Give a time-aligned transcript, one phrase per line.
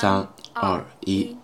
[0.00, 1.36] 三二一。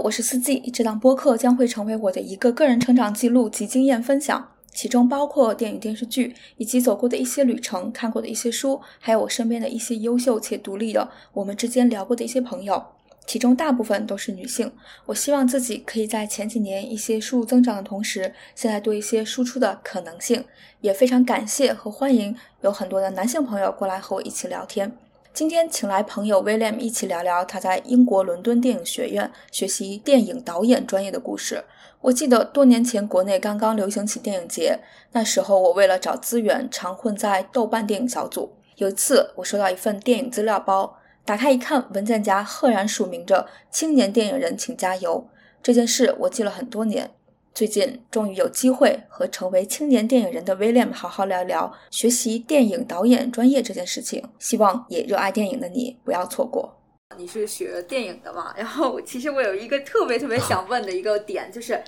[0.00, 0.60] 我是四季。
[0.72, 12.84] 这档播客将会成为我的一个个人成长记录及经验分享，其中包括电影、电视剧，以及走过的一些旅程、看过的一些书，还有我身边的一些优秀且独立的我们之间聊过的一些朋友，
[13.26, 14.70] 其中大部分都是女性。
[15.06, 20.44] 我希望自己可以在前几年一些输入增长的同时，现在多一些输出的可能性。
[20.82, 24.96] 也非常感谢和欢迎有很多的男性朋友过来和我一起聊天。
[25.36, 31.62] 今天请来朋友 William 一起聊聊他在英国伦敦电影学院学习电影导演专业的故事。
[32.00, 34.78] 我记得多年前国内刚刚流行起电影节，
[35.12, 38.54] 那时候我为了找资源，常混在豆瓣电影小组。
[38.76, 45.28] 有一次我收到一份电影资料包，打开一看，文件夹赫然署名着“青年电影人，请加油”。
[45.62, 47.10] 这件事我记了很多年。
[47.56, 56.76] 最近终于有机会和成为青年电影人的 William 好好聊聊学习电影导演专业这件事情，希望也热爱电影的你不要错过。
[57.16, 58.52] 你是学电影的嘛？
[58.58, 61.82] 然后其实我有一个特别特别想问的一个点，就是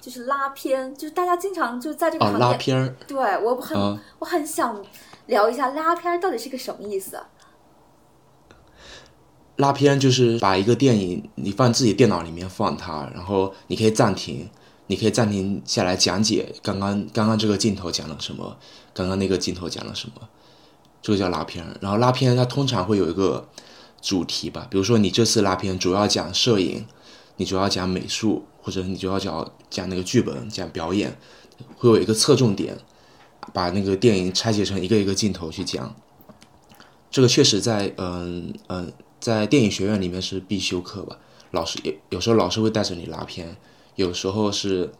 [0.00, 3.78] 就是拉片，就是大家经常就在这个行业，拉片对我很
[4.18, 4.84] 我很想
[5.26, 7.22] 聊一下拉片到底是个什么意思。
[9.58, 14.50] 拉片就是把一个电影你放自己电脑里面放它，然后你可以暂停。
[14.86, 18.56] 你可以暂停下来讲解刚刚刚刚这个镜头讲了什么，
[18.92, 20.28] 刚刚那个镜头讲了什么，
[21.00, 21.64] 这个叫拉片。
[21.80, 23.48] 然后拉片它通常会有一个
[24.02, 26.84] 主题吧，比如说你这次拉片主要讲摄影，
[27.38, 31.16] 你主要讲美术，或者你主要讲讲那个剧本、讲表演，
[31.76, 32.78] 会有一个侧重点，
[33.54, 35.96] 把那个电影拆解成一个一个镜头去讲。
[37.10, 41.16] 这个确实在嗯嗯在电影学院里面是必修课吧，
[41.52, 43.56] 老师有有时候老师会带着你拉片。
[43.96, 44.90] 有时候是，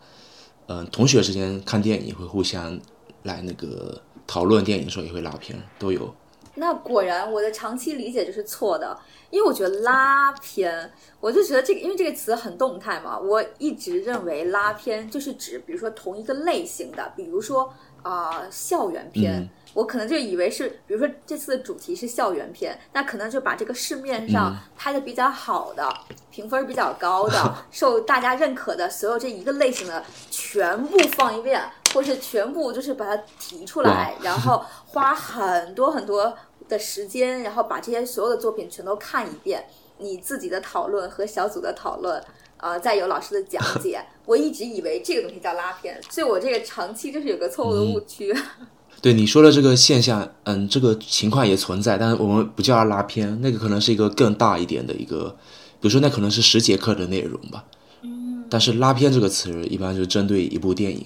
[0.67, 2.79] 嗯，同学之间看电影会互相
[3.25, 6.15] 来那个讨论电影的时候也会拉片，都有。
[6.57, 8.97] 那果然我的长期理解就是错的，
[9.31, 19.51] 因为我觉得拉片，我就觉得这个，因为这个词很动态嘛，我一直认为拉片就是指，比如说同一个类型的，比如说啊校园片。
[19.75, 25.93] 我可能就以为是，比如说这次的主题是校园片，那可能就把这个市面上拍的比较好的、
[26.31, 31.61] 评分比较高的、 受大家认可的所有这一个类型的全部放一遍，
[31.93, 36.33] 或是全部就是把它提出来，然后花很多很多
[36.69, 39.67] 的时间，然后把这些所有的作品全都看一遍，
[39.99, 42.23] 你自己的讨论和小组的讨论，
[42.65, 44.01] 啊，再有老师的讲 解。
[44.25, 48.35] 我一直以为这个东西叫拉片，所以我这个长期就是有个错误的误区。
[49.03, 55.37] 对你说的这个现象，嗯，这个情况也存在，但是我们不叫它拉片，那个可能是一个更大一点的一个，
[55.79, 57.67] 比如说那可能是十节课的内容吧。
[58.01, 58.45] 嗯。
[58.49, 61.05] 但是拉片这个词一般就是针对一部电影。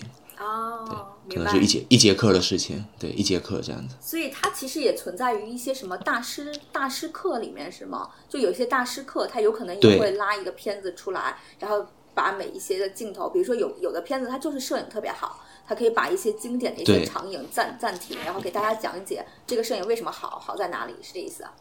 [1.28, 3.94] 可能就一节一节课的事情，对，一节课这样子。
[4.00, 8.10] 所以它其实也存在于一些什么大师大师课里面，是吗？
[8.28, 15.44] 就有些大师课，他有可能也会拉一个片子出来，然后把每一些的镜头，比如说有有的片子，它就是摄影特别好。
[15.66, 21.52] 它可以把一些经典的一些场景暂暂停，然后给大家讲解这个摄影为什么好，好在哪里，是这意思啊？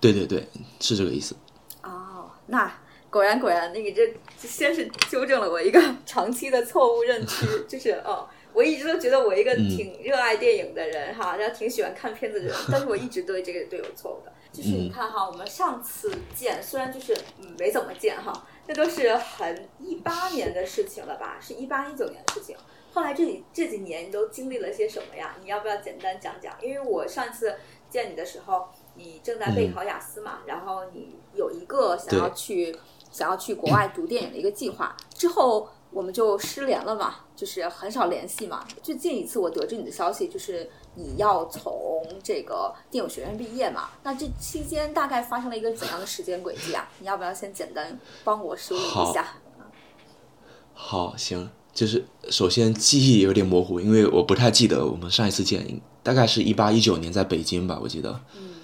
[0.00, 0.48] 对对对，
[0.80, 1.36] 是这个意思。
[1.84, 2.72] 哦，那
[3.12, 4.08] 果然果然，那个这
[4.40, 14.32] 这先是纠正了我一个 长期的错误认知，就是哦，我一直都觉得我一个挺热爱电影的人哈，然后挺喜欢看片子的人，但是我一直对这个队有错误的。
[14.50, 18.32] 就是你看哈，我们上次见虽然就是嗯没怎么见哈，
[18.66, 21.36] 那都是很一八年的事情了吧？
[21.38, 22.56] 是一八一九年的事情。
[22.94, 25.36] 后来这里这几年你都经历了些什么呀？
[25.42, 26.54] 你要不要简单讲讲？
[26.62, 27.54] 因为我上次
[27.88, 32.76] 见你的时候，你正在备考雅思嘛，然后你有一个想要去
[33.12, 38.66] 想要去国外读电影的一个计划，之后我们就失联了嘛，就是很少联系嘛。
[38.82, 43.90] 最近一次我得知你的消息，就是你要从这个电影学院毕业嘛。
[44.02, 46.88] 那这期间大概发生了一个怎样的时间轨迹啊？
[47.00, 49.34] 你要不要先简单帮我梳理一下？
[50.72, 51.50] 好，行。
[51.74, 58.20] 就是首先记忆有点模糊，因为我不太记得我们上一次见，大概是一八一九年在北京吧，我记得。
[58.36, 58.56] 嗯。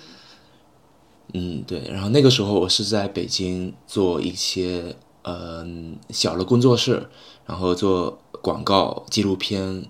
[1.33, 1.83] 嗯，对。
[1.89, 7.09] 然后那个时候我是在北京做一些嗯小的工作室，
[7.47, 9.85] 然后做广告纪录片，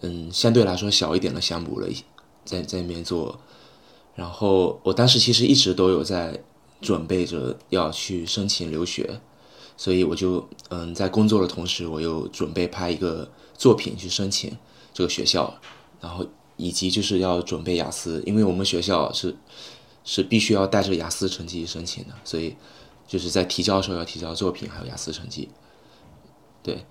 [0.00, 1.88] 嗯，相对来说小一点的项目了，
[2.44, 3.38] 在在那边做。
[4.14, 6.42] 然后我当时其实一直都有在
[6.80, 9.20] 准备着要去申请留学。
[9.74, 14.54] 所以我就嗯，在工作的同时，我又准备拍一个作品去申请
[14.92, 15.52] 这个学校，
[16.00, 16.24] 然后
[16.56, 19.34] 以及就是要准备雅思，因为我们学校是
[20.04, 22.56] 是必须要带着雅思成绩申请的，所以
[23.06, 25.48] 就是在提交的时候要提交作品还有雅思成绩。
[26.62, 26.84] 对，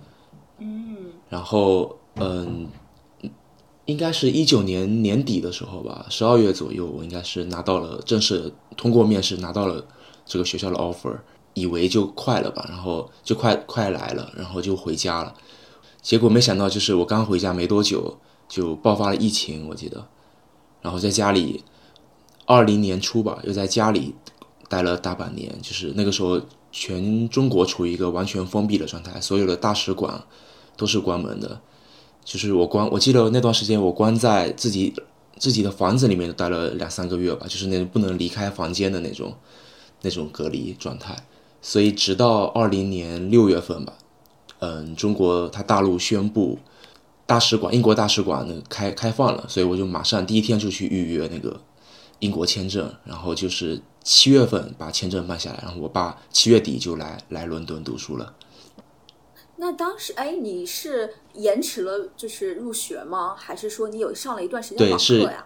[0.58, 2.68] 嗯，然后嗯，
[3.84, 9.86] 应该是一九年年底的时候吧，十二月左右，我应该是拿到了正式通过面试，拿到了
[10.24, 11.18] 这个学校的 offer。
[11.54, 15.34] 以为就快了吧，然后就快快来了，然后就回家了。
[16.00, 18.18] 结果没想到，就是我刚回家没多久，
[18.48, 20.02] 就爆发了疫情，我记得。
[20.80, 21.62] 然后在家里，
[22.46, 24.14] 二零年初吧，又在家里
[24.68, 25.50] 待了大半年。
[25.62, 26.40] 就是那个时候，
[26.70, 30.22] 全中国处于一个完全封闭的状态，所有的大使馆
[30.76, 31.60] 都是关门的。
[32.24, 34.94] 就是我关，我记得那段时间我关在自己
[35.38, 39.34] 自己的房子里面待了两三个月吧，就是那种不能离开房间的那种
[40.02, 41.16] 那种隔离状态。
[41.60, 43.92] 所以，直到二零年六月份吧，
[44.60, 46.58] 嗯，中国它大陆宣布
[47.26, 51.60] 大使馆，英国大使馆呢开开放了，所以我就马上第一天就去预约那个
[52.22, 58.34] 英国签证，然后就是七月份把签证办下来，然后我爸七月底就来来伦敦读书了。
[59.56, 63.34] 那当时，哎，你是延迟了就是入学吗？
[63.36, 65.44] 还是说你有上了一段时间网课呀？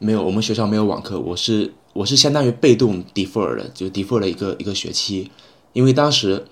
[0.00, 1.72] 没有，我们学校没有网课，我是。
[1.94, 5.32] 我是相当于被动 defer 的，就 defer 了一个一个学期，
[5.72, 6.46] 因为当时，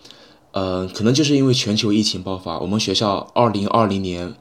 [0.51, 4.35] 呃，可能就是因为全球疫情爆发，我们学校二零二零年，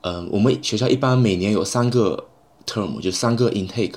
[0.00, 2.27] 嗯，我们学校一般每年有三个
[2.68, 3.94] term，就三个 intake，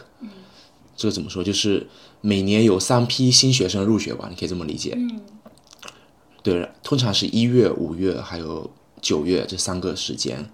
[0.95, 1.43] 这个怎么说？
[1.43, 1.85] 就是
[2.21, 4.97] 每年有三批新学生入学吧，你可以这么理解。
[6.41, 8.71] 对，通常是一月、五月还有
[9.01, 10.49] 九月这三个时间，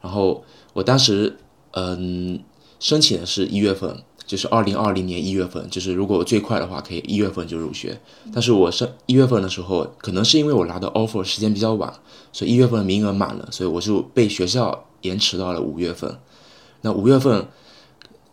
[0.00, 0.42] 然后
[0.72, 1.36] 我当时
[1.72, 2.42] 嗯
[2.80, 4.02] 申请的是一月份。
[4.28, 7.98] 就是二零二零年一月份，就是如果最快的话，可以一月份就入学。
[8.30, 11.90] 但是我是一月份的时候，可能是因为我拿的 offer 时间比较晚，
[12.30, 16.14] 所以一月份名额满了，所以我就被学校延迟到了五月份。
[16.80, 17.48] 那五月份，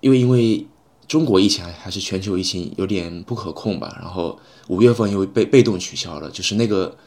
[0.01, 0.67] 因为因为
[1.07, 6.97] 中国疫情还是全球疫情有点不可控吧，然后五月份又被被动取消了，就是那个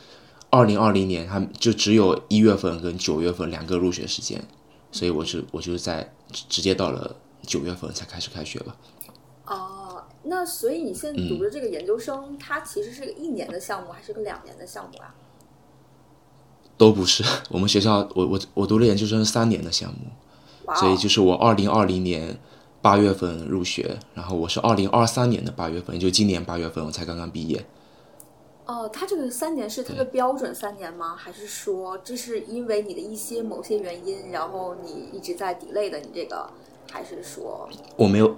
[0.50, 4.42] 二零二零年，它就只有一月份跟九月份两个入学时间，
[4.92, 7.16] 所以我就我就在直接到了。
[7.46, 8.76] 九月份才开始开学吧。
[9.46, 15.14] 哦，那所以你现在读的这个研究生，它其实是个一年的项目，还是个两年的项目啊？
[16.76, 20.10] 都不是， 我们学校，我我我读了研究生三年的项目，
[20.76, 22.38] 所以就是我二零二零年
[22.80, 27.64] 八月份入学，然后我是二零二三年的八月份，也就今年八月份我才刚刚毕业。
[28.66, 31.14] 哦，他这个三年是他的标准三年吗？
[31.16, 36.50] 还是说这是因为你的一些某些原因，然后你一直在 delay 的你这个？
[36.90, 38.34] 还是说我没有，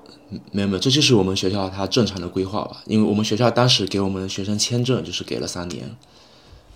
[0.50, 2.82] 没有没有，这就是我们学校它正常的规划吧。
[2.86, 5.96] 因为我们学校当时给我们学生签证就是给了三年，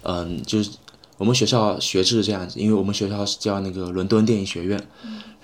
[0.02, 0.70] 嗯，就是
[1.18, 2.60] 我们学校学制这样子。
[2.60, 4.80] 因为我们学校是叫那个伦敦电影学院，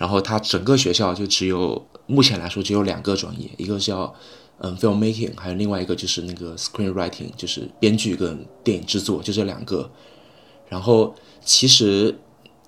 [0.00, 4.14] 然后它整个学校就只有目前来说只有两个专业，一个叫
[4.58, 9.90] 嗯 film making，还有另外一个就是那个 screen writing，就是编剧跟电影制作，就这两个。
[10.68, 11.14] 然后
[11.44, 12.16] 其实。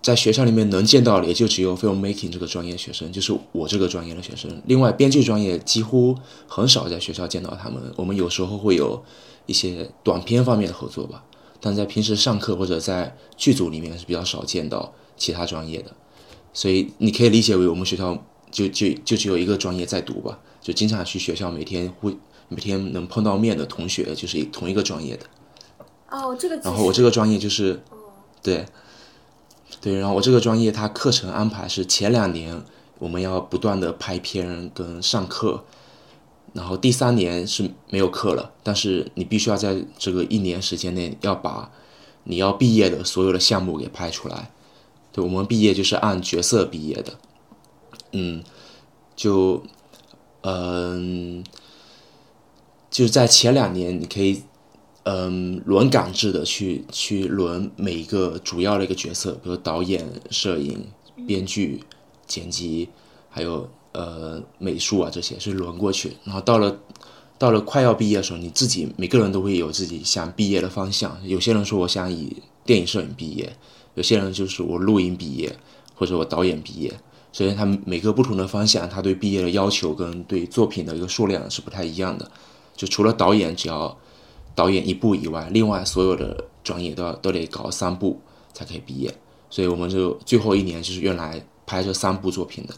[0.02, 4.50] 在学校里面能见到的也就只有 film making 这个专业学生，就是我这个专业的学生。
[4.66, 7.80] 另外，编剧专业几乎很少在学校见到他们。
[7.94, 9.00] 我们有时候会有
[9.46, 11.22] 一些短片方面的合作吧，
[11.60, 15.92] 但在平时上课或者在剧组里面是比较少见到其他专业的。
[16.52, 18.16] 所以你可以理解为我们学校
[18.50, 22.16] 就就就只有一个专业在读吧，就经常去学校，每天会
[22.48, 25.26] 每天能碰到面的同学，就是同一个专业的。
[26.10, 26.56] 哦，这个。
[26.56, 27.82] 然后我这个专业就是，
[28.42, 28.66] 对，
[29.80, 32.62] 对，然后我这个专业它课程安排是前两年
[32.98, 35.64] 我们要不断的拍片跟上课，
[36.52, 41.72] 然后第三年是没有课了，但是你必须要在这个一年时间内要把
[42.24, 44.50] 你要毕业的所有的项目给拍出来。
[45.12, 47.12] 对，我们毕业就是按角色毕业的，
[48.12, 48.42] 嗯，
[49.14, 49.62] 就，
[50.42, 51.44] 嗯，
[52.90, 54.42] 就在前两年你可以。
[55.04, 60.86] 嗯，轮岗制的去去轮每一个主要的一个角色，比如导演、摄影、
[61.26, 61.82] 编剧、
[62.24, 62.88] 剪辑，
[63.28, 66.16] 还有呃美术啊这些是轮过去。
[66.22, 66.78] 然后到了
[67.36, 71.18] 到了快要毕业的时候，你自己每个人都会有自己想毕业的方向。
[71.26, 73.56] 有些人说我想以电影摄影毕业，
[73.94, 75.56] 有些人就是我录音毕业，
[75.94, 76.92] 或者我导演毕业。
[77.34, 82.30] 所以他们每个不同的方向，他对毕业的要求跟对作品的一个数量是不太一样的。
[82.76, 83.96] 就除了导演，只要
[84.54, 88.20] 导演一部以外，另外所有的专业都要都得搞三部
[88.52, 89.10] 才可以毕业，
[89.48, 92.74] 所以我们就最后一年就是用来拍这三部作品的。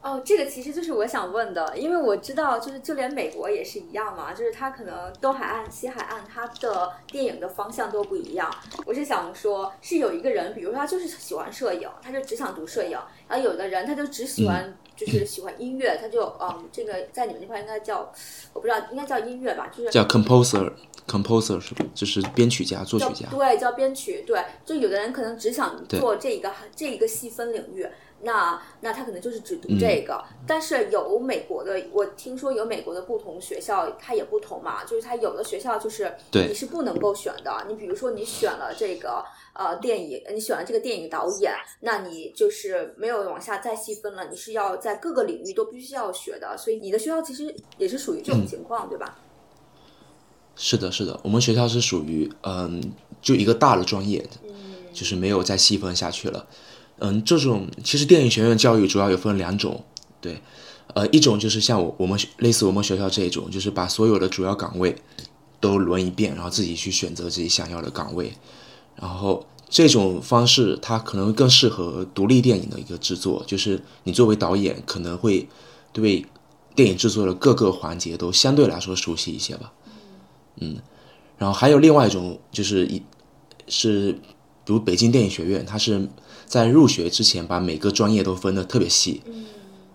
[0.00, 8.48] 哦，这个其实就是我想问的，因为我知道，就是就连美国也是一样嘛，就是它可能东海岸、西海岸，它的电影的方向都不一样。
[8.86, 14.76] 我是想说，是有一个人，比如说他就是喜欢摄影，他就只想读摄影；然后有的人他就只喜欢。
[14.98, 18.12] 就是喜欢音乐，他就嗯，这个在你们那块应该叫，
[18.52, 20.02] 我不知道，应该叫音乐吧，就是叫
[21.08, 21.84] composer，composer 是吧？
[21.94, 23.28] 就是编曲家、作曲家。
[23.30, 24.22] 对，叫编曲。
[24.26, 27.86] 对，就有的人可能只想做这一个这一个细分领域，
[28.20, 30.22] 那那他可能就是只读这个。
[30.46, 37.64] 但是有美国的，我听说有美国的不同学校，它也不同嘛，就是它有的学校就是你是不能够选的。
[37.68, 39.24] 你比如说你选了这个。
[39.54, 49.18] 呃，电影你选了这个电影导演，那你就是没有往下再细分了，你是要在各个领域都必须要学的，所以你的学校其实也是属于这种情况，对吧？
[50.60, 52.82] 是的，是的，我们学校是属于嗯，
[53.22, 54.28] 就一个大的专业，
[54.92, 56.44] 就是没有再细分下去了。
[56.98, 59.84] 嗯，这种其实电影学院教育主要有分两种，
[60.20, 60.42] 对，
[60.94, 64.96] 呃，一种就是像我我们类似我们学校这一种，就是把所有的主要岗位
[65.60, 68.32] 都轮一遍，然后自己去选择自己想要的岗位。
[68.96, 75.48] 然后这种方式，它可能更适合独立电影的一个制作，就是你作为导演，可能会
[75.92, 76.26] 对
[76.74, 79.72] 电影制作的各个环节都相对来说熟悉一些吧。
[80.60, 80.76] 嗯，
[81.38, 83.02] 然后还有另外一种，就是一
[83.66, 84.12] 是
[84.64, 86.08] 比如北京电影学院，它是
[86.46, 89.22] 在入学之前把每个专业都分的特别细。
[89.26, 89.44] 嗯，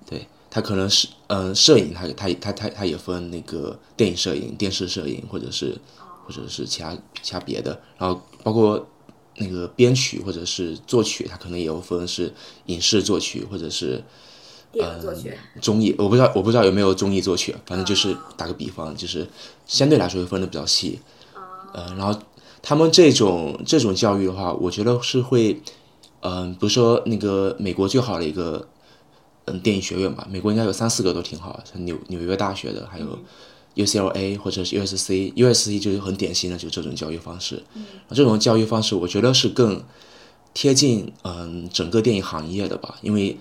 [0.09, 5.77] 对，它可能是嗯，摄影，它它它它它也分那个电影摄影、电视摄影，或者是
[6.25, 8.87] 或者是其他其他别的，然后包括。
[9.37, 12.31] 那个编曲或者是作曲，它可能也有分是
[12.67, 13.99] 影视作曲或者是
[14.73, 15.37] 电影作曲。
[15.61, 19.25] 综艺我不知道，我不知道有没有综艺作曲，反正就是打个比方，就是
[19.65, 20.99] 相对来说会分的比较细。
[21.73, 22.19] 呃，然后
[22.61, 25.61] 他们这种这种教育的话，我觉得是会，
[26.21, 28.67] 嗯，比如说那个美国最好的一个
[29.45, 33.05] 嗯电影学院吧，美国应该有三四个都挺好，像纽纽约大学的，还有。
[33.75, 37.63] UCLA 或者是 USC，USC 就是很典型的就这种教育方式。
[37.73, 39.83] 嗯，这种教育方式我觉得是更
[40.53, 43.35] 贴近嗯整个电影行业的吧，因为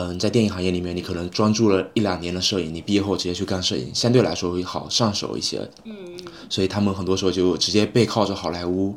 [0.00, 5.68] 嗯在电影行业里面，你可能专注了一两年的摄影，你毕业后直接去干摄影，相对来说会好上手一些。
[5.84, 6.16] 嗯
[6.48, 8.92] 所以他们很多时候就直接背靠着好莱坞，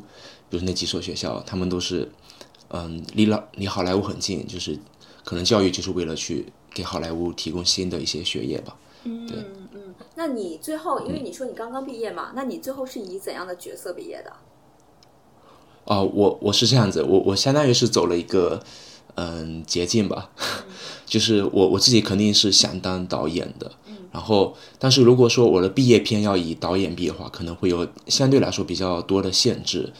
[0.48, 2.08] 比如那几所学校，他们都是
[2.68, 4.78] 嗯离老离好莱坞很近，就是
[5.24, 8.76] 可能教育就是为了去给好莱坞提供新的一些学业吧。
[9.04, 9.26] 嗯，
[9.74, 14.32] 嗯，那你最后，因为你说你刚刚毕业嘛，那你最后是以怎样的角色毕业的？
[15.84, 18.62] 哦，我我是这样子，我我相当于是走了一个
[19.14, 20.30] 嗯捷径吧，
[21.06, 23.70] 就是我我自己肯定是想当导演的，
[24.10, 29.92] 然后但是如果说我的毕业片要以导演毕业的话，可能会有相对来说比较多的限制，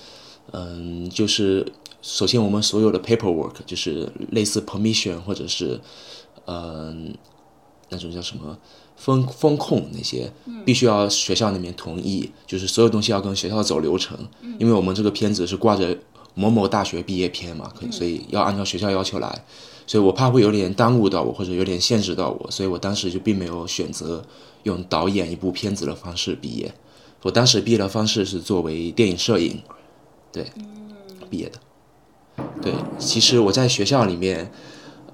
[0.53, 5.81] 嗯，就是首先我们所有的 paperwork 就是类似 permission 或者是
[6.47, 7.15] 嗯
[7.91, 8.57] 那种叫什么？
[8.95, 10.33] 风风控那些
[10.65, 14.17] 必须要学校那边同意，就是所有东西要跟学校走流程，
[14.61, 15.99] 因为我们这个片子是挂着
[16.35, 19.45] 某某大学毕业片嘛，可所以要按照学校要求来，
[19.87, 24.25] 所以我怕会有点耽误到我或者有点限制到我，所以我当时就并没有选择
[24.63, 26.73] 用导演一部片子的方式毕业，
[27.23, 29.61] 我当时毕业的方式是作为电影摄影，
[30.33, 30.47] 对，
[31.29, 31.59] 毕业的，
[32.63, 34.51] 对，其实我在学校里面。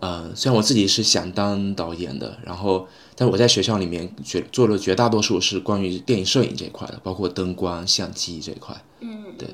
[0.00, 8.80] 呃，虽然我自己是想当导演的，然后，但是我在学校里面绝做了绝大多数是关于电影摄影这一块的，包括灯光、相机这一块。
[9.00, 9.48] 嗯，对。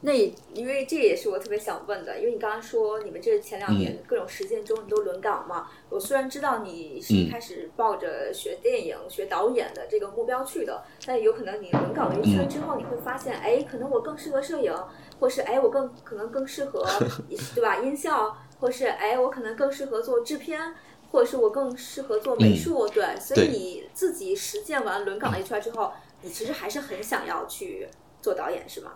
[0.00, 0.12] 那
[0.54, 14.72] 因为这也是我特别想问的，因为你刚刚说你们这前两年各种实践中你都轮岗嘛，我虽然知道你是一开始抱着学电影、学导演的这个目标去的，但有可能你轮岗了一圈之后，你会发现，哎，可能我更适合摄影，
[15.18, 16.86] 或是哎我更可能更适合，
[17.56, 17.78] 对吧？
[17.80, 20.76] 音效，或是哎我可能更适合做制片，
[21.10, 27.88] 或者是我更适合做美术，对，所以你自己实践完轮岗了一圈之后，你其实还是很想要去
[28.22, 28.92] 做导演，是吗？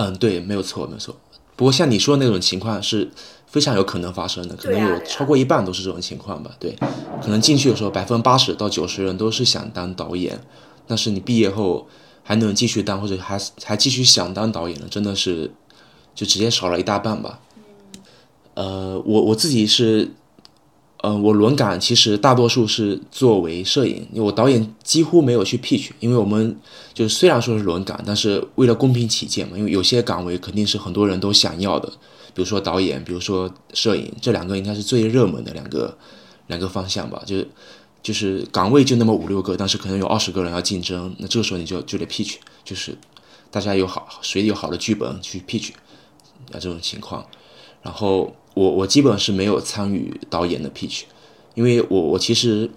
[0.00, 1.14] 嗯，对，没有错，没有错。
[1.56, 3.10] 不过像你说的那种情况是
[3.46, 6.50] 非常有可能发生的，可能有超过一半都是这种情况吧。
[6.58, 6.74] 对，
[7.22, 10.40] 可能进去的时候百分之八十到九十人都是想当导演，
[10.86, 11.86] 但是你毕业后
[12.22, 15.50] 还能继续当或者还还继续想当导演的，真的是
[16.14, 17.40] 就直接少了一大半吧。
[18.54, 20.10] 呃，我我自己是。
[21.02, 26.54] 嗯，我轮岗其实大多数是作为摄影，因为我导演几乎没有去 pitch，因为我们
[26.92, 31.88] 就是虽然说是轮岗，但是为了公平起见嘛，因为有些岗位肯定是很多人都想要的，
[32.34, 35.96] 比如说导演，比如说摄影，这两个应该是最热门的两个
[36.48, 37.48] 两个方向吧，就是
[38.02, 42.94] 就是岗位就那么五六个，但是可能有二十个人要竞争，那这个时候你就就得 pitch，就是
[43.50, 45.70] 大家有好谁有好的剧本去 pitch
[46.52, 47.24] 啊这种情况，
[47.80, 48.36] 然后。
[48.60, 51.04] 我我基本是没有参与导演的 pitch，
[51.54, 52.70] 因为我我其实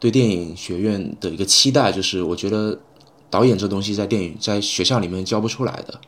[0.00, 2.76] 对电影学院的一个期待就是，我觉得
[3.30, 6.00] 导演这东西在电影在学校里面教不出来的，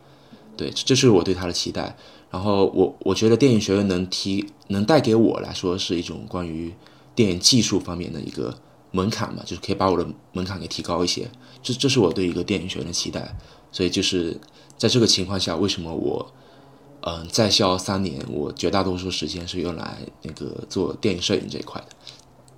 [0.57, 1.97] 对，这是我对他的期待。
[2.33, 6.73] 然后我我觉得电影学院能提能带给我来说是一种关于
[7.15, 8.53] 电影技术方面的一个
[8.91, 11.31] 门槛嘛，就是可以把我的门槛给提高一些。
[11.63, 13.33] 这这是我对一个电影学院的期待。
[13.71, 14.37] 所以就是
[14.77, 16.33] 在这个情况下，为什么我？
[17.03, 21.89] 嗯，在校三年，我绝大多数时间是用来那个做电影摄影这一块的。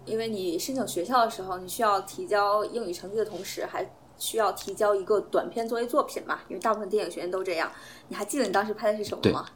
[0.04, 6.40] 因为你申请学校的时候，你需要提交英语成绩的同时，还需要提交一个短片作为作品嘛？
[6.48, 7.70] 因为大部分电影学院都这样。
[8.08, 9.46] 你还记得你当时拍的是什么吗？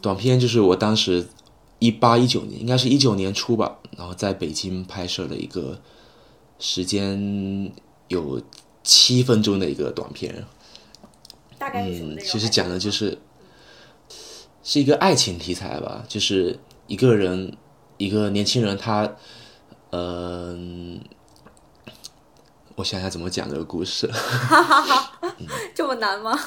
[0.00, 1.26] 短片就是我当时
[1.80, 5.80] 一八一九年，应该是一九年初吧，然后在北京拍摄了一个
[6.60, 7.72] 时间
[8.06, 8.40] 有
[8.84, 10.44] 七分钟的一个短片。
[11.74, 13.18] 嗯，其实讲的就是
[14.62, 17.56] 是一个爱情题材吧，就是一个人，
[17.98, 19.16] 一个年轻人，他，
[19.90, 21.00] 嗯，
[22.74, 24.06] 我想想怎么讲这个故事。
[24.08, 25.36] 哈哈哈，
[25.74, 26.38] 这么难吗？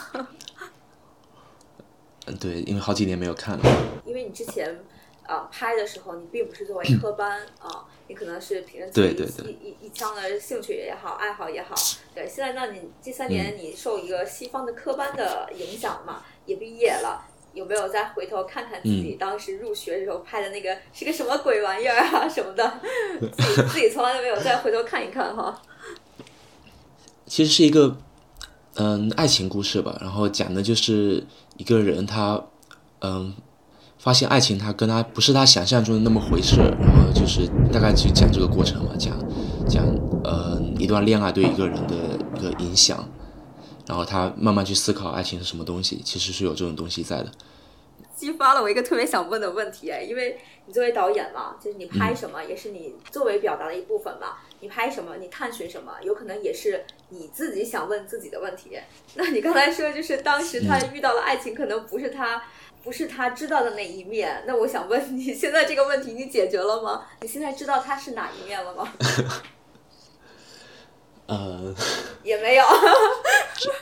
[2.26, 3.64] 嗯，对，因为好几年没有看了。
[4.04, 4.84] 因为你之前
[5.24, 7.85] 啊拍的时候，你并不是作为科班啊。
[8.08, 11.74] 你可能是凭着自己一一一腔的兴趣也好，爱好也好，
[12.14, 12.28] 对。
[12.28, 22.80] 现在呢，你这三年你受一个西方的科班的影响嘛，也毕业了，有没有再回头看看自己当时入学的时候拍的那个是个什么鬼玩意儿啊什么的？
[23.20, 25.62] 自己自己从来都没有再回头看一看哈。
[27.26, 27.98] 其实是一个
[28.76, 31.26] 嗯爱情故事吧，然后讲的就是
[31.58, 32.46] 一个人他
[33.00, 33.34] 嗯。
[34.06, 39.18] 发现爱情，他跟他不是他想象中的那么回事，然后就是大概去讲这个过程嘛，讲
[39.68, 39.84] 讲
[40.24, 41.96] 呃一段恋爱对一个人的
[42.38, 43.04] 一个影响，
[43.88, 47.32] 然后他慢慢去思考爱情是什么东西，其实是有这种东西在的。
[48.16, 50.38] 激发了我一个特别想问的问题，因为
[50.68, 58.78] 你作为导演嘛，就是你拍什么也是你作为表达的一部分嘛，你拍什么，你探寻什么，有可能也是你自己想问自己的问题。
[59.16, 62.44] 那你刚才说就是当时他遇到了爱情，可能不是他。
[62.86, 67.02] 不是他知道的那一面，那我想问你，现在这个问题你解决了吗？
[67.22, 68.94] 你现在知道他是哪一面了吗？
[71.26, 71.74] 呃，
[72.24, 72.64] 也没有。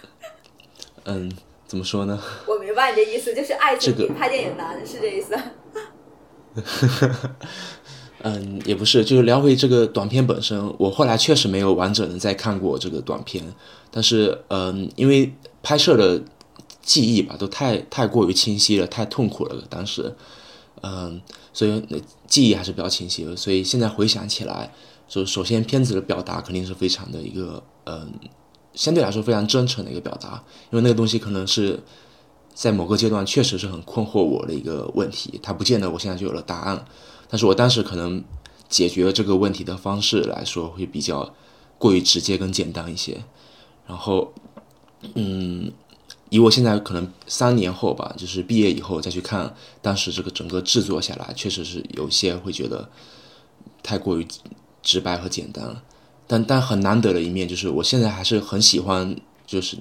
[1.04, 1.30] 嗯，
[1.68, 2.18] 怎么说呢？
[2.48, 5.38] 我明白你的意思，就是爱情比拍电影难，是这意思。
[8.20, 13.44] 嗯，也不是，就是聊回这个短片本身，我后来确实没有完整的再看过这个短片，
[13.92, 16.24] 但是嗯，因为拍摄的。
[16.84, 19.64] 记忆吧，都太太过于清晰了，太痛苦了。
[19.70, 20.14] 当时，
[20.82, 21.20] 嗯，
[21.54, 23.34] 所以那记忆还是比较清晰的。
[23.38, 24.70] 所以现在回想起来，
[25.08, 28.12] 就首先片子的表达肯定是非常的一个，嗯，
[28.74, 30.44] 相对来说非常真诚的一个表达。
[30.72, 31.82] 因为那个东西可能是
[32.54, 36.86] 在某个阶段确实是很困惑我的一个问题，它不见得我现在就有了答案。
[37.30, 38.22] 但是我当时可能
[38.68, 41.34] 解决这个问题的方式来说，会比较
[41.78, 43.24] 过于直接跟简单一些。
[43.88, 44.34] 然后，
[45.16, 45.72] 嗯。
[46.34, 52.90] 以我现在可能三年后吧，就是毕业以后再去看当时这个整个制作下来，确实是有些会觉得
[53.84, 54.26] 太过于
[54.82, 55.84] 直白和简单了。
[56.26, 59.16] 但但很难得的一面就是，我现在还是很喜欢
[59.46, 59.78] 就是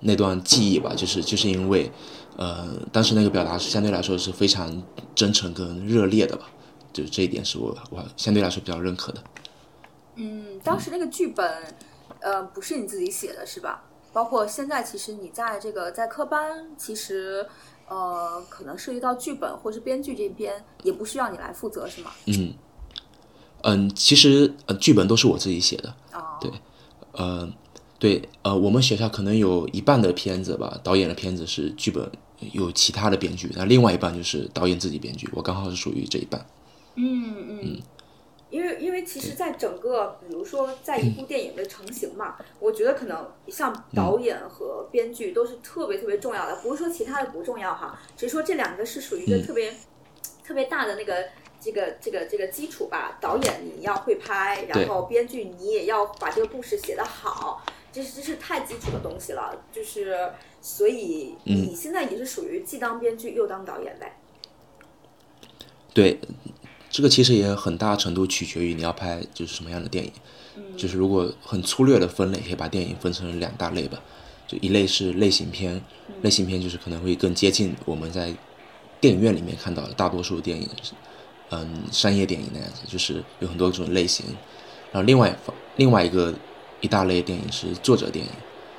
[0.00, 1.88] 那段记忆吧，就是就是因为
[2.36, 4.82] 呃当时那个表达是相对来说是非常
[5.14, 6.50] 真诚跟热烈的吧，
[6.92, 9.22] 就是这一点是我我相对来说比较认可的。
[10.16, 11.48] 嗯，当时那个剧本
[12.20, 13.84] 呃不是你自己写的是吧？
[14.18, 17.46] 包括现在，其实你在这个在科班，其实
[17.86, 20.52] 呃，可能涉及到剧本或是编剧这边，
[20.82, 22.10] 也不需要你来负责，是吗？
[22.26, 22.52] 嗯
[23.62, 25.94] 嗯，其实呃，剧本都是我自己写的。
[26.12, 26.50] 哦，对，
[27.12, 27.48] 呃，
[28.00, 32.10] 对，呃，我们学校可能有一半的片子吧，导演的片子是剧本
[32.50, 36.44] 有其他的编剧，那另外一半就是导演自己编剧，我刚好是属于这一半。
[36.96, 37.80] 嗯嗯，
[38.50, 49.74] 因为因为其实，在整个比如说在一部电影的成型嘛，我觉得可能像导演和编剧都是特别特别重要的，不是说其他的不重要哈，只是说这两个是属于一个特别、
[50.42, 51.28] 特别大的那个
[51.60, 53.18] 这个这个这个基础吧。
[53.20, 59.64] 导演你要会拍，然后编剧你也要把这个故事写得好，这是这是太基础的东西了。
[59.70, 60.32] 就是
[60.62, 64.16] 所以你现在也是属于既当编剧又当导演呗。
[65.92, 66.18] 对，
[66.90, 70.12] 这个其实也很大程度取决于你要拍就是什么样的电影。
[70.76, 74.00] 就是如果很粗略的分类，可以把电影分成两大类吧。
[74.46, 75.80] 就一类是类型片，
[76.22, 78.34] 类型片就是可能会更接近我们在
[79.00, 80.68] 电影院里面看到的大多数电影，
[81.50, 84.24] 嗯，商业电影那样子，就是有很多种类型。
[84.90, 86.34] 然后另外方另外一个
[86.80, 88.30] 一大类电影是作者电影，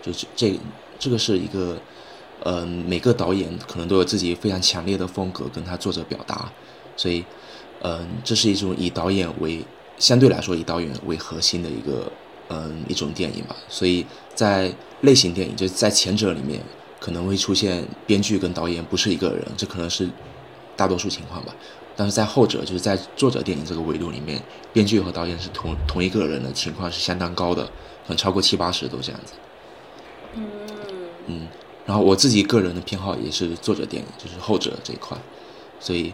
[0.01, 0.59] 就是这
[0.97, 1.79] 这个是一个，
[2.43, 6.51] 嗯，每个导演可能都有自己非常强烈的风格跟他作者表达，
[6.97, 7.23] 所以，
[7.81, 9.63] 嗯，这是一种以导演为
[9.97, 12.11] 相对来说以导演为核心的一个，
[12.49, 13.55] 嗯，一种电影吧。
[13.67, 16.61] 所以在类型电影，就是在前者里面
[16.99, 20.09] 可能会出现编剧跟导演不是一个人，这可能是
[20.75, 21.55] 大多数情况吧。
[21.95, 29.33] 但是在后者，就是在作者电影这个维度里面，编剧和导演是同同一个人的情况是相当高的，可能超过七八十都这样子。
[30.35, 30.43] 嗯
[31.27, 31.47] 嗯，
[31.85, 35.17] 然后我自己个人的偏好也是作者电影，就是后者这一块，
[35.79, 36.13] 所以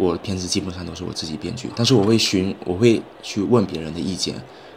[0.00, 4.34] 我的片子基本上都是我自己编剧，但是我会寻，我会去问别人的意见，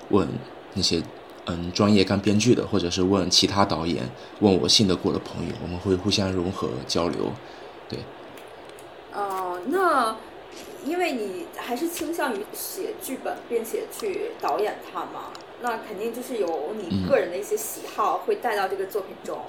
[0.09, 0.27] 问
[0.73, 1.01] 那些
[1.45, 4.03] 嗯专业干编剧的，或者是问其他导演，
[4.41, 7.31] 问我信得过的朋友，我们会互相融合交流，
[7.87, 7.99] 对。
[9.13, 10.17] 哦，那
[10.85, 15.31] 因为你还是倾向于写剧本，并且去导演它嘛，
[15.61, 19.39] 那肯定就是有你个人的一些喜好会带到这个作品中，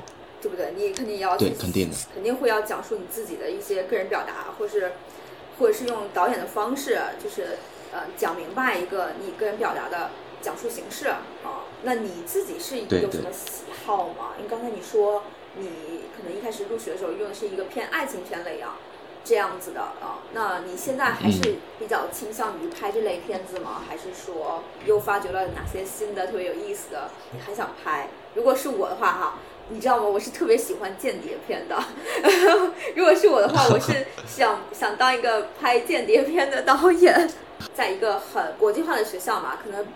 [0.40, 0.72] 对不对？
[0.76, 4.92] 你肯定也要对，肯定的，肯定会要讲述你自己的一些个人表达，或是
[5.58, 7.58] 或者是用导演的方式，就是
[7.92, 11.22] 呃讲明白一个你个人表达的讲述形式啊。
[11.82, 14.34] 那你自己是有什么喜好吗？
[14.38, 15.24] 因为刚才你说
[15.56, 18.76] 你可能一开始入学的时候用的是一个偏爱情片类啊。
[19.26, 21.40] 这样子的啊，那你现在还是
[21.78, 23.80] 比较倾向于拍这类片子吗？
[23.88, 28.10] 还是说又发掘了哪些新的特别有意思的，你还想拍？
[28.34, 29.38] 如果是我的话哈，
[29.70, 30.04] 你知道吗？
[30.04, 31.82] 我是特别喜欢间谍片的。
[32.94, 37.30] 如果是我的话，我是想想当一个拍间谍片的导演，
[37.74, 39.86] 在一个很国际化的学校嘛，可能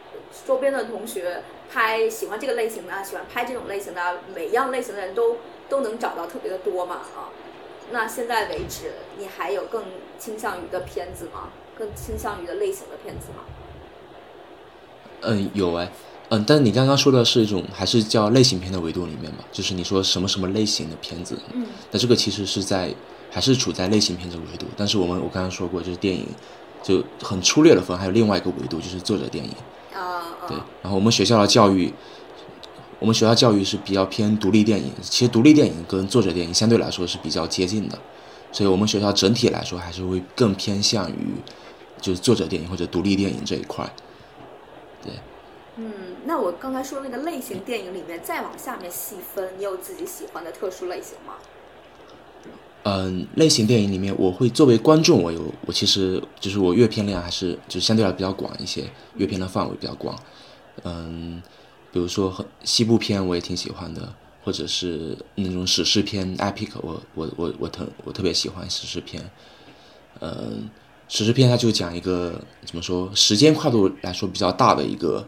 [0.47, 5.37] 周边的同学拍喜欢这个类型的，喜欢拍这种类型的，每一样类型的人都
[5.69, 7.29] 都能找到特别的多嘛啊。
[7.91, 9.85] 那现在为止，你还有更
[10.19, 11.51] 倾向于的片子吗？
[11.79, 13.45] 更倾向于的类型的片子吗？
[15.21, 15.89] 嗯，有哎，
[16.31, 19.45] 嗯，但是你刚刚说的是一种还是叫类型片的维度里面吧？
[19.51, 21.39] 就是你说什么什么类型的片子？
[21.55, 22.95] 嗯，那这个其实是在
[23.31, 24.67] 还是处在类型片这个维度。
[24.77, 26.27] 但是我们我刚刚说过，就是电影
[26.83, 29.51] 就很粗略的分，还有另外一个维度就是作者电影。
[29.95, 31.93] 啊对，然后我们学校的教育。
[33.01, 37.97] 我们学校教育是比较偏独立电影，其实独立电影跟作者电影相对来说是比较接近的，
[38.51, 41.15] 所以我们学校整体来说还是会更偏向于
[42.01, 43.89] 就是作者电影或者独立电影这一块。
[45.79, 45.93] 嗯，
[46.27, 51.35] 那我刚才说那个类型电影里面再往下面细分，你有自己喜欢的特殊类型吗？
[52.83, 58.85] 嗯，类型电影里面，我会作为观众，我有我其实就是我阅片量还是就相对来比较广一些，
[59.17, 60.19] 阅片的范围比较广。
[60.83, 61.43] 嗯。
[61.91, 64.13] 比如说西部片我也挺喜欢的，
[64.45, 69.29] 或者是那种史诗片 epic，我我我我特我特别喜欢史诗片。
[70.21, 70.69] 嗯，
[71.09, 75.27] 史诗片它就讲一个怎么说，时间跨度来说比较大的一个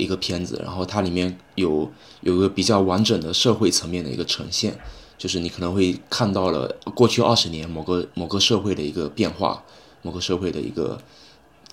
[0.00, 1.90] 一个片子，然后它里面有
[2.22, 4.78] 有个比较完整的社会层面的一个呈现，
[5.16, 9.62] 就是你可能会看到了过去二十年某个某个社会的一个变化，
[10.02, 10.98] 某个社会的一个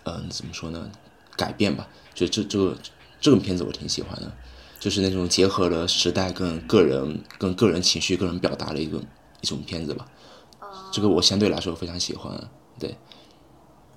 [0.04, 0.92] 嗯怎么说呢
[1.36, 2.76] 改变吧，就这这个。
[3.20, 4.32] 这种片子我挺喜欢的，
[4.80, 9.02] 就是那种结合了时代跟个人、跟个人情绪、个人表达的一种
[9.42, 10.06] 一种片子吧。
[10.92, 12.32] 这个我相对来说非常喜欢。
[12.78, 12.96] 对。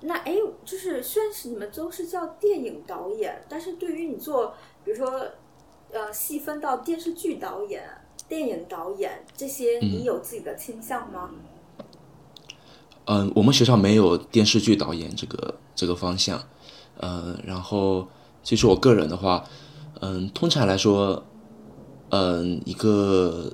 [0.01, 0.35] 那哎，
[0.65, 5.23] 就是虽然是你们都是叫电影导演，但是对于你做，比如说
[5.91, 7.83] 呃，细分到电视剧导演、
[8.27, 11.29] 电影导演这些，你有自己的倾向吗？
[13.05, 16.43] 嗯，我们学校没有电视剧导演这个这个方向。
[16.99, 18.07] 嗯，然后。
[18.43, 19.45] 其实我个人的话，
[19.99, 21.23] 嗯，通常来说，
[22.09, 23.53] 嗯，一个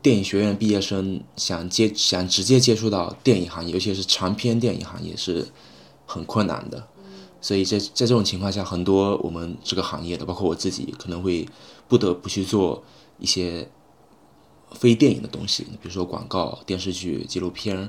[0.00, 5.46] 电影学院毕业生想接想直接接触到电影行业，尤其是长篇电影行业是
[6.12, 6.86] 很困难的。
[7.40, 11.48] 所以在在这种情况下，很多我们这个行业的，包括我自己，可能会
[11.88, 12.84] 不得不去做
[13.18, 13.68] 一些
[14.70, 17.88] 非电影的东西，比如说广告、电视剧、纪录片，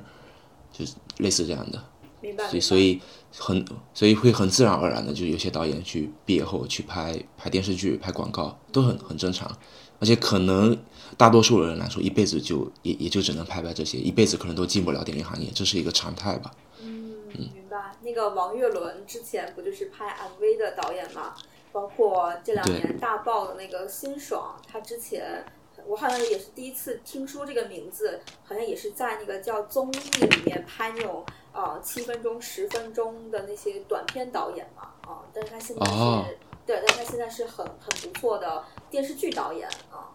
[0.71, 1.83] 就是类似这样的。
[2.19, 2.49] 明白。
[2.49, 3.01] 所以所以
[3.37, 9.55] 很所以会很自然而然的，就有些导演去毕业后去拍拍电视剧、拍广告，都很很正常。
[9.99, 10.75] 而且可能
[11.15, 16.51] 大多数人来说，一辈子就也也就只能拍拍这些，一辈子可能都进不了电影行业，这是一个常态吧。
[16.81, 17.62] 明白。
[18.03, 21.33] 那个王岳伦之前不就是拍 MV 的导演嘛？
[21.71, 25.43] 包括这两年大爆的那个辛爽，他之前
[25.87, 35.23] 我好像也是第一次听说这个名字，好像也是在那个叫综艺里面拍那种呃七分钟、十分钟的那些短片导演嘛啊。
[35.33, 36.37] 但是他现在是，
[36.67, 40.13] 对，但他现在是很很不错的电视剧导演啊。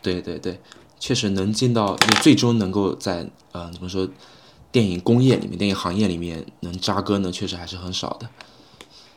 [0.00, 0.60] 对对对，
[0.98, 4.08] 确实能进到，最终能够在呃怎么说？
[4.72, 8.26] 电影工业里面，电影行业里面能扎根的，确实还是很少的。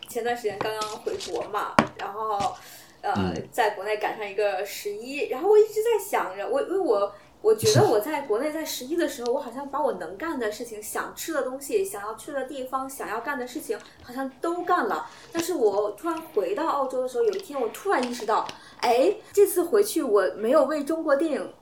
[0.09, 2.53] 前段时间刚刚回国嘛，然后
[3.01, 15.09] 呃，在国内赶上一个十一，然后我一直在想着，我因为我我觉得 我在国内在十一的时候，我好像把我能干的事情、想吃的东西、想要去的地方、想要干的事情，好像都干了。
[15.31, 18.45] 但是我突然回到澳洲的时候，有一天我突然意识到，
[18.81, 21.53] 哎，这次回去我没有为中国电影。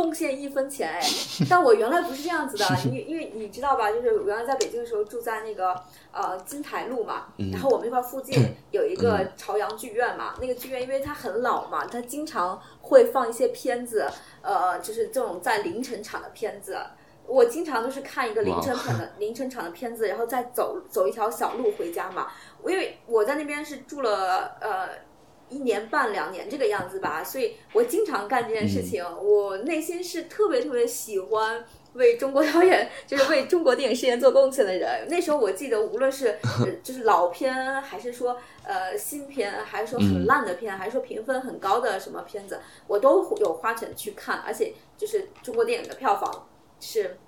[0.00, 1.00] 贡献一分钱哎，
[1.48, 5.74] 但我原来不是这样子的，因因为你知道吧，就是我原来在北京的时候住在那个
[6.10, 14.08] 呃金台路嘛，然后我们那块附近 有一个朝阳剧院嘛，那个剧院因为它很老嘛，它经常会放一些片子，
[14.40, 16.78] 呃，就是这种在凌晨场的片子，
[17.26, 22.28] 我经常都是看一个凌晨场的 凌晨场的片子，然后再走走一条小路回家嘛，
[22.66, 25.09] 因为我在那边是住了呃。
[25.50, 29.04] 一年半两年这个样子吧，所以我经常干这件事情。
[29.22, 31.62] 我内心是特别特别喜欢
[31.94, 35.06] 为中国导演，就是为中国电影事业做贡献的人。
[35.08, 36.38] 那时候我记得，无论是
[36.82, 44.38] 就是老片，还是说呃新片，还是说很烂的片，还是说评分很高的什么片子，我都有花钱去看。
[44.46, 46.48] 而且就是中国电影的票房
[46.80, 47.18] 是，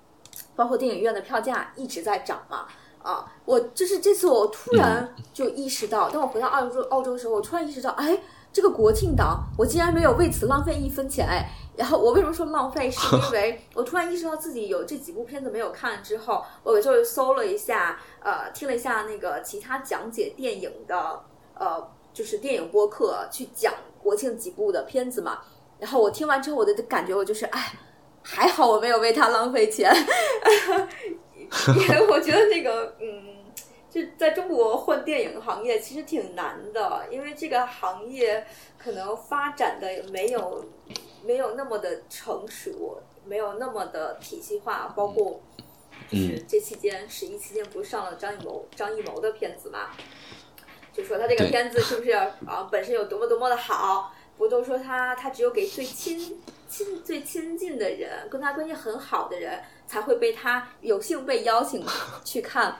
[0.55, 2.67] 包括电影院的票价一直在涨嘛。
[3.03, 8.17] 啊，我就是这次我突然就意识到，当我回到澳洲澳洲的时候，我突然意识到，哎，
[8.51, 12.89] 这个国庆档我竟然没有为此浪费一分钱，哎，然后我为什么说浪费？
[12.89, 21.23] 是因为 我突然意识到自己有这几部片子没有看之后，我就搜了一下，呃，听了一下那个其他讲解电影的，
[21.55, 25.39] 呃，就是电影播客去讲国庆几部的片子嘛，
[25.77, 27.73] 然后我听完之后，我的感觉我就是，哎，
[28.21, 29.93] 还好我没有为它浪费钱。
[31.77, 33.37] 因为我觉得那个，嗯，
[33.89, 38.45] 就在中国混电影行业其实挺难的，因为这个行业
[38.77, 40.65] 可能发展的没有
[41.23, 44.93] 没有那么的成熟，没有那么的体系化。
[44.95, 45.39] 包括
[46.09, 49.91] 就是这期间十一期间不是上了张艺谋张艺谋的片子嘛？
[50.91, 54.13] 就说他这个片子是不是啊本身有多么多么的好？
[54.37, 59.59] 不都说他他只有给最亲亲最亲近的人，跟他关系很好的人。
[59.85, 61.85] 才会被他有幸被邀请
[62.23, 62.75] 去看，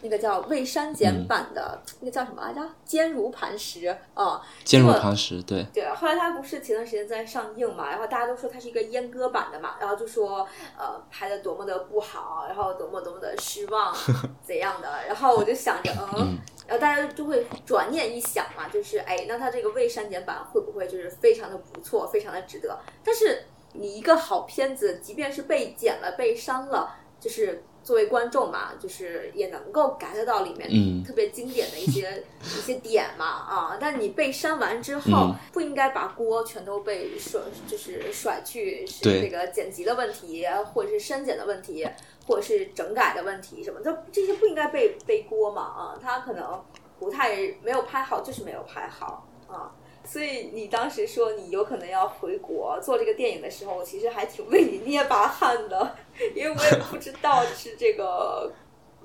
[0.00, 2.66] 那个叫未删减版的那个叫什么来着？
[2.84, 5.86] 坚如磐石啊，坚如磐石，对对。
[5.90, 13.94] 后来他不是前段时间在上映嘛，然后大家都说他是一个阉割版的嘛，然后就说呃拍的多么的不好，然后多么多么的失望
[14.42, 22.78] 怎样的，然后我就想着嗯，然后大家就会转念一想嘛，就是哎，那它这个未删减版会不会就是非常的不错，非常的值得？
[23.04, 23.44] 但是。
[23.78, 33.76] 你一个好片子，即便是被剪了、被删了，就是作为观众嘛，就是也能够 get 到里面特别经典的一些 一些点嘛啊！
[33.78, 41.86] 但你被删完之后，不应该把锅全都被甩，就是甩去是这个剪辑的问题，或者是删减的问题，
[42.26, 45.98] 或者是整改的问题什么，这这些不应该被背锅嘛啊！
[46.02, 46.64] 他可能
[46.98, 49.72] 不太没有拍好，就是没有拍好啊。
[50.04, 55.96] 所以你当时说你有可能要回国做这个电影的时候，我其实还挺为你捏把汗的，
[56.34, 58.52] 因为我也不知道是这个。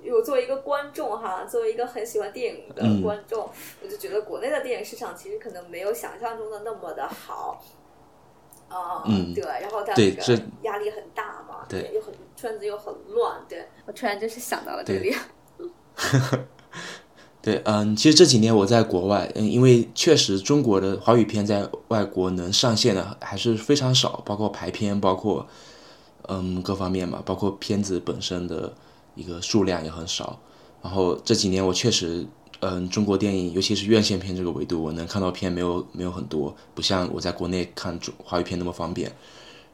[0.04, 3.48] 我作为一个观众哈，作为一个很喜欢电影的观众，
[3.84, 7.64] 我就觉得国内的电影市场其实可能没有想象中的那么的好。
[8.72, 9.04] 啊，
[9.36, 15.16] 对，然后他那个压力很大嘛，对，又很圈子又很乱，对我突然就是想到了这里。
[17.42, 25.48] 对，嗯，其实这几年我在国外，嗯，因为确实中国的华语片在外国能上线的还是非常少，包括排片，包括，
[26.28, 28.72] 嗯，各方面嘛，包括片子本身的
[29.16, 30.40] 一个数量也很少。
[30.84, 32.26] 然后这几年我确实
[32.62, 39.12] 嗯，中国电影，尤其是院线片这个维度，我能看到片没有没有很多，不像我在国内看中华语片那么方便。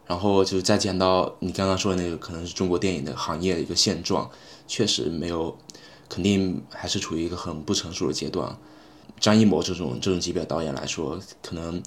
[0.08, 4.32] 然后就是再讲到你刚刚说的那个，可能是中国电影的行业的一个现状，
[4.65, 5.58] 确实没有，
[6.08, 8.58] 肯定还是处于一个很不成熟的阶段。
[9.19, 11.84] 张艺谋这种这种级别的导演来说，可能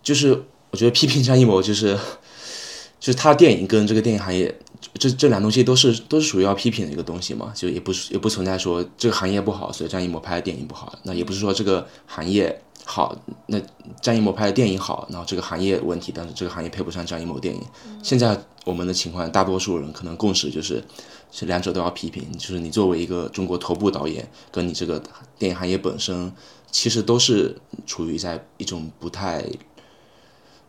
[0.00, 1.98] 就是我觉得批评张艺谋就是，
[3.00, 4.56] 就是他电影跟这个电影行业。
[4.94, 10.98] 这这两东西都是都是属于要批评的一个东西嘛，就也不是也不存在说这个行业不好，所以张艺谋拍的电影不好。
[11.02, 13.14] 那也不是说这个行业好，
[13.46, 13.60] 那
[14.00, 17.62] 张艺谋拍的电影好，然后这个行业问题，但是这个行业配不上张艺谋电影。
[18.02, 20.82] 现在我们的情况，大多数人可能共识就是，
[21.30, 22.26] 是两者都要批评。
[22.38, 25.02] 就是你作为一个中国头部导演，跟你这个
[25.38, 26.32] 电影行业本身，
[26.70, 29.44] 其实都是处于在一种不太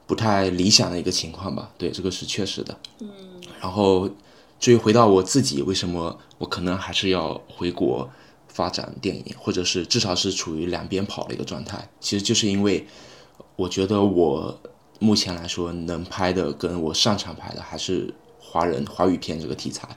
[0.06, 1.72] 不太理想的一个情况吧？
[1.78, 2.78] 对，这个是确实的。
[3.00, 3.08] 嗯。
[3.62, 4.10] 然后，
[4.60, 8.10] 至于回到我自己，为什么我可能还是要回国
[8.48, 12.88] 发展电影，或者是至少是处于两边跑的一个状态，其实就是因为
[13.56, 14.60] 我觉得我
[14.98, 19.88] 目前来说能拍的，跟我擅长拍的还是华人华语片这个题材。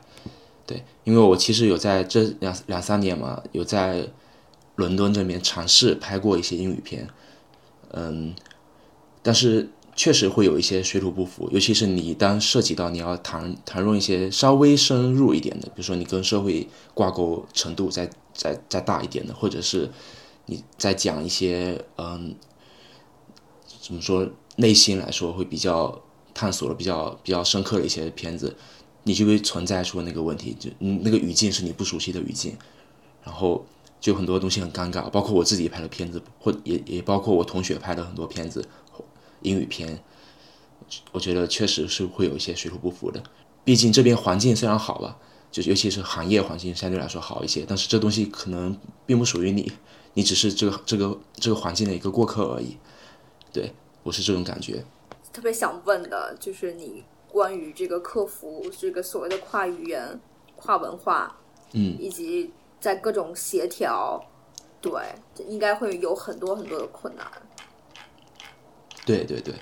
[0.66, 4.07] 对，因为我其实有在这两两三年嘛，有在
[4.77, 7.09] 伦敦这边尝试拍过一些英语片，
[7.92, 8.35] 嗯，
[9.22, 9.70] 但是。
[9.96, 19.88] 确实会有一些水土不服，尤其是你当涉及到你要谈谈论一些稍微深入一点的，比如说你跟社会挂钩程度再再再大一点的，或者是
[20.46, 22.35] 你在讲一些嗯，
[23.80, 26.02] 怎么说内心来说会比较
[26.35, 28.57] 探索的比较比较深刻的一些片子，
[29.04, 32.57] 你就会存在出那个问题，就那个语境是你不熟悉的语境，
[33.22, 33.64] 然后
[34.00, 38.66] 就很多东西很尴尬，包括我自己拍的片子，或也也包括我同学拍的很多片子。
[39.44, 40.02] 英语片，
[41.12, 43.22] 我觉得确实是会有一些水土不服的。
[43.62, 45.16] 毕竟这边环境虽然好吧，
[45.50, 48.76] 就尤其是行业环境相对来说好一些，但是这东西可能
[49.07, 49.72] 并不属于你，
[50.14, 52.76] 你只是这个这个这个环境的一个过客而已。
[53.52, 54.85] 对我是这种感觉。
[55.33, 60.20] 特别想问的就是你关于这个客服这个所谓的跨语言、
[60.57, 61.37] 跨文化，
[61.72, 64.22] 嗯，以及在各种协调，
[64.80, 64.92] 对，
[65.48, 67.26] 应该会有很多很多的困难。
[69.05, 69.55] 对对对，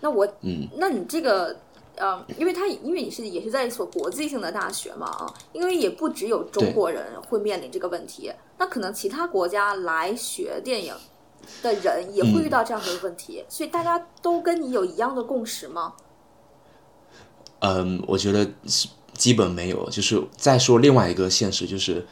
[0.00, 1.56] 那我嗯，那你这个
[1.96, 10.94] 呃，因为他因为你是也是在一所国际性的大学嘛啊，因为也不只有中国人会面临这个问题，那可能其他国家来学电影
[11.62, 15.94] 的人也会遇到这样的问题，所以大家都跟你有一样的共识吗？
[17.60, 18.46] 嗯，我觉得
[19.14, 19.88] 基本没有。
[19.90, 22.06] 就是再说另外一个现实，就是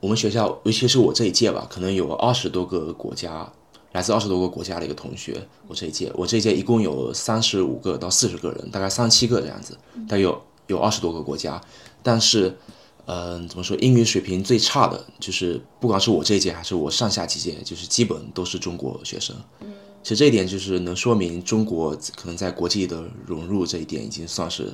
[0.00, 3.52] 我们学校，尤其是我这一届吧，可能有二十多个国家。
[3.98, 11.60] 来自二十多个国家的一个同学，我这一届，我这一届一共有三十五个到四十个人，大概三七个这样子，大概有有二十多个国家，
[12.00, 12.56] 但是，
[13.06, 19.34] 嗯，怎么说，英语水平最差的就是，不管是我这一届还是我上下几届，就是基本都是中国学生。
[20.04, 24.72] 其实这一点就是能说明中国可能在国际的融入这一点已经算是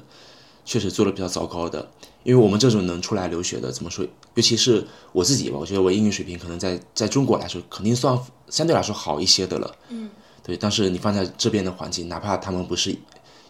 [0.65, 1.91] 确实做的比较糟糕的。
[2.23, 4.03] 因为我们这种能出来留学的，怎么说？
[4.35, 9.77] 尤其是我自己吧，我觉得我英语水平可能在在中国来说，肯定算相对来说好一些的了。
[9.91, 10.09] 嗯，
[10.43, 10.57] 对。
[10.57, 12.97] 但是你放在这边的环境，哪怕他们不是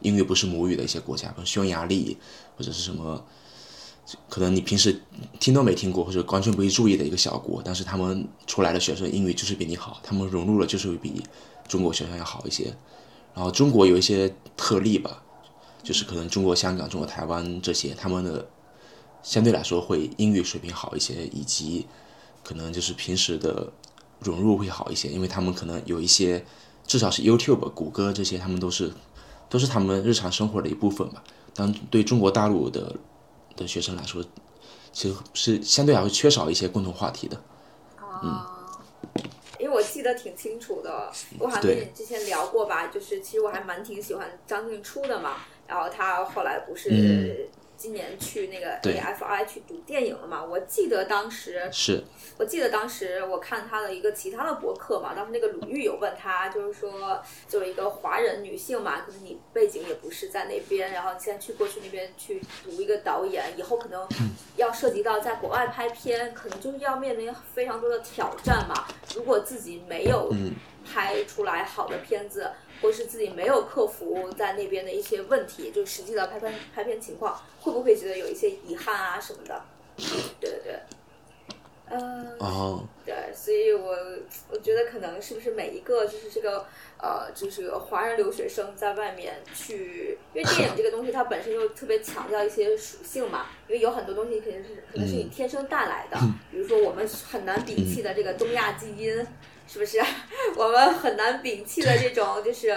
[0.00, 2.18] 英语不是母语的一些国家，比如匈牙利
[2.56, 3.24] 或者是什么，
[4.28, 5.00] 可能你平时
[5.38, 11.22] 听都没听过或者完全不会注意的一个小国，但是他们出来的学生英语就是比你好，他们融入了就是比
[11.68, 12.74] 中国学生要好一些。
[13.34, 15.22] 然后中国有一些特例吧，
[15.84, 18.48] 就是可能中国香港、中国台湾这些他们的。
[19.22, 21.86] 相对来说会英语水平好一些，以及
[22.42, 23.72] 可能就是平时的
[24.20, 26.44] 融入会好一些，因为他们可能有一些，
[26.86, 28.92] 至少是 YouTube、谷歌这些，他们都是
[29.48, 31.24] 都是他们日常生活的一部分吧。
[31.54, 32.94] 但对中国大陆的
[33.56, 34.22] 的学生来说，
[34.92, 37.42] 其实是相对来说缺少一些共同话题的。
[37.96, 38.76] 啊，
[39.58, 47.48] 因为我记得挺清楚的，我好像跟你之前聊过吧，就是其实我还蛮挺喜欢张静初的嘛，然后他后来不是。
[47.76, 50.42] 今年去那个 AFI 去读电影了嘛？
[50.42, 52.02] 我记得当时是，
[52.38, 64.08] 我记得当时我看他的一个其他的博客嘛，当时那个鲁豫有问他，就是说作为一个华人女性嘛，可能你背景也不是在那边，然后现在去过去那边去读一个导演，以后可能
[64.56, 68.86] 要涉及到在国外拍片，可能就是要面临非常多的挑战嘛。
[69.16, 70.32] 如果自己没有
[70.86, 72.50] 拍出来好的片子。
[72.84, 79.64] 或是自己没有克服在那边的一些问题，就实际的拍片拍片情况，会不会觉得有一些遗憾啊什么的？
[79.96, 80.80] 对对对，
[81.88, 83.96] 嗯，哦，对，所以我
[84.50, 86.66] 我觉得可能是不是每一个就是这个
[86.98, 96.18] 呃，就是华人留学生在外面去，因为电影这个东西它本身就特别强调一些属性嘛，因为有很多东西肯定是可能是你天生带来的，
[96.50, 99.26] 比如说我们很难摒弃的这个东亚基因，
[99.66, 99.98] 是不是？
[100.56, 102.76] 我们很难摒弃的这种就是。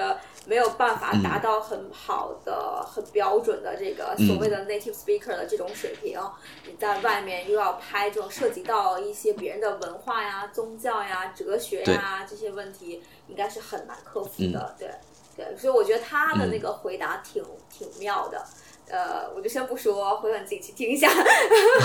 [0.49, 6.17] 没有办法达到很好的、很标准的这个所谓的 native speaker 的这种水平，
[6.65, 14.73] 你在外面又要拍这种涉及到一些别人的文化呀、宗教呀、哲学呀这些问题，应该是很难克服的。
[14.79, 14.89] 对，
[15.35, 18.41] 对，所以我觉得他的那个回答挺挺妙的。
[18.89, 21.11] 呃，我就先不说，回头你自己去听一下。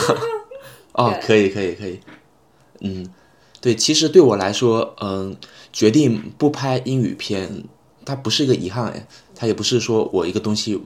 [0.95, 2.01] 哦， 可以，可以，可以。
[2.81, 3.13] 嗯，
[3.63, 5.35] 对，其实对我来说，嗯，
[5.73, 7.65] 决定不拍英语片。
[8.05, 10.83] 它不是一个遗憾哎，它也不是说我一个东西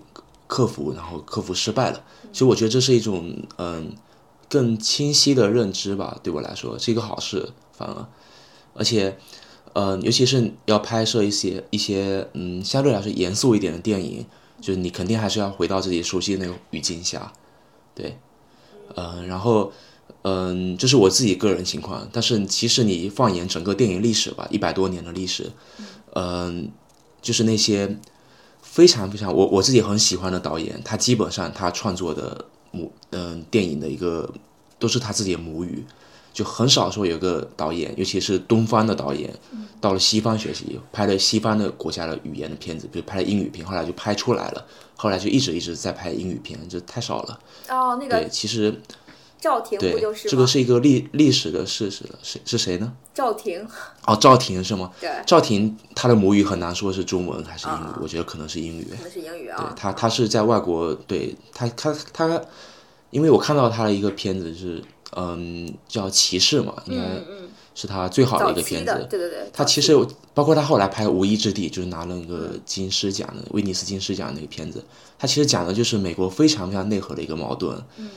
[0.46, 2.04] 克服，然后克服失败了。
[2.30, 3.94] 其实我觉得这是一种嗯
[4.50, 8.06] 更清晰的认知吧，对我来说是一个好事，反而，
[8.74, 9.16] 而且，
[9.72, 14.26] 呃，尤其是要拍摄一些一些嗯相对来说严肃一点的电影，
[14.60, 17.32] 就是你肯定还是要回到自己熟悉的那个语境下，
[17.94, 18.18] 对，
[18.94, 19.72] 嗯，然后
[20.22, 25.50] 嗯这是我自己个人情况，但是其实你放眼整个电影历史吧，一百多年的历史，
[26.14, 26.70] 嗯。
[27.22, 27.98] 就是那些
[28.62, 34.32] 非常非常我我自己很喜欢的导演，他基本上他创作的母嗯电影的一个
[34.78, 35.84] 都是他自己的母语，
[36.32, 39.34] 就很少说有个导演，尤其是东方的导演，
[39.80, 47.40] 到了西方学习，拍了西方的国家的语言的片子，比如拍了英语片，后来就拍出来了，后来就一直一直在拍英语片，就太少了。
[47.70, 48.72] 哦，那个对，其实。
[49.46, 52.92] 赵婷不就是这个是一个历历史的事实了，是是谁呢？
[53.14, 53.64] 赵婷。
[54.04, 54.90] 哦，赵婷是吗？
[55.00, 55.08] 对。
[55.24, 58.88] 赵婷她的母语很难说是中文还是英语，我觉得可能是英语。
[58.90, 59.56] 可能是英语啊。
[59.62, 62.42] 对，她她是在外国，对她她她，
[63.10, 64.82] 因为我看到她的一个片子是，
[65.14, 67.04] 嗯，叫《骑士》嘛，应该
[67.76, 69.06] 是她最好的一个片子。
[69.08, 69.48] 对对对。
[69.52, 69.96] 她其实
[70.34, 74.84] 包括她后来拍《无依之地》，就是拿了那个金狮奖的威尼斯金狮奖那个片子，
[75.16, 77.80] 她其实讲的就是美国非常非常内核的一个矛盾。
[77.98, 78.10] 嗯。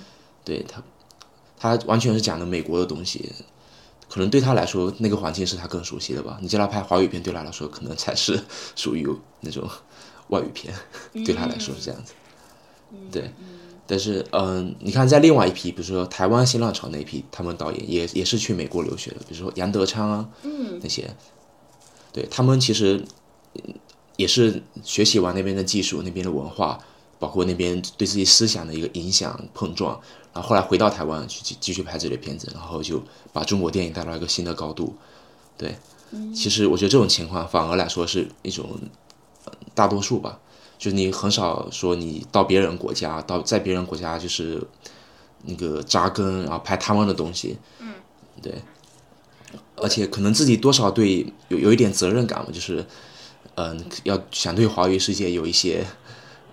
[0.44, 0.82] 对她。
[1.60, 3.32] 他完全是讲的美国的东西，
[4.10, 6.40] 可能对他来说那个环境是他更熟悉的吧。
[6.42, 8.40] 你叫他拍华语片，对他来说可能才是
[8.76, 9.08] 属于
[9.42, 9.70] 那种
[10.30, 10.74] 外语片，
[11.26, 12.14] 对他来说是这样子。
[13.12, 13.32] 对，
[13.86, 20.30] 但是嗯，你看在另外一批，比如说台湾新浪潮那一批，他们导演也也是去美国留学的，比如说杨德昌啊，
[20.82, 21.08] 那些，
[22.12, 23.04] 对他们其实
[24.16, 26.80] 也是学习完那边的技术、那边的文化，
[27.20, 30.00] 包括那边对自己思想的一个影响碰撞。
[30.32, 33.04] 然后后来回到台湾去继继续拍这类片子，然后就
[33.34, 34.96] 把中国电影带到一个新的高度。
[35.58, 35.76] 对，
[36.34, 38.80] 其实我觉得这种情况反而来说是一种
[39.74, 40.40] 大多数吧，
[40.78, 44.62] 就是你很少说你到别人国家，到在别人国家就是
[45.46, 47.58] 那个扎根，然后拍他们的东西。
[47.80, 47.96] 嗯，
[48.42, 48.54] 对，
[49.76, 52.86] 而且可能自己多少对有有一点责任感嘛，就是
[53.56, 55.86] 嗯，要想对华语世界有一些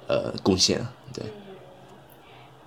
[0.08, 0.80] 呃贡献，
[1.14, 1.24] 对。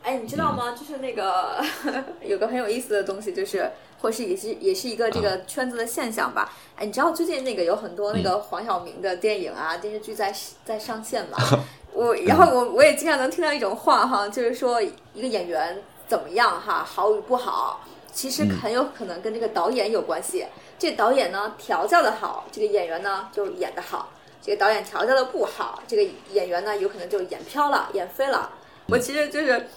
[0.02, 0.72] 哎，你知道吗？
[0.72, 1.64] 就是那个
[2.24, 3.70] 有个很有意思的东西，就是
[4.02, 6.52] 或是也是也是一个这个圈子的现象吧。
[6.78, 10.34] 哎，你知道最近那个有很多那个黄晓明的电影啊、电视剧在
[10.66, 11.38] 在上线嘛？
[11.94, 17.82] 我然后我我也经常能听到一种话哈，就是说一个演员怎么样哈，好与不好，
[18.12, 20.46] 其实很有可能跟这个导演有关系。
[20.78, 24.08] 这导演呢调教的好，这个演员呢就演的好；
[24.42, 28.52] 这个导演调教的不好，这个演员呢有可能就演飘了、演飞了。
[28.88, 29.68] 我其实就是。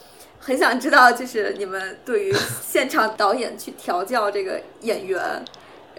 [0.44, 5.40] 很想知道，就是你们对于现场导演去调教这个演员，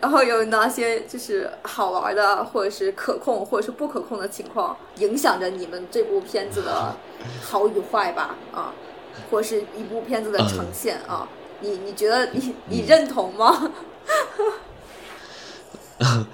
[0.01, 6.93] 然后有哪些就是好玩的，或者是可控，或者是不可控的情况，影响着你们这部片子的
[7.41, 8.35] 好与坏吧？
[8.53, 8.73] 啊，
[9.31, 11.25] 或是一部片子的呈现啊？
[11.61, 13.71] 你你觉得你你认同吗？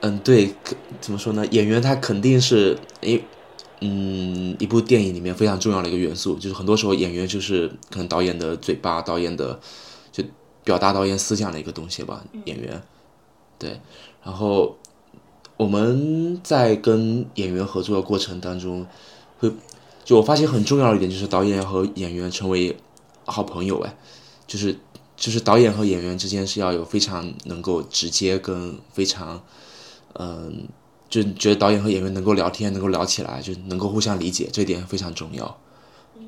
[0.00, 0.54] 嗯，对，
[1.00, 1.46] 怎么说呢？
[1.46, 3.22] 演员他肯定是诶。
[3.80, 9.60] 嗯，一部电影里面非常重要的一个元素，就是很多时候演员就是可能导演的嘴巴，导演的
[10.10, 10.24] 就
[10.64, 12.24] 表达导演思想的一个东西吧。
[12.46, 12.82] 演员，
[13.56, 13.80] 对。
[14.24, 14.76] 然后
[15.56, 18.84] 我们在跟演员合作的过程当中，
[19.38, 19.48] 会
[20.04, 22.76] 就我发现很重要的一点就是导演要和演员成为
[23.26, 23.78] 好朋友。
[23.82, 23.96] 哎，
[24.44, 24.76] 就是
[25.16, 29.40] 就是导演和演员之间是要有非常能够直接跟非常
[30.14, 30.68] 嗯。
[31.10, 35.58] 就觉得导演和演员能够聊天，能够聊起来，就能够互相理解，这点非常重要。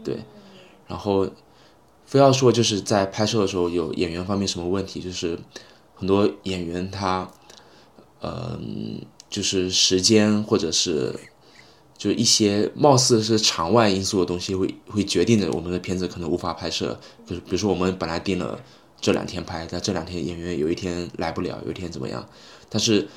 [0.02, 0.16] 对，
[0.88, 1.28] 然后
[2.06, 5.38] 非要说就是在拍摄的时候有演员方面什么问题，就是
[5.94, 7.30] 很多演员他，
[8.22, 11.14] 嗯，就是时间或者是
[11.98, 16.98] 就一些貌似是场外因素的东西，会会决定着我们的片子可能无法拍摄。
[17.26, 18.58] 就是比如说我们本来定了
[18.98, 22.26] 这两天拍，但这两天演员有一天来不了，有一天怎么样？
[22.72, 23.08] 但是，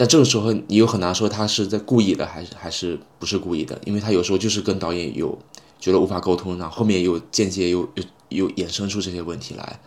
[0.00, 5.38] 但这个时候你又很难说他是在故意的，还是还是不是故意的，因为他有时候就是跟导演有
[5.78, 9.78] 觉得无法沟通，然后后面又间接又又又衍生出这些问题来。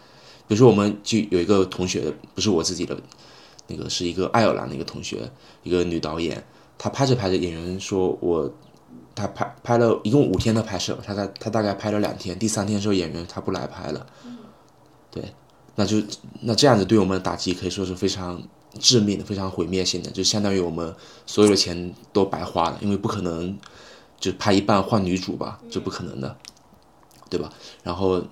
[0.47, 2.95] 比如说，我们就有一个同学，不是我自己的，
[3.65, 5.27] 那个是一个爱尔兰的一个同学，
[5.63, 6.43] 一个女导演，
[6.77, 8.53] 她拍着拍着，演员说我。
[9.15, 14.05] 她拍拍了一共五天的拍摄，她在她大概拍了两天，第三天时候演员她不来拍了，
[15.11, 15.23] 对，
[15.75, 15.97] 那就
[16.41, 18.41] 那这样子对我们的打击可以说是非常
[18.79, 20.95] 致命的、非常毁灭性的，就相当于我们
[21.25, 23.57] 所有的钱都白花了，因为不可能
[24.19, 26.37] 就拍一半换女主吧，这不可能的，
[27.29, 27.49] 对吧？
[27.83, 28.23] 然后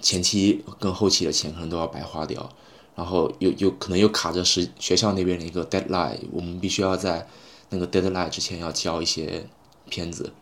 [0.00, 2.48] 前期跟后期的钱可能都要白花掉，
[2.94, 7.26] 然后又又可能又卡着是学校那边的一个 deadline，我们必须要在
[7.70, 9.46] 那个 deadline 之前要交一些。
[9.90, 10.32] 片子，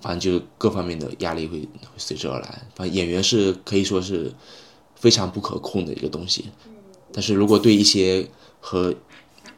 [0.00, 2.62] 反正就是各方面的压力会会随之而来。
[2.74, 4.32] 反正演员是可以说是
[4.96, 6.46] 非常不可控的一个东西。
[7.12, 8.28] 但是如果对一些
[8.60, 8.94] 和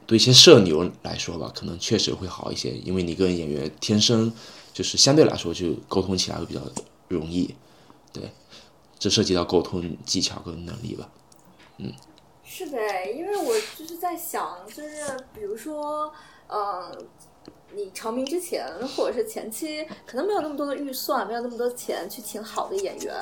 [0.06, 4.32] 对一些社牛来说吧，可能确实会好一些，因为你跟演员天生
[4.72, 6.60] 就是相对来说就沟通起来会比较
[7.08, 7.54] 容易。
[8.12, 8.30] 对，
[8.98, 11.08] 这涉及到沟通技巧跟能力吧。
[11.78, 11.92] 嗯，
[12.44, 12.78] 是的，
[13.12, 16.12] 因为我就是在想，就是比如说，
[16.48, 17.06] 嗯。
[17.72, 18.66] 你成名之前，
[18.96, 23.14] 或者是前期，可能没有那么多的预算，没有那么多钱去请好的演员，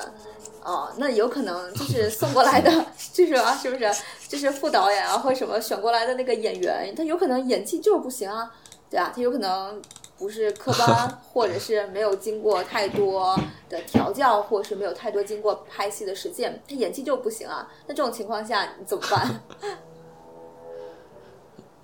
[0.62, 2.70] 啊，那有可能就是送过来的，
[3.12, 3.90] 就是啊，是不是？
[4.26, 8.54] 就是副导演啊，或什么选过来的那个演员，他有可能演技就是不行啊，
[8.90, 9.80] 对啊，他有可能
[10.18, 13.38] 不是科班，或者是没有经过太多
[13.68, 17.70] 的调教，或者是没有太多经过拍戏的实践，他演技就不行啊。
[17.86, 19.40] 那这种情况下你怎么办？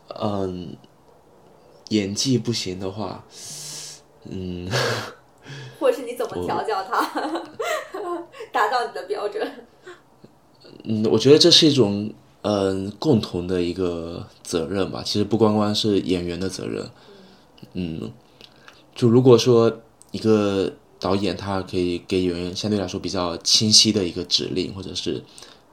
[0.20, 0.76] 嗯。
[1.90, 3.24] 演技不行的话，
[4.30, 4.68] 嗯，
[5.78, 7.02] 或者是你怎么调教他，
[8.52, 9.46] 达到你的标准？
[10.84, 12.12] 嗯，我觉得这是一种
[12.42, 15.02] 嗯共同的一个责任吧。
[15.04, 16.90] 其实不光光是演员的责任，
[17.74, 18.10] 嗯，
[18.94, 19.80] 就如果说
[20.10, 25.22] 一个导演他可以给演员相对来说比较清晰的一个指令，或者是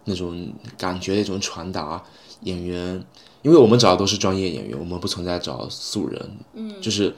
[0.05, 2.03] 那种感觉的一种传达，
[2.41, 3.03] 演员。
[3.41, 7.11] 因为我们找的都是专业演员，我们不存在找素人，嗯，就是，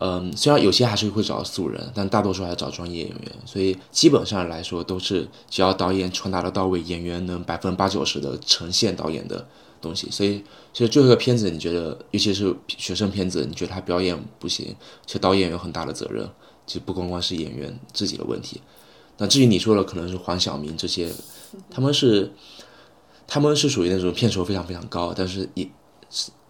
[0.00, 9.46] 嗯，虽然有些还是会找素人，但大多数还是找专业演员，所以基本上来说都是只要导演传达的到位，演员能百分之八九十的呈现导演的
[9.80, 10.42] 东西，所以
[10.72, 14.74] 其实最后一个片子，你觉得，尤其是学生片子，你觉得他表演不行，
[15.06, 16.28] 其实导演有很大的责任，
[16.66, 18.60] 其实不光光是演员自己的问题。
[19.18, 21.12] 那至于你说的可能是黄晓明这些，
[21.70, 22.32] 他们是。
[23.26, 25.68] 他们是属于那种片酬非常非常高，但是也，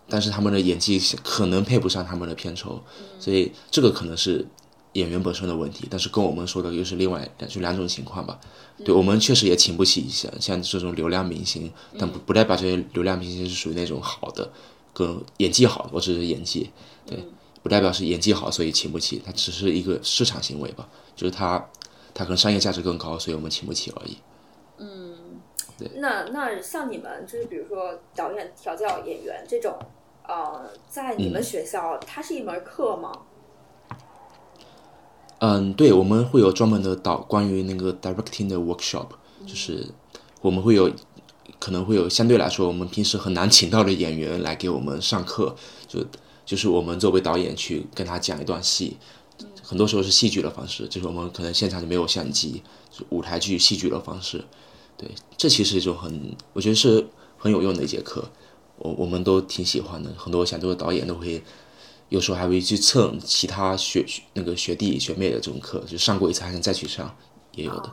[0.09, 2.83] 但是他们的演技可能配不上他们的片酬，
[3.18, 4.47] 所以这个可能是
[4.93, 5.87] 演员本身的问题。
[5.91, 8.39] 但是跟我们说的又是另外就两种情况吧。
[8.85, 14.51] 对我们确实也请不起像像这种流量明星，但不不代表这些流量明星是属于那种好的，
[14.93, 16.70] 跟演技好，我只是演技，
[17.07, 17.25] 对，
[17.62, 21.64] 不代表是演技好所以请不起，它只是一个市场行为吧，就是他
[22.12, 24.16] 他可能商业价值更高，所以我们请不起而已。
[25.97, 29.77] 那那像你们就是比如说导演调教演员这种，
[30.27, 33.12] 呃，在你们学校它是一门课吗？
[35.41, 39.09] 嗯，对，我们会有专门的导关于那个 directing 的 workshop，
[39.45, 39.87] 就是
[40.41, 40.91] 我们会有
[41.59, 45.55] 可能会有相对来说我们平时很难请到的演员来给我们上课，
[45.89, 46.01] 就
[46.47, 48.97] 就是我们作为导演去跟他讲一段戏，
[49.62, 54.43] 很多时候是戏剧的方式，就是我们可能现场就没有相机，就舞台剧戏剧的方式。
[54.97, 58.24] 对，这其实一种很，我觉得是很有用的一节课，
[58.76, 60.11] 我我们都挺喜欢的。
[60.16, 61.42] 很多想做的导演都会，
[62.11, 67.14] 有时候还会去蹭其他学那个学弟学妹的这种课，就上过一次还想再去上，
[67.53, 67.90] 也有的。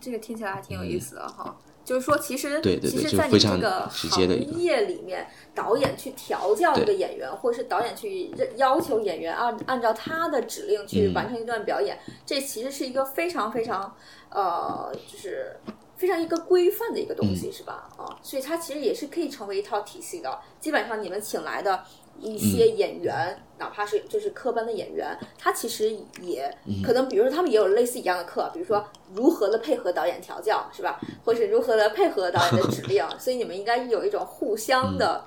[0.00, 1.56] 这个听起来还挺有意思的哈。
[1.84, 3.58] 就是说，其实对对对，就非常
[3.90, 13.94] 直接的业里面，导演去调教一个演员，或者是导演去要求演员按按照他的指令去完成一段表演，这其实是一个非常非常
[14.28, 15.56] 呃，就是。
[15.98, 17.90] 非常一个规范的一个东西是吧？
[17.98, 20.38] 啊，所以它其实也是可以成为一套体系的。
[20.60, 21.84] 基本上你们请来的
[22.20, 25.90] 一些演员，哪怕是就是科班的演员，他其实
[26.22, 31.00] 也可能，比如说他们也有类似一样的课，比如说如何的配合导演调教是吧？
[31.24, 33.04] 或是如何的配合导演的指令。
[33.18, 35.24] 所以你们应该有一种互相的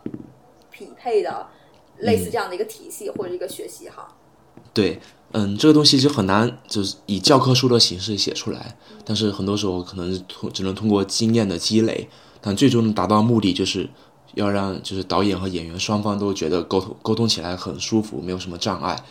[0.69, 1.47] 匹配的
[1.97, 4.07] 类似这样的一个体系或者一个学习哈。
[4.73, 4.99] 对。
[5.33, 8.77] 嗯，这个东西就很难，就是以教科书的形式写出来。
[9.05, 12.09] 但是很多时候可能通，只能通过经验的积累。
[12.41, 13.87] 但最终达到目的，就是
[14.33, 19.03] 要让就是导演和演员双方都觉得沟通沟通起来很舒服，没有什么障碍。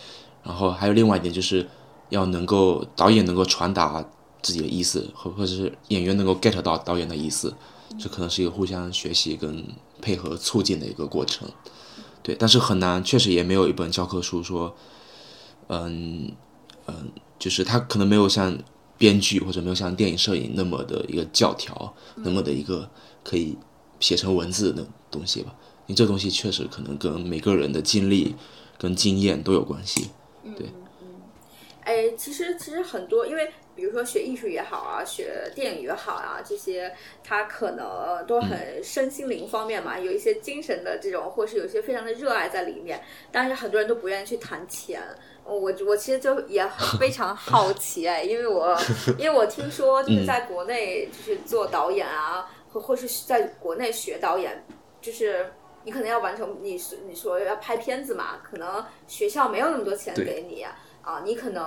[0.43, 1.68] 然后还有另外一点，就是
[2.09, 4.05] 要能够导演能够传达
[4.43, 7.55] 自己的意思，或或者是演员能够 get 到导演的意思，
[7.99, 9.64] 这可能是一个互相学习跟
[10.01, 11.49] 配合促进的一个过程。
[12.23, 14.75] 对，但是很难，确实也没有一本教科书说，
[15.71, 16.33] 嗯
[16.87, 18.59] 嗯，就是他可能没有像
[18.99, 22.91] 编剧或者没有像电影摄影那么的一个教条，那么的一个
[23.23, 23.57] 可以
[24.01, 25.55] 写成文字的东西吧。
[25.87, 28.35] 你这东西确实可能跟每个人的经历
[28.77, 30.11] 跟经验都有关系。
[30.57, 30.66] 对，
[31.83, 33.51] 哎，其实其实很多，因为
[33.81, 43.03] 比如说学艺术也好啊，学电影也好啊，这些他可能都很身心灵方面嘛，有一些精神的这种，或是有一些非常的热爱在里面。
[43.33, 45.01] 但是很多人都不愿意去谈钱。
[45.47, 46.68] 我我其实就也
[46.99, 48.76] 非常好奇哎，因为我
[49.18, 54.62] 因为我听说就是在国内就是做导演啊，或或是在国内学导演，
[55.01, 55.51] 就是
[55.85, 56.78] 你可能要完成你
[57.09, 60.76] 你说要拍片子嘛，可能学校没有那么多钱给你啊，
[61.25, 61.65] 你可能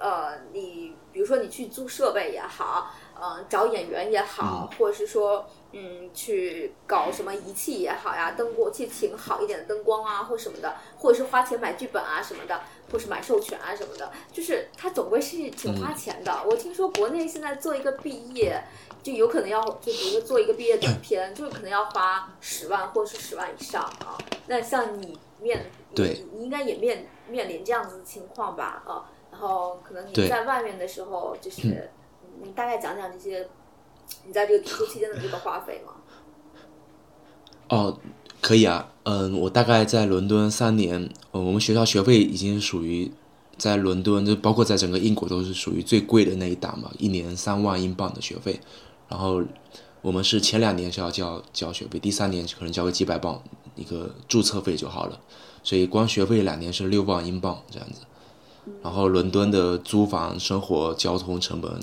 [0.00, 12.60] 呃你比如说你去租设备也好，嗯找演员也好，或者是说嗯去搞什么仪器也好呀，灯光去请好一点的灯光啊或什么的，或者是花钱买剧本啊什么的。
[12.88, 16.32] 或是买授权啊什么的，就是它总归是挺花钱的。
[16.48, 18.62] 我听说国内现在做一个毕业，
[19.02, 24.16] 就有可能要，就比如说做一个毕业短片，就是可能要花十万或是十万以上啊。
[24.46, 28.82] 那像你面，对，你应该也面面临这样子的情况吧？
[28.86, 31.90] 啊，然后可能你在外面的时候，就是
[32.42, 33.48] 你大概讲讲这些，
[34.26, 35.94] 你在这个读书期间的这个花费吗？
[37.70, 37.98] 哦。
[38.42, 43.10] 可以啊，嗯，我大概在伦敦三年，呃，我们学校学费已经属于
[43.56, 48.60] 在伦敦，就包括在整个英国都是属于最贵的那一档嘛，一年三万英镑的学费。
[49.08, 49.42] 然后
[50.06, 53.42] 我们是前两年是要交交学费，第三年可能交个几百镑
[53.74, 55.18] 一个注册费就好了。
[55.64, 58.02] 所以光学费两年是六万英镑这样子。
[58.84, 61.82] 然后伦敦的租房、生活、交通成本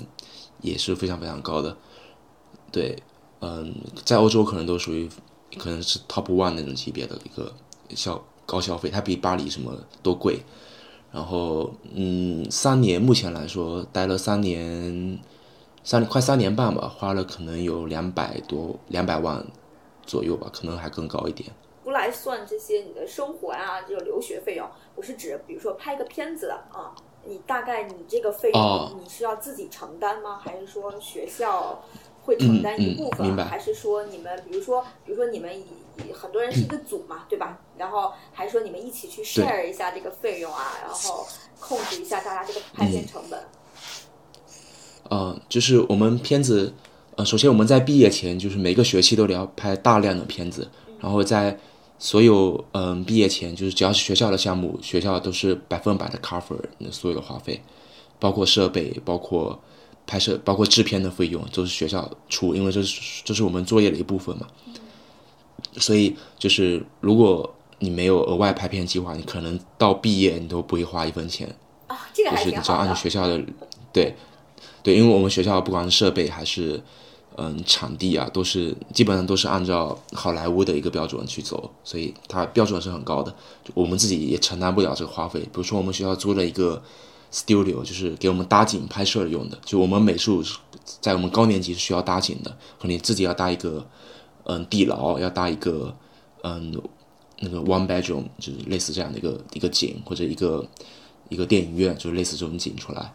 [0.62, 1.76] 也是非常非常高的。
[2.72, 2.96] 对，
[3.40, 3.74] 嗯，
[4.06, 5.06] 在欧洲可能都属于。
[5.56, 7.54] 可能是 top one 那种级别的一个
[7.94, 9.72] 消高消费，它比巴黎什么
[10.02, 10.40] 都贵。
[11.12, 15.16] 然后，嗯，三年目前来说，待了三年，
[15.84, 19.46] 三快三年半吧，花了可能有两百多两百万
[20.06, 21.50] 左右吧，可能还更高一点。
[21.84, 24.66] 不来算这些你的生活啊，这个留学费用，
[24.96, 30.40] 我是指，比如说拍个片子啊，你大概你这个费用你是要自己承担吗？
[30.42, 31.84] 还是说学校？
[32.24, 37.60] 会承担一部分，还是说你们，比如说，比如说你们以很多人是一个组嘛，对吧？
[37.76, 41.26] 然后还是说你们一起去 share 一下这个费用啊，然后
[41.60, 43.38] 控制一下大家这个拍片成本。
[45.10, 46.72] 嗯，就是我们片子，
[47.16, 50.68] 呃，首先我们在毕业前，就是每个学期都得要拍大量的片子，
[51.00, 51.58] 然后在
[51.98, 57.62] 所有嗯毕业前，就是只要是学校的项目，学校都是百分百的 cover 那所有的花费，
[58.18, 59.60] 包括设备，包括。
[60.06, 64.46] 拍摄包括制片的费用都是学校出，因为这是这是我们作业的一部分嘛。
[65.78, 71.48] 所以就是如果你没有额外拍片计划，你可能到毕业你都不会花一分钱。
[71.86, 73.42] 啊，这个就是你只要按照学校的，
[73.94, 74.14] 对
[74.84, 76.80] 对，因为我们学校不管是设备还是
[77.36, 83.34] 嗯场地啊，都是基本上都是按照好莱坞的一个标准去走，所以它标准是很高的，
[83.74, 85.40] 我们自己也承担不了这个花费。
[85.40, 86.80] 比如说我们学校租了一个。
[87.34, 90.40] Studio 就是给我们搭景拍摄用的，就我们美术
[91.00, 93.84] 在我们高年级是需要搭景的，可能你自己要搭一个，
[94.44, 95.92] 嗯，地牢，要搭一个，
[96.44, 96.72] 嗯，
[97.40, 100.64] 那个 one bedroom，就是类似这样的一个一个景，或者一个
[101.28, 103.12] 一个电影院，就是类似这种景出来。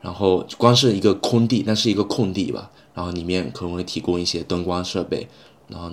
[0.00, 5.28] 然后光是一个空地，那是一个空地吧，然后里面可能会提供一些灯光设备，
[5.68, 5.90] 然后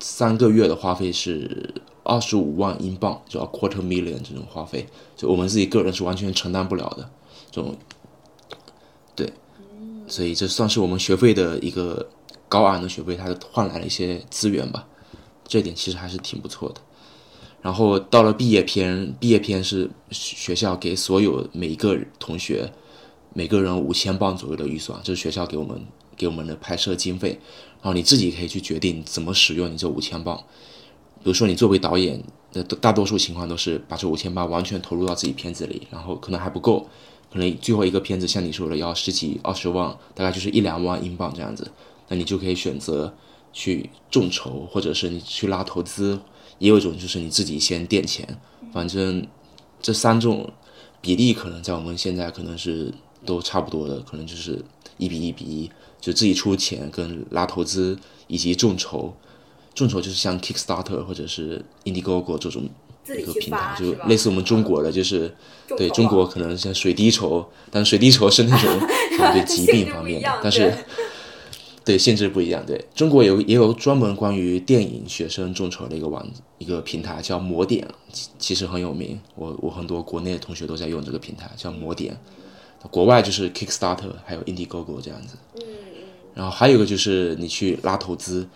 [0.00, 1.74] 三个月的花费是。
[2.04, 4.84] 二十五万英镑，就要 quarter million 这种花费，
[5.14, 7.08] 就我们自己个人是完全承担不了的，
[7.48, 7.76] 这种，
[9.14, 9.32] 对，
[10.08, 12.08] 所以这算是我们学费的一个
[12.48, 14.88] 高昂的学费，它换来了一些资源吧，
[15.46, 16.80] 这点其实还是挺不错的。
[17.60, 22.72] 然后到了毕业篇，毕业篇是学校给所有每一个同学
[23.34, 25.80] 每个人五千镑左右的预算，这是学校给我们
[26.16, 27.38] 给我们的拍摄经费，
[27.80, 30.36] 然后你自己可以去决定怎么使用你这五千镑。
[31.22, 32.22] 比如说，你作为导演，
[32.52, 36.88] 那大多数情况都是把这五千八完全投入到自己片子里，然后可能还不够，
[37.32, 41.70] 可能最后一个片子像你说的要十几二十万，大概就是一两万英镑这样子，
[42.08, 43.14] 那你就可以选择
[43.52, 46.18] 去众筹，或者是你去拉投资，
[46.58, 48.26] 也有一种就是你自己先垫钱，
[48.72, 49.24] 反正
[49.80, 50.52] 这三种
[51.00, 52.92] 比例可能在我们现在可能是
[53.24, 54.62] 都差不多的，可能就是
[54.98, 55.70] 一比一比一，
[56.00, 59.14] 就自己出钱跟拉投资以及众筹。
[59.74, 62.68] 众筹就是像 Kickstarter 或者是 Indiegogo 这种
[63.08, 65.34] 一个平台，就类似我们中国的，就是
[65.78, 68.70] 对中国可能像水滴筹，但水滴筹是那种
[69.16, 70.74] 可能对疾病方面的但是对
[71.96, 72.62] 对性质不一样。
[72.66, 76.24] 对中国有也有专门关于电影学生众筹的一个网
[76.58, 82.14] 一个平台叫魔点，其其实很有名，我我很多国内的同学都在用这个平台，叫魔点。
[82.90, 85.36] 国外就是 Kickstarter，还有 Indiegogo 这样子。
[85.56, 85.62] 嗯
[86.34, 88.48] 然后还有一个就是你去拉投资，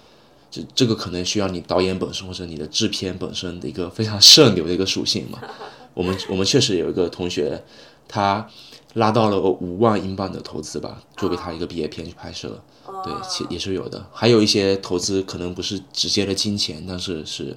[0.50, 5.38] 这这个可能需要你导演本身或者你的制片本身的一个非常社牛的一个属性嘛。
[5.92, 7.62] 我们我们确实有一个同学，
[8.08, 8.48] 他
[8.94, 12.58] 拉到了五万英镑的投资吧，作为他一个毕业片去拍摄。
[13.04, 14.06] 对，其也是有的。
[14.10, 17.56] 还有一些投资可能不是直接的金钱，但是是。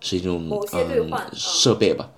[0.00, 2.10] 是一种嗯设备吧。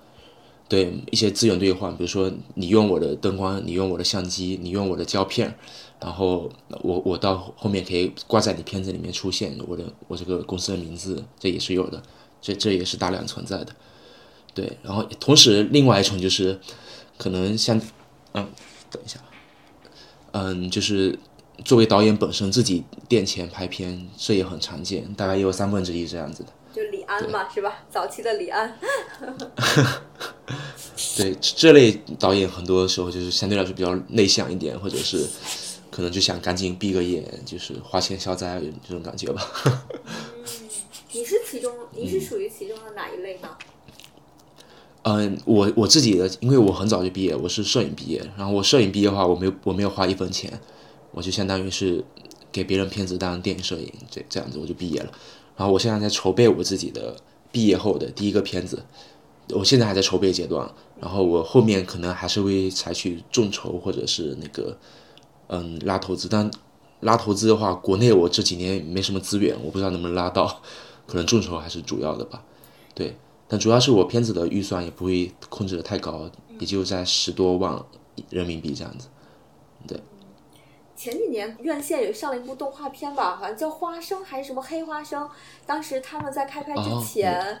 [0.71, 5.53] 对一些资源兑换，比如说你用我的灯光，你用我的相机，你用我的胶片，
[5.99, 6.49] 然后
[6.81, 12.01] 我我到后面可以挂在你片子里面出现我的我这个公司的名字，这也是有的，
[12.41, 13.75] 这这也是大量存在的。
[14.53, 16.57] 对，然后同时另外一种就是
[17.17, 17.77] 可能像
[18.31, 18.47] 嗯，
[18.89, 19.19] 等一下，
[20.31, 21.19] 嗯，就是
[21.65, 26.49] 作为导演本身自己垫钱拍片，这也很常见，大概也有三分之一这样子的。
[26.73, 27.83] 就李安嘛，是吧？
[27.89, 28.77] 早期的李安，
[31.17, 35.27] 对这这类导演，很多时候就是相对来说比较内向一点，或者是
[35.89, 39.41] 可能就想赶紧闭个眼，就是花钱消灾这种感觉吧。
[41.11, 43.49] 你是其中，你是属于其中的哪一类呢？
[45.03, 50.57] 嗯，我我自己的，因为我很早就毕业，我是摄影毕业，然后我摄影毕业的话，我没有我没有花一分钱，
[51.11, 52.01] 我就相当于是
[52.51, 55.11] 给别人片子当电影摄影，这这样子我就毕业了。
[55.61, 57.15] 然后我现在在筹备我自己的
[57.51, 58.83] 毕业后的第一个片子，
[59.49, 60.67] 我现在还在筹备阶段，
[60.99, 64.75] 然后我后面可能还是会采取众筹或者是那个
[65.49, 66.49] 嗯拉投资，但
[67.01, 70.63] 拉投资的话，国内我这几年没什么资源，我不知道能不能拉到，
[71.05, 72.43] 可能众筹还是主要的吧，
[72.95, 73.15] 对。
[73.47, 77.79] 但主要是我片子的预算也不会控制的太高，也就在十多万
[78.31, 79.07] 人民币这样子。
[79.85, 79.99] 对
[81.01, 85.27] 前几年院线有上了一部动画片吧，好像叫《花生》还是什么黑花生。
[85.65, 87.59] 当时他们在开拍之前，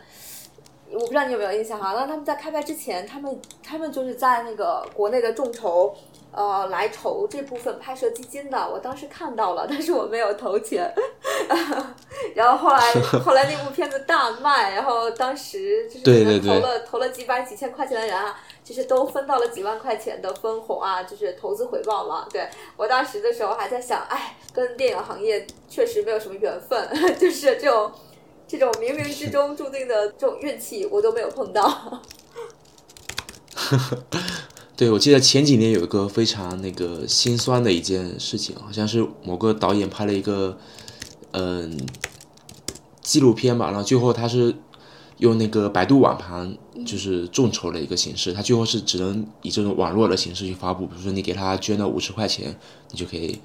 [0.91, 1.93] 我不知道你有没有印象哈。
[1.93, 5.91] 那他们在开拍之前，他们他们就是在那个国内的众筹，
[6.31, 8.57] 呃，来筹这部分拍摄基金的。
[8.69, 10.93] 我当时看到了，但是我没有投钱。
[12.35, 12.93] 然后后来
[13.25, 18.39] 后来那部片子大卖，然后当时就是可能对对对投了投了几百几千块钱的人啊。
[18.63, 22.27] 就是都分到了几万块钱的分红啊，就是投资回报嘛。
[22.31, 26.87] 对我当时的时候还在想，哎，跟电影行业确实没有什么缘分，
[27.19, 27.91] 就是这种
[28.47, 32.01] 这种冥冥之中注定的这种运气，我都没有碰到。
[34.81, 40.57] 对，我记得前几年有一个非常那个心酸的一件事情，好像是某个导演拍了一个
[41.33, 41.79] 嗯
[42.99, 44.55] 纪录片吧，然后最后他是
[45.19, 52.57] 用那个百度网盘就是众筹的一个形式，他最后是只能以这种网络的形式去发布，比如说你给他捐了五十块钱，
[52.89, 53.39] 你就可以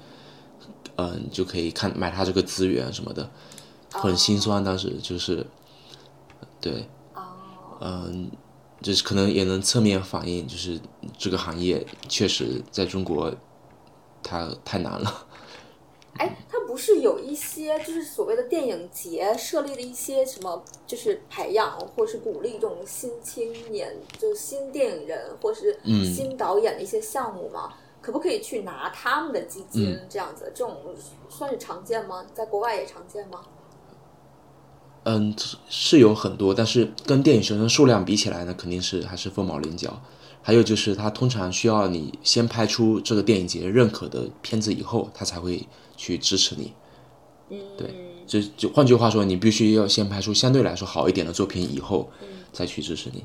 [0.95, 3.29] 嗯就可以看买他这个资源什么的，
[3.91, 5.45] 很心酸，当时就是
[6.59, 6.87] 对。
[7.79, 8.31] 嗯，
[8.81, 10.79] 就是可能也能侧面反映，就是
[11.17, 13.33] 这个行业确实在中国，
[14.23, 15.27] 它太难了。
[16.17, 27.73] 哎，它不是有一些就是所谓的电影节设立的一些什么，就是培养或是鼓励这种新青年，就新电影人或是新导演的一些项目吗？
[28.01, 30.51] 可不可以去拿他们的基金这样子？
[30.55, 30.77] 这种
[31.29, 32.25] 算是常见吗？
[32.33, 33.41] 在国外也常见吗？
[35.09, 35.33] 嗯，
[35.69, 40.01] 是有很多，但是跟电影学生数量比起来呢，肯定是还是凤毛麟角。
[40.41, 46.73] 还有就是，他通常需要你先拍出这个电影节认可的片子以后，他才会去支持你。
[47.49, 47.89] 嗯，对，
[48.27, 52.09] 就就换句话说，你必须要先拍出相对来说好一点的作品以后，
[52.51, 53.23] 再去支持你。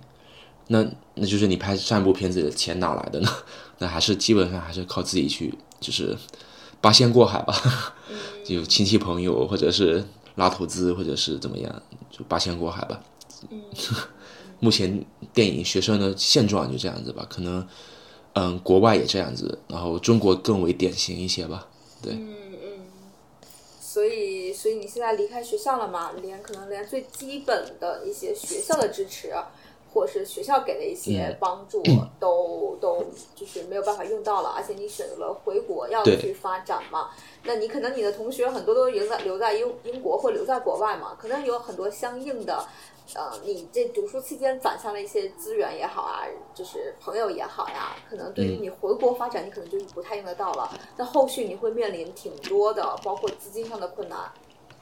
[0.69, 3.29] 那那就是你拍上一部片子的钱哪来的呢？
[3.79, 6.17] 那还是基本上还是靠自己去，就是
[6.81, 7.55] 八仙过海吧，
[8.47, 10.05] 就亲戚朋友或者是
[10.37, 13.03] 拉投资或者是怎么样，就八仙过海吧。
[14.61, 17.67] 目前电影学生的现状就这样子吧，可能
[18.35, 21.67] 嗯国外也这样子，然后中国更为典型一些吧。
[22.01, 22.81] 对，嗯嗯。
[23.81, 26.13] 所以，所以你现在离开学校了嘛？
[26.23, 29.35] 连可能连最基本的一些学校的支持，
[29.93, 31.83] 或者是学校给的一些帮助，
[32.19, 34.55] 都都就是没有办法用到了。
[34.57, 37.11] 而且你选择了回国要去发展嘛，
[37.45, 42.65] 那你可能你的同学很多都留在留在英英国或留在国外嘛，可能有很多相应的。
[43.15, 46.23] 呃，你这读书期间攒下了一些资源也好啊，
[46.55, 50.71] 就是朋友也好呀，可能对于你回国发展，你可能就是不太用得到了。
[50.97, 54.19] 那后续你会面临挺多的，包括资金上的困难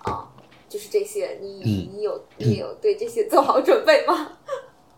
[0.02, 0.30] 啊。
[0.68, 4.30] 就是这些，你你有你有对这些做好准备吗？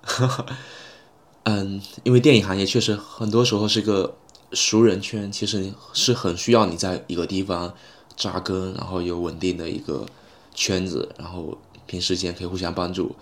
[1.45, 4.15] 嗯，因为电影行业确实很多时候是个
[4.53, 7.75] 熟人圈，其实是很需要你在一个地方
[8.17, 10.07] 扎根，然后有稳定的一个
[10.55, 13.15] 圈子，然后平时间可以互相帮助。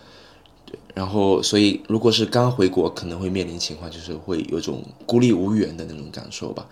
[0.67, 6.67] 对，然后所以如果是刚回国，可能会面临情况就是会有种孤立无援的那种感受吧。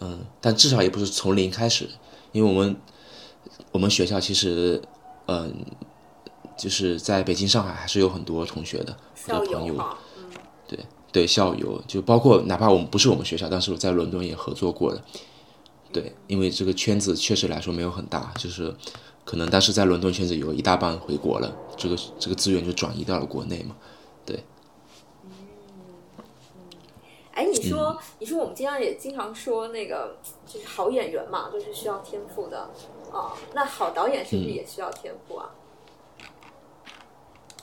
[0.00, 1.88] 嗯，但至少也不是从零开始，
[2.32, 2.76] 因为我们
[3.72, 4.80] 我们学校其实
[5.26, 5.52] 嗯，
[6.60, 9.82] 就是在北京、上海还是有很多同学的，校朋友。
[10.68, 10.78] 对
[11.10, 15.02] 对，校友就包括哪怕我们不是我们学校，但是我在伦敦也合作过的。
[15.90, 18.76] 对，因为这个圈子确实来说没有很大，就是
[19.24, 23.74] 可能但是在伦敦圈子有一大半回国了，这个这个资源就转移到了国内嘛。
[24.26, 24.44] 对。
[27.32, 32.68] 哎，你说你说我们经常也经常说那个就是好演员嘛，都是需要天赋的
[33.10, 33.32] 啊。
[33.54, 35.48] 那好导演是不是也需要天赋啊？
[35.52, 35.59] 嗯，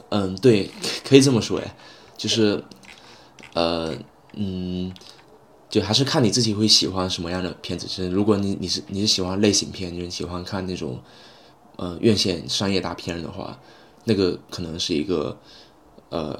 [0.10, 0.70] 嗯对，
[1.04, 1.76] 可以这么说哎，
[2.18, 2.64] 就是。
[3.54, 3.92] 呃，
[4.34, 4.94] 嗯，
[5.68, 7.88] 就还是看你自己会喜欢什么样的片子。
[7.88, 11.02] 就是如果你你是你是喜欢类型片，就是喜欢看那种，
[11.78, 13.60] 呃，院线商业大片的话，
[14.04, 15.36] 那个可能是一个，
[16.10, 16.40] 呃，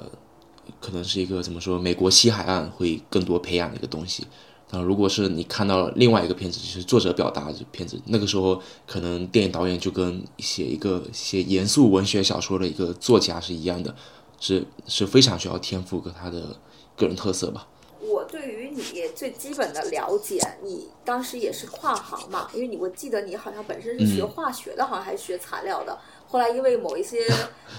[0.78, 4.24] 可能是一个怎么说，美国西海岸会更多培养的一个东西。
[4.70, 13.94] 然后，如果是你看到另外一个片子，就是作者表达的片子，那个时候可能电影导演就跟写一个写严肃文学小说的一个作家是一样的，
[14.38, 16.56] 是是非常需要天赋和他的。
[16.98, 17.64] 个人特色吧。
[18.00, 18.82] 我对于你
[19.14, 22.50] 最基本的了解，你当时也是跨行嘛？
[22.52, 25.96] 因为你我记得你好像本身是学化学的，好像还是学材料的。
[26.26, 27.18] 后来因为某一些，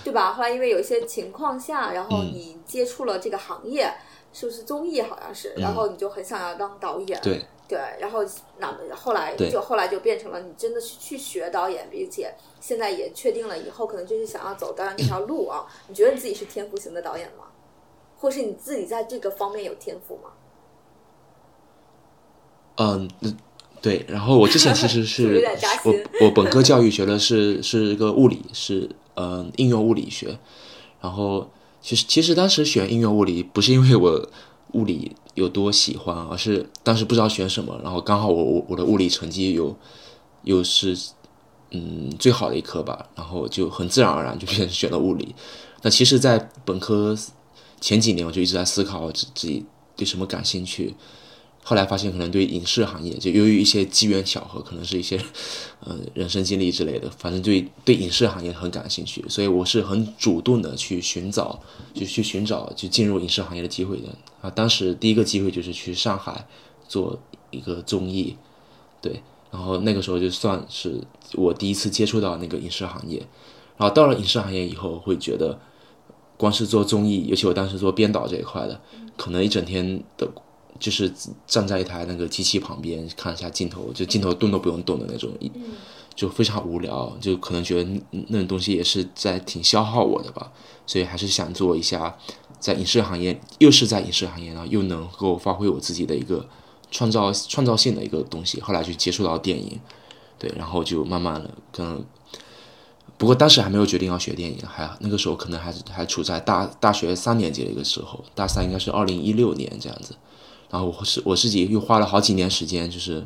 [0.05, 0.31] 对吧？
[0.31, 3.93] 后来因为有一些情况下，然后你接触了这个行业，
[4.31, 5.01] 是不是综艺？
[5.01, 7.19] 好像是，然后你就很想要当导演。
[7.21, 8.25] 对对，然后
[8.57, 15.67] 那后来就后来就变成了你真的是去学导演，并且现在也确定了以后可能就是想要走导演这条路啊。
[15.87, 17.45] 你觉得你自己是天赋型的导演吗？
[18.17, 20.31] 或是你自己在这个方面有天赋吗？
[22.77, 23.09] 嗯，
[23.81, 24.05] 对。
[24.09, 25.47] 然后我之前其实 是
[25.85, 25.93] 我
[26.25, 30.37] 我本科教育学的是是一个物理，是嗯应用物理学。
[30.99, 31.49] 然后
[31.81, 34.29] 其实其实当时选音乐物理不是因为我
[34.73, 37.79] 物理有多喜欢，而是当时不知道选什么。
[37.83, 39.75] 然后刚好我我我的物理成绩有
[40.43, 40.97] 又是
[41.71, 45.35] 嗯最好的一科吧，然后就很自然而然就变成选了物理。
[45.81, 47.17] 那其实，在本科。
[47.81, 49.65] 前几年我就一直在思考自自己
[49.95, 50.93] 对什么感兴趣，
[51.63, 55.19] 后来发现可能对影视行业，就由于一些机缘巧合，可能是一些，
[55.81, 61.59] 呃，人生经历之类的，反正对对影视行业很感兴趣，所以我是很主动的去寻找，
[61.93, 64.07] 就去寻找就进入影视行业的机会的
[64.41, 64.49] 啊。
[64.49, 66.47] 当时第一个机会就是去上海
[66.87, 67.19] 做
[67.51, 68.35] 一个综艺，
[69.01, 70.99] 对，然后那个时候就算是
[71.33, 73.19] 我第一次接触到那个影视行业，
[73.77, 75.59] 然后到了影视行业以后会觉得。
[76.39, 78.79] 光是做综艺，尤其我当时做编导这一块的，
[79.17, 80.25] 可能一整天的，
[80.79, 81.11] 就是
[81.45, 85.29] 站在一台那个机器旁边看一下镜头，就镜头动都不用动的那种，
[86.15, 90.51] 就非常无聊，就可能觉得那种东西也是在挺消耗我的吧，
[90.85, 92.17] 所以还是想做一下
[92.59, 96.47] 在影视行业，又是在影视行业，呢又能够发挥我自己的一个
[96.91, 98.59] 创造创造性的一个东西。
[98.59, 99.79] 后来就接触到电影，
[100.37, 102.05] 对，然后就慢慢的跟。
[103.17, 110.15] 不过当时还没有决定要学电影，还那个时候可能还是还处在大大学三年级的一个时候，大三应该是二零一六年这样子。
[110.69, 113.25] 然后我是我自己又花了好几年时间，就是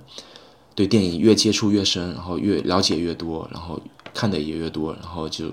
[0.75, 3.79] 对电影越接触越深，然后越了解越多，然后
[4.13, 5.51] 看的也越多，然后就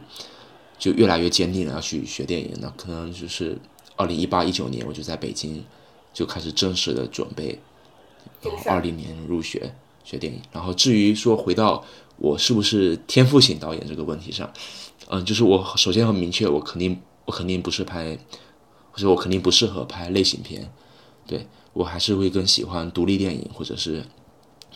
[0.78, 2.51] 就越来越坚定了要去学电影。
[2.61, 3.59] 那可能就是
[3.97, 5.64] 二零一八一九年我就在北京
[6.12, 7.59] 就开始正式的准备，
[8.43, 9.74] 然后二零年入学
[10.05, 10.41] 学电影。
[10.53, 11.84] 然后至于说回到。
[12.22, 14.53] 我是不是天赋型导演这个问题上，
[15.09, 18.14] 嗯，就是我首先很明确，我肯定我肯定不是拍，
[18.93, 20.70] 或者我肯定不适合拍类型片，
[21.26, 24.05] 对我还是会更喜欢独立电影或者是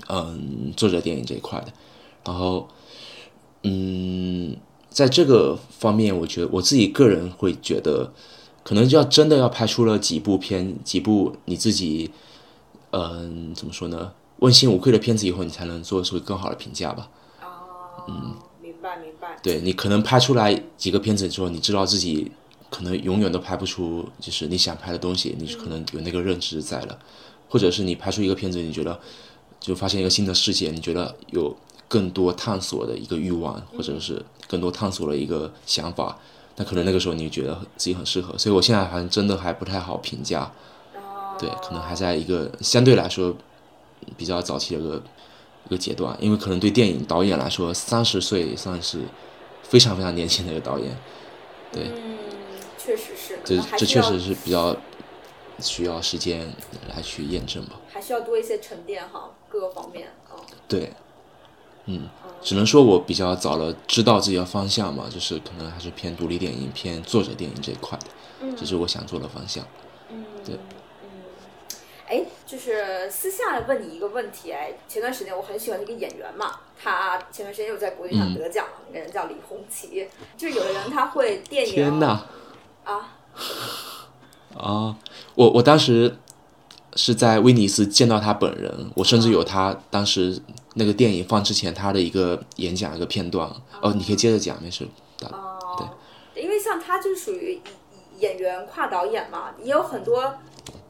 [0.09, 1.72] 嗯作者电影这一块的。
[2.24, 2.68] 然后
[3.62, 4.57] 嗯，
[4.90, 8.12] 在这个方面，我觉得我自己个人会觉得，
[8.62, 12.11] 可能就要真的要拍出了几部片，几部你自己
[12.90, 17.11] 嗯怎么说呢，问心无愧的片子以后，你才能做出更好的评价吧。
[18.07, 19.36] 嗯，明白明白。
[19.42, 22.30] 对你可能拍出来几个片子之后，你知道自己
[22.75, 26.99] 可能永远都拍不出就是你想拍的东西，你可能有那个认知在了，
[27.49, 28.99] 或者是你拍出一个片子，你觉得
[29.61, 31.57] 就发现一个新的世界，你觉得有
[31.87, 36.18] 更多探索的一个欲望，或者是更多探索的一个想法，
[36.57, 38.37] 那可能那个时候你觉得自己很适合。
[38.37, 40.51] 所以我现在好像真的还不太好评价，
[41.39, 43.37] 对，可能还在一个相对来说
[44.16, 45.03] 比较早期的一个。
[45.66, 49.01] 一个阶段，因为可能对电影导演来说，三十岁算是
[49.62, 50.95] 非常非常年轻的一个导演。
[51.72, 52.18] 对，嗯，
[52.85, 54.76] 确实是，这这确实是比较
[55.59, 56.53] 需要时间
[56.95, 57.80] 来去验证吧。
[57.91, 60.37] 还需要多一些沉淀哈，各个方面啊。
[60.68, 60.93] 对，
[61.87, 62.09] 嗯，
[62.43, 68.07] 只能说我比较早了知道自己的方向嘛，就是可能还是偏独立电影、偏作者电影这一块的，
[68.41, 69.64] 嗯这是我想做的方向。
[70.11, 70.57] 嗯，对
[71.05, 71.09] 嗯，
[72.07, 82.26] 哎，就是私下问你一个问题，哎，前段时间我很喜欢的一个演员嘛，他前段时间又在国际上嗯得奖了，那个人叫李红旗，就是有的人他会电影天呐！
[82.85, 83.16] 啊，
[84.57, 84.97] 啊，
[85.35, 86.16] 我我当时
[86.95, 90.41] 是在威尼斯见到他本人，我甚至有他当时
[90.74, 93.51] 那个电影放之前他的一个演讲一个片段。
[93.82, 94.87] 哦，你可以接着讲，没事。
[95.18, 95.91] 打哦，
[96.35, 97.61] 因为像他就是属于
[98.18, 100.35] 演员跨导演嘛，也有很多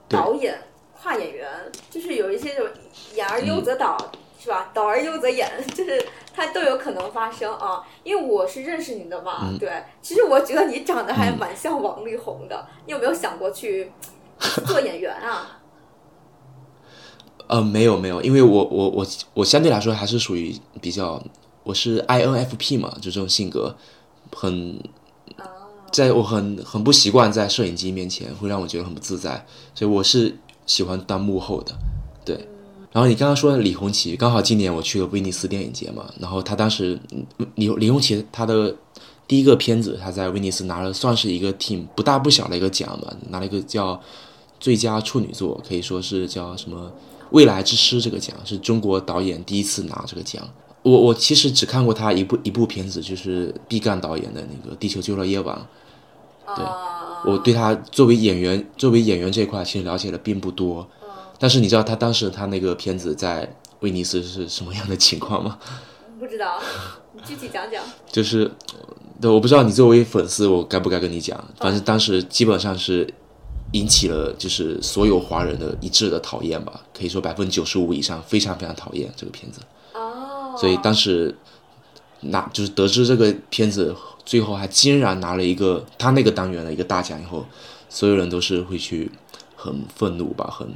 [0.08, 0.62] 导演
[1.00, 1.48] 跨演员，
[1.90, 2.68] 就是有一些这种
[3.14, 3.96] 演而优则导，
[4.44, 4.70] 是吧？
[4.74, 7.82] 导而优则演， 就是它都有可能发生啊。
[8.02, 13.90] 因为我是认识你的嘛，对，其实我觉得你长得还蛮像王力宏的，你有没有想过去
[14.66, 15.60] 做演员啊？
[17.46, 21.22] 呃，没有没有，因为我我我我相对来说还是属于比较，
[21.62, 23.74] 我是 INFP 嘛，就这种性格，
[24.30, 24.78] 很，
[25.90, 30.36] 在我很很不习惯在摄影机面前，会让我觉得很不自在，所以我是
[30.66, 31.93] 喜欢当幕后的，对。
[32.94, 37.26] 然后你刚刚说的李红旗，刚好今年我去了威尼斯电影节嘛，然后他当时嗯
[37.56, 38.72] 李李红旗他的
[39.26, 44.00] 第一个片子，他在威尼斯拿了算是一个挺不大不小的一个奖吧，拿了一个叫
[44.60, 46.88] 最佳处女作，可以说是叫什么
[47.30, 50.48] 未来之诗这个奖，是中国导演第一次拿这个奖。
[50.82, 55.58] 我我其实只看过他一部一部片子，就是毕赣导演的那个《地球救了夜晚》。
[56.56, 56.64] 对，
[57.32, 60.88] 我对他作为演员，作为演员这一块其实了解的并不多。
[61.38, 63.48] 但是你知道他当时他那个片子在
[63.80, 65.58] 威尼斯是什么样的情况吗？
[66.18, 66.58] 不知道，
[67.12, 67.82] 你具体讲讲。
[68.10, 68.50] 就是，
[69.20, 71.38] 对，我不知道你作为粉丝，我该不该跟你讲？
[71.58, 73.12] 反正当时基本上是
[73.72, 79.60] 引起了就是所有华人的一致的讨厌吧，可以说百分之九十五以上非常非常讨厌这个片子。
[79.92, 81.36] 哦，所以当时
[82.20, 87.44] 拿就是得知这个片子最后还竟然拿了一个他那个单元的一个大奖以后，
[87.90, 89.10] 所有人都是会去
[89.56, 90.66] 很愤怒吧，很。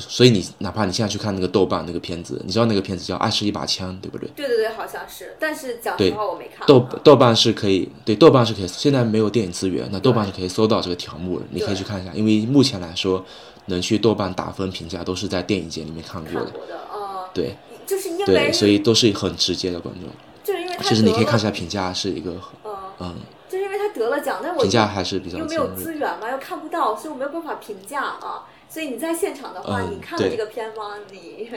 [0.00, 4.28] 所以你哪怕你现在去看那个豆瓣那个片子，你知道那个片子叫《爱是一把枪》，对不对？
[4.34, 6.66] 对对对，好像是，但是讲实话我没看。
[6.66, 12.12] 豆豆瓣是可以，对豆瓣是可以，现在没有电影资源，那豆瓣是可以搜到这个条目的，你可以去看一下。
[12.14, 13.24] 因为目前来说，
[13.66, 20.08] 能去豆瓣打分评价都是在电影节里面看过的，的，嗯，对就是因为对，所以都是很直接的观众。
[20.42, 22.32] 就是因为其实你可以看一下，评价，是一个
[22.64, 23.14] 嗯，嗯，
[23.48, 25.68] 就是因为他得了奖，但我评价还是比较又没有。
[25.74, 28.46] 资源嘛，又看不到，所以我没有办法评价啊。
[28.70, 30.94] 所以你在现场的话，嗯你看了这个片吗？
[31.10, 31.50] 你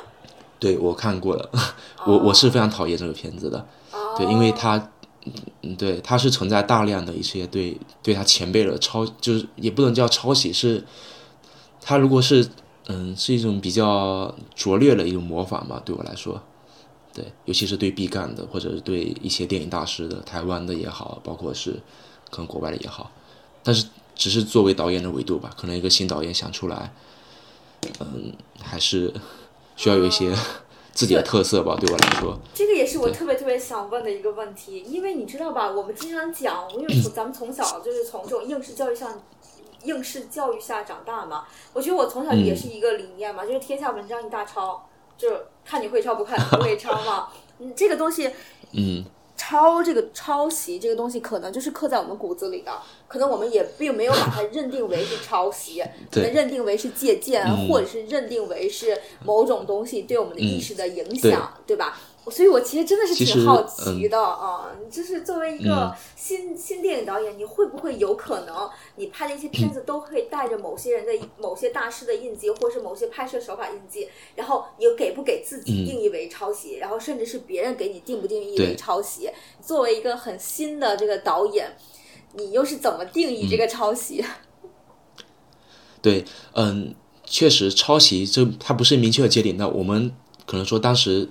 [0.58, 1.50] 对我看过了，
[2.06, 3.58] 我我是非常讨厌这个片子的，
[3.92, 4.90] 哦，对，因为它，
[5.62, 10.82] 嗯，对，它是存在大量的一些对对他前辈的抄，就是也不能叫抄袭，是，
[11.82, 12.48] 它如果是
[12.88, 16.40] 嗯是一种比较拙劣的一种模仿吧，对我来说，
[17.12, 21.72] 对，尤其是对毕赣的，或者是对一些电影大师的，台湾的也好，包括是
[22.30, 23.10] 可能国外的也好，
[23.62, 26.92] 但是只是作为导演的维度吧，可能一个新导演想出来，
[28.00, 29.12] 嗯，还是
[29.76, 30.34] 需要有一些
[30.92, 32.38] 自己的特色吧，对我来说。
[32.54, 39.22] 这个也是我特别特别想问的一个问题，因为你知道吧，我们经常讲，因为从 咱们从小就是从这种应试教育上。
[39.84, 41.44] 应试教育下长大嘛，
[41.74, 44.88] 我觉得我从小也是一个理念嘛，就是天下文章一大抄，
[45.18, 47.28] 就是看你会抄不看不会抄嘛。
[47.60, 48.30] 嗯，这个东西
[48.72, 49.04] 嗯，
[49.36, 52.72] 抄这个抄袭这个东西，可能就是刻在我们骨子里的，
[53.08, 57.68] 可能我们也并没有把它认定为是抄袭，可能认定为是借鉴，嗯。
[57.68, 61.30] 或者是认定为是某种东西对我们的意识的影对。
[61.30, 61.98] 响，对吧？
[62.30, 79.28] 所以我其实真的是挺好奇的啊，就是作为一个新新电影导演，你会不会有可能你拍的一些片子都会带着某些人的某些大师的印记，或是某些拍摄手法印记，然后你又给不给自己定义为抄袭，然后甚至是别人给你定不定义为抄袭？
[79.60, 81.76] 作为一个很新的这个导演，
[82.34, 84.24] 你又是怎么定义这个抄袭？
[86.00, 86.94] 对，嗯，
[87.24, 89.56] 确实抄袭这它不是明确的界定。
[89.56, 90.14] 那我们
[90.46, 91.28] 可能说当时，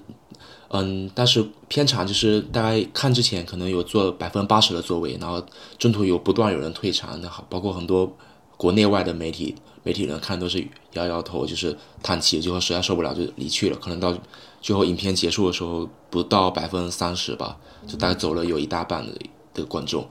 [0.76, 5.39] 嗯，但是片场就是大概看之前可能有做百分之八十的座位，然后
[5.78, 8.11] 中途有不断有人退场，那好，包括很多
[8.57, 9.53] 国内外的媒体
[9.84, 13.78] 媒体人看都是摇摇头，就是叹气，最后实在受不了就离去了。
[13.78, 14.17] 可能到
[14.61, 17.55] 最后影片结束的时候，不到百分之三十吧，
[17.88, 19.13] 就大概走了有一大半的
[19.53, 20.03] 的观众。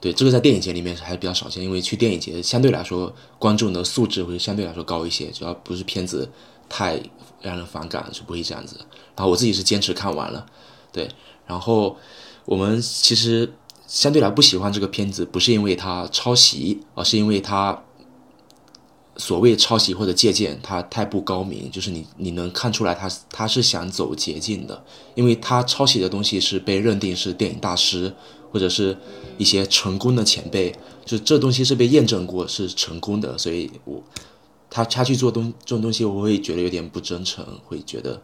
[0.00, 6.30] 对，这个在电影节里面还是比较少见，因为去电影节相对来说观众的素质会相对来说高一些，只要不是片子
[6.68, 7.00] 太
[7.40, 8.76] 让人反感是不会这样子。
[9.16, 10.46] 然后我自己是坚持看完了，
[10.92, 11.08] 对，
[11.46, 11.96] 然后
[12.44, 13.52] 我们其实
[13.86, 17.82] 相对来不喜欢这个片子，不是因为它抄袭，而是因为它
[19.16, 21.68] 所谓抄袭或者借鉴，它太不高明。
[21.70, 24.84] 就是你你能看出来，他他是想走捷径的，
[25.16, 28.14] 因为他抄袭的东西是被认定是电影大师
[28.52, 28.96] 或者是
[29.36, 30.72] 一些成功的前辈，
[31.04, 34.00] 就这东西是被验证过是成功的，所以我
[34.70, 38.20] 他他去做东这种东西，我会觉得有点不真诚，会觉得。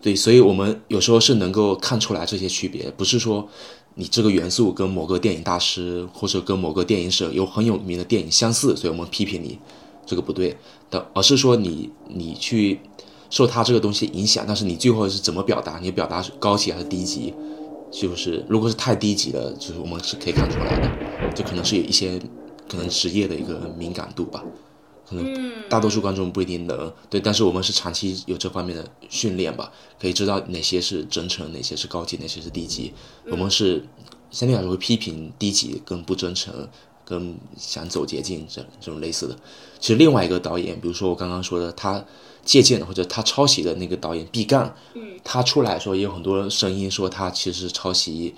[0.00, 3.48] 对，所以我们有时候是能够看出来这些区别，不是说
[3.94, 9.58] 你这个元素跟某个电影大师或者跟某个电影社有很有名的电影相似，所以我们批评你
[10.06, 10.56] 这个不对
[10.88, 12.78] 的，而是说你你去
[13.28, 15.80] 受他这个东西影响，但是你最后是怎么表达？
[15.80, 17.34] 你表达是高级还是低级？
[17.90, 22.20] 就是如果是太低级了，就是我们是可以看出来的，就可能是有一些
[22.68, 24.44] 可能职业的一个敏感度吧。
[25.08, 32.92] 可能大多数观众不一定能对，但是我们是长期有这方面的训练吧，可以知道哪些是真诚，哪些是高级，哪些是低级。
[33.30, 33.82] 我们是
[34.30, 36.68] 相对来说会批评低级跟不真诚，
[37.06, 39.34] 跟想走捷径这这种类似的。
[39.80, 42.04] 其实另外一个导演，比如说我刚刚说的，他
[42.44, 44.74] 借鉴或者他抄袭的那个导演毕赣，
[45.24, 48.34] 他出来说也有很多声音说他其实抄袭。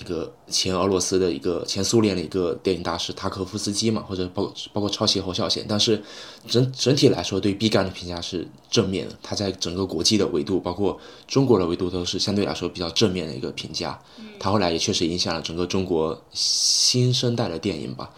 [0.00, 6.02] 一个前俄罗斯的一个前苏联的一个电影大师塔可夫斯基嘛，或者包包括抄袭侯孝贤，但是
[6.48, 9.14] 整整体来说，对毕赣的评价是正面的。
[9.22, 10.98] 他在整个国际的维度，包括
[11.28, 14.00] 中国的维度，都是相对来说比较正面的一个评价。
[14.38, 18.10] 他后来也确实影响了整个中国新生代的电影吧。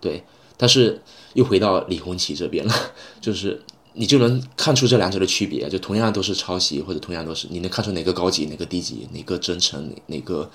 [0.00, 0.24] 对。
[0.56, 1.00] 但是
[1.34, 2.74] 又回到李红旗这边了，
[3.20, 3.62] 就是
[3.94, 10.50] 你就能看出这两者的区别，就同样都是抄袭，或者同样都是你能看出哪个高级，哪个低级，哪个真诚，哪哪个。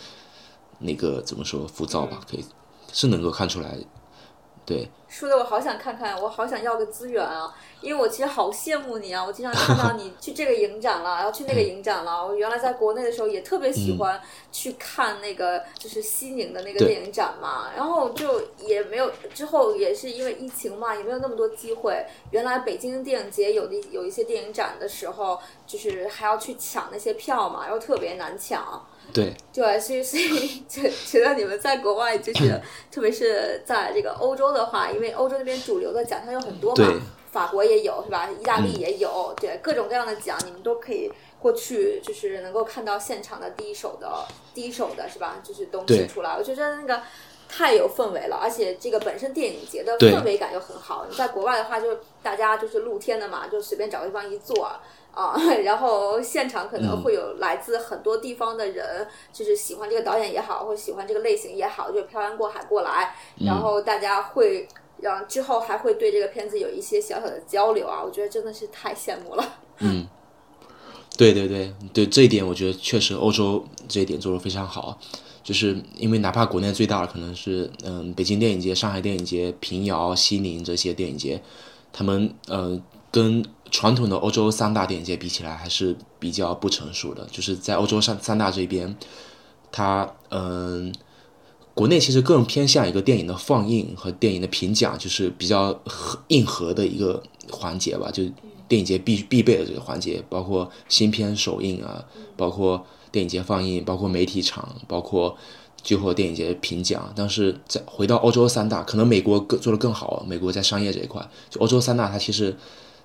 [0.79, 2.45] 那个怎么说浮躁吧，可以
[2.91, 3.77] 是能够看出来，
[4.65, 4.89] 对。
[5.07, 7.55] 说的我好想看看，我好想要个资源啊！
[7.79, 9.23] 因为我其实好羡慕你啊！
[9.23, 12.27] 我经常看到你去这个影展了， 然后去那个影展了。
[12.27, 14.19] 我原来在国内的时候也特别喜欢
[14.51, 22.05] 去看那个就是西宁的那个电影展嘛，然后就也没有之后也是因为疫情嘛，也没有那么多机会。
[22.31, 28.85] 原来北京电影节有的有一些电影展的时候，就是还要去抢那些票嘛，然后特别难抢。
[29.13, 37.01] 对对，所以所以觉觉得你们在国外就是，特别是在这个欧洲的话，因为欧洲那边主流的奖项有很多嘛，
[37.31, 38.29] 法国也有是吧？
[38.29, 44.09] 意大利也有，对各种各样的奖，你们都可以过去，就是能够看到现场的第一手的
[44.53, 45.41] 第一手的是吧？
[45.43, 47.01] 就是东西出来，我觉得那个
[47.47, 51.05] 太有氛围了，而且这个本身电影节的氛围感又很好。
[51.09, 54.69] 你在国外的话，就大家就是露天的嘛，就随便找个地方一坐。
[55.15, 69.55] 啊， 然后现场可能会有来自很多地方的人，就是喜欢这个导演也好，或者喜欢这个类型也好，就漂洋过海过来，然后大家会让之后还会对这个片子有一些小小的交流啊，我觉得真的是太羡慕了。
[69.79, 70.05] 嗯，
[71.17, 74.99] 对对对对，这一点我觉得确实欧洲这一点做的非常好，
[75.41, 81.41] 就是因为哪怕国内最大的可能是嗯北京电影节、上海电影节、平遥、西宁这些电影节，
[81.93, 82.77] 他们呃。
[83.11, 83.41] 跟
[83.75, 87.27] 传统的欧洲三大电影节比起来，还是比较不成熟的。
[87.29, 88.95] 就是在欧洲三三大这边，
[89.69, 90.95] 它嗯，
[91.73, 95.77] 国内其实更偏向一个电影的放映和电影的评奖，就是比较
[96.29, 97.21] 硬核的一个
[97.51, 98.09] 环节吧。
[98.09, 98.23] 就
[98.69, 102.01] 电影节必必备的这个环节，包括新片首映啊，
[102.37, 105.35] 包括电影节放映，包括媒体场，包括
[105.83, 107.11] 最后电影节评奖。
[107.13, 110.23] 但是在回到欧洲三大，可能美国更做的更好。
[110.25, 112.55] 美国在商业这一块，就欧洲三大，它其实。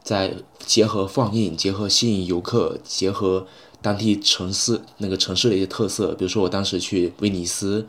[0.02, 3.46] 在结合放映，结合吸引游客，结合
[3.82, 7.86] 当地城市那个城市的一些特色，比如说我当时去威尼斯，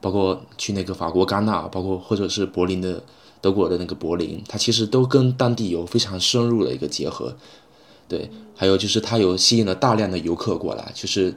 [0.00, 3.02] 包括去那个法国戛纳，包括或者是柏林的
[3.40, 7.36] 德国的那个柏林，它其实都跟当地有非常深入的一个结合。
[8.08, 11.34] 对，还有就是它有吸引了大量的游客过来，就是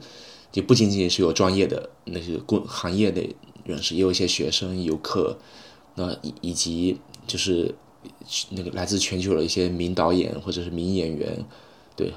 [0.50, 3.22] 就不仅仅是有专业的那些工行业的
[3.64, 5.36] 人士，也有一些学生游客，
[5.96, 7.74] 那以以及就是。
[8.50, 11.36] 那个来自全球的一些名导演或者是名演员，
[11.94, 12.12] 对，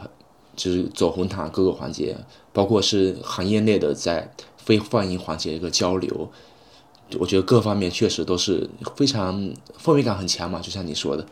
[0.56, 2.16] 就是走红毯各个环节，
[2.54, 6.30] 包括是行业内的在非放映环节一个交流，
[7.20, 9.40] 我觉得各方面确实都是非常
[9.78, 11.26] 氛围感很强嘛，就像你说的，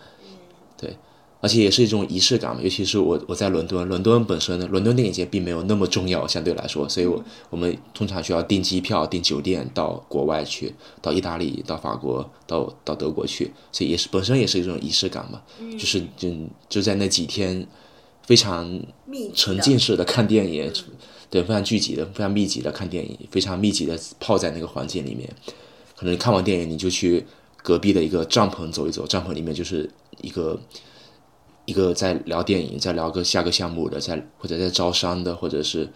[0.77, 0.97] 对。
[1.43, 15.41] 而且也是一种仪式感嘛，尤其是我我在伦敦，伦敦本身，伦敦电影节并没有那么重要，相对来说，所以我我们通常需要订机票、订酒店到国外去，到意大利、到法国、到到德国去，所以也是本身也是一种仪式感嘛，
[15.77, 16.29] 就是就
[16.69, 17.67] 就在那几天
[18.25, 18.81] 非常
[19.35, 20.71] 沉浸式的看电影，
[21.29, 25.29] 对，非常聚集的、非常密集的看电影，非常密集的泡在那个环境里面，
[25.97, 27.25] 可能看完电影你就去
[27.61, 29.89] 隔壁的一个帐篷走一走，帐篷里面就是
[30.21, 30.57] 一个。
[31.65, 35.89] 一个在聊电影，在聊个下个项目的，在或者在招商的，或者是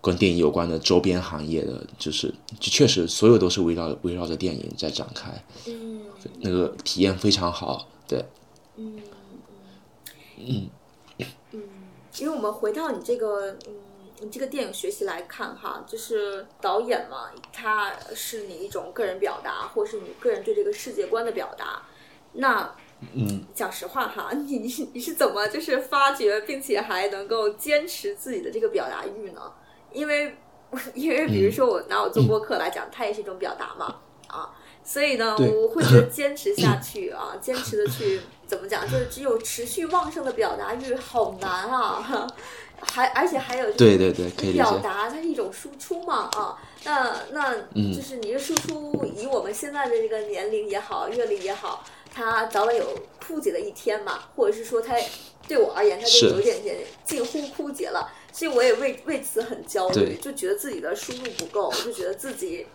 [0.00, 5.30] 跟电影有关的周边行业的，就是就确实所有都是围绕围绕着电影在展开，
[5.66, 6.02] 嗯
[6.40, 7.88] 那个体验非常好。
[8.06, 8.24] 对，
[8.76, 9.00] 嗯
[10.38, 10.70] 嗯
[11.52, 11.62] 嗯，
[12.18, 13.74] 因为我们回到你这个嗯。
[14.22, 21.84] 你这个电影学习来看哈，就是导演嘛，他是你一种个人表达，或是你个人对这个世界观的表达。
[22.34, 22.76] 那，
[23.14, 29.40] 嗯，讲实话哈，你你你是怎么就是发掘并且还能够坚持自己的这个表达欲呢？
[29.92, 30.36] 因为
[30.94, 33.96] 因为比如说我拿我做播客来讲，它也是一种表达嘛，
[34.28, 34.50] 啊，
[34.84, 42.26] 所以呢，我会觉得坚持下去啊，坚持的去 怎么讲，就是只有持续旺盛的表达欲好难啊。
[42.82, 52.84] 还而且还有对对对，可以表达，它是一种输出嘛啊，那那嗯就是你的输出，以我们现在的这个年龄也好，阅历也好，它早晚有
[53.26, 54.94] 枯竭的一天嘛，或者是说他
[55.48, 62.66] 对我而言，他就有点点近乎枯竭了，所以我也为为此很焦虑，就觉得自己的输入不够， 就觉得自己。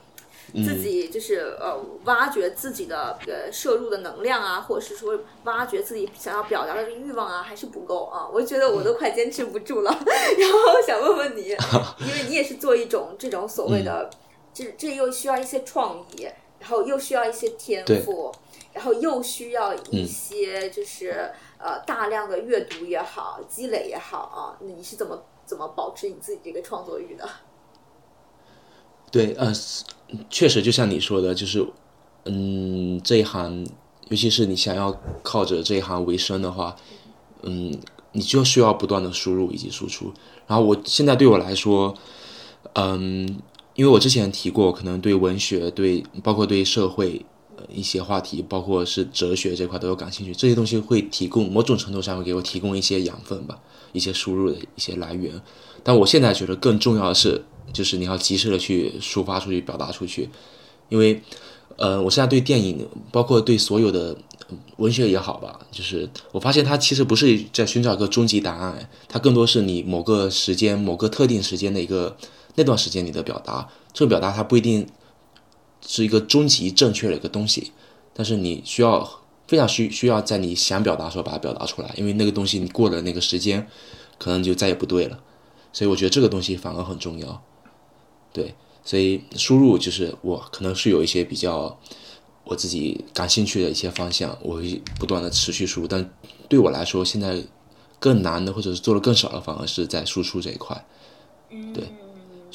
[0.64, 8.30] 自己就是呃，挖掘自己的呃摄入的能量啊，或者是说挖掘自己想要表达的欲望啊，还是不够啊。
[8.32, 9.90] 我觉得我都快坚持不住了。
[10.38, 11.48] 然后想问问你，
[12.00, 14.08] 因为你也是做一种这种所谓的，
[14.54, 16.30] 这这又需要一些创意，
[16.60, 18.32] 然后又需要一些天赋，
[18.76, 24.60] 然后又需要一些就是呃大量的阅读也好，积累也好啊。
[24.62, 27.28] 你是怎么怎么保持你自己这个创作欲的？
[29.10, 29.54] 对，呃，
[30.30, 31.66] 确实就像你说的，就是，
[32.26, 33.66] 嗯，这一行，
[34.10, 36.76] 尤其是你想要靠着这一行为生的话，
[37.44, 37.80] 嗯，
[38.12, 40.12] 你就需要不断的输入以及输出。
[40.48, 41.96] 然后我现在对我来说，
[42.74, 43.40] 嗯，
[43.76, 47.35] 因为我之前提过，可能对文学、对包括对社会呃
[47.70, 53.60] 一些话题，包括是哲学这块都有感兴趣，这些东西会提供某种程度上会给我提供一些养分吧，
[53.94, 55.34] 一些输入的一些来源。
[55.84, 57.44] 但我现在觉得更重要的是。
[57.74, 60.30] 就是你要及时的去抒发出去、表达出去，
[60.88, 61.20] 因为，
[61.78, 64.16] 呃，我现在对电影，包括对所有的
[64.78, 72.16] 文学也好吧，就是我发现它其实不是在寻找一个终极答案，它更多是你某个时间、某个特定时间的一个
[72.54, 73.68] 那段时间你的表达。
[73.92, 74.88] 这个表达它不一定
[75.86, 77.72] 是一个终极正确的一个东西，
[78.14, 83.68] 但是你需要非常需需要在你想表达的时候把它表达出来，因为那个东西你过了那个时间，
[84.18, 85.20] 可能就再也不对了。
[85.72, 87.44] 所以我觉得这个东西反而很重要。
[88.34, 91.78] 对，所以输入就是我可能是有一些比较
[92.46, 95.88] 我自己感兴趣的一些方向，我会不断的持续输入。
[95.88, 96.14] 但
[96.48, 97.44] 对我来说，现在
[98.00, 100.86] 更难的或者是做的更少的，反而是在输出这一块。
[101.74, 101.84] 对，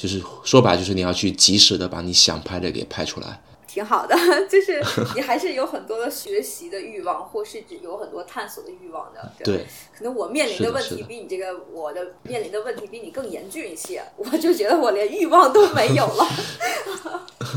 [0.01, 3.39] 就是说白就是你要去及时的把你想拍的给拍出来。
[3.67, 4.15] 挺好的，
[4.49, 4.83] 就是
[5.13, 9.31] 你还是有很多的学习的欲望，或是有很多探索的欲望的。
[9.43, 16.27] 对，可能我面临的问题比你这个我的面临的问题比你更严峻一些，我就觉得我连欲望都没有了。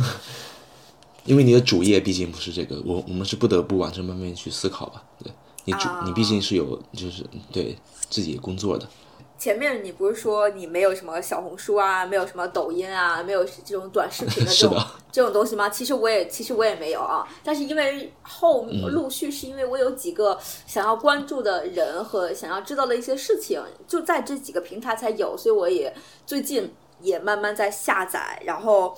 [1.25, 5.03] 因为你的主业毕竟不是这个，我我们是不得不往这方面去思考吧。
[5.25, 5.33] 对
[5.65, 7.75] 你主，你毕竟是有就是对
[8.11, 8.87] 自己工作的。
[9.36, 14.82] 前面你不是说你没有什么小红书啊，没有什么抖音啊，没有这种短视频的 这种
[15.12, 15.69] 这种东西吗？
[15.69, 25.94] 其实我也其实我也没有啊，但是因为后陆续是因为我有几个想要关注的人和想要知道的一些事情，就在这几个平台才有，所以我也
[26.24, 28.40] 最近也慢慢在下载。
[28.47, 28.97] 然后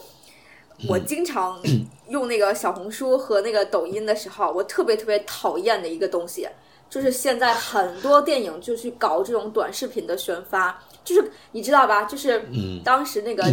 [0.89, 1.61] 我经常
[2.09, 6.47] 用那个小红书和那个抖音的时候，我特别特别讨厌的一个东西。
[6.89, 12.05] 就是现在很多电影就去搞这种短视频的宣发，就是你知道吧？
[12.05, 12.43] 就是
[12.85, 13.45] 当时那个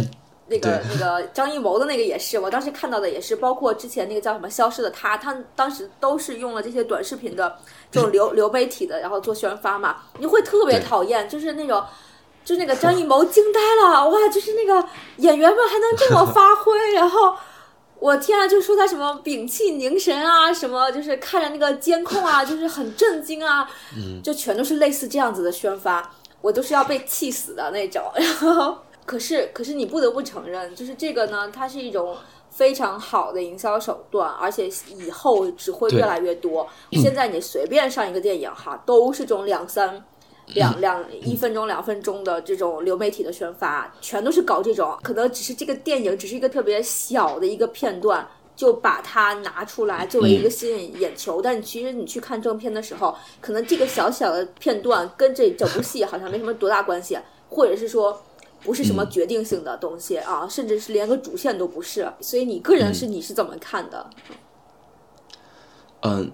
[0.46, 7.56] 那个那个 张艺谋的那个也是，我当时看到的也是，包括之前那个叫什么《消失的他》，他当时都是用了这些短视频的
[7.90, 9.96] 这种流流媒体的，然后做宣发嘛。
[10.18, 11.82] 你会特别讨厌，就是那种，
[12.44, 14.28] 就那个张艺谋惊呆了，哇！
[14.28, 17.34] 就是那个演员们还能这么发挥，然后。
[17.98, 18.46] 我天啊！
[18.46, 23.70] 就说他什么屏气凝神啊，什么就是看着那个监控啊， 就是很震惊啊，
[24.22, 28.02] 就全都是类似这样子的宣发，我都是要被气死的那种。
[28.14, 28.76] 然后，
[29.06, 32.14] 可是可是你不得不承认，就是这个呢，它是一种
[32.50, 36.68] 非常好的营销手段，而且以后只会越来越多。
[36.92, 40.04] 现在你随便上一个电影哈，都是这种两三。
[40.48, 51.40] 两两一分钟、两分钟的这种流媒体的宣发，全都是搞这种，可能只是这个电影只是一个特别小的一个片段，就把它拿出来作为一个吸引眼球。
[51.40, 57.18] 但其实你去看正片的时候，可能这个小小的片段跟这整部戏好像没什么多大关系，
[57.48, 58.22] 或者是说
[58.62, 62.12] 不是什么决定性的东西啊，甚至是连个主线都不是。
[62.20, 64.10] 所以你个人是你是怎么看的？
[66.02, 66.30] 嗯。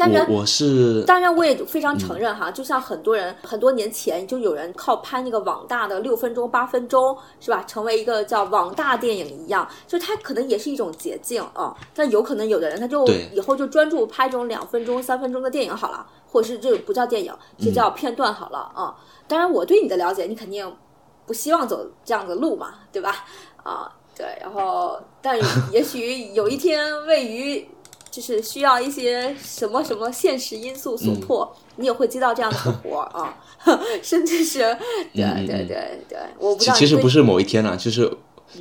[0.00, 7.62] 当然我我是当然，我也非常承认哈，就像很多人很多年前就有人靠拍那个网大的六分钟、八分钟，是吧？
[7.66, 11.76] 成为一个叫网大电影一样，就它可能也是一种捷径啊。
[11.94, 18.96] 但有可能有的人他就以后就专注拍这种两分钟、三分钟的电影好了，或者是这不叫电影，这叫片段好了啊。
[19.28, 20.74] 当然，我对你的了解，你肯定
[21.26, 23.24] 不希望走这样的路嘛，对吧？
[23.62, 24.26] 啊，对。
[24.40, 25.38] 然后，但
[25.70, 27.68] 也许有一天，位于
[28.10, 33.38] 就是需要一些什么什么现实因素所迫，你也会接到这样的 活儿啊，
[34.02, 34.58] 甚至是
[35.14, 38.10] 对对对对，我不知道其其实不是某一天了，就是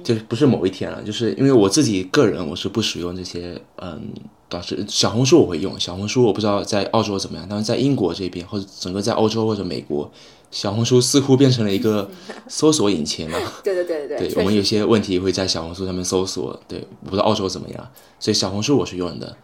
[0.03, 4.09] 就是不是某一天了，就是因为我自己个人我是不使用这些嗯
[4.47, 10.11] 短视小红书我会用小红书，我不知道在澳洲怎么样，但是在英国这边或者整个在欧洲或者美国，
[10.51, 12.09] 小红书似乎变成了一个
[12.47, 13.39] 搜索引擎了。
[13.63, 19.37] 对对对对对我们有些问题会在小红书上面搜索，对，我不知道澳洲怎么样，所以小红书我是用的，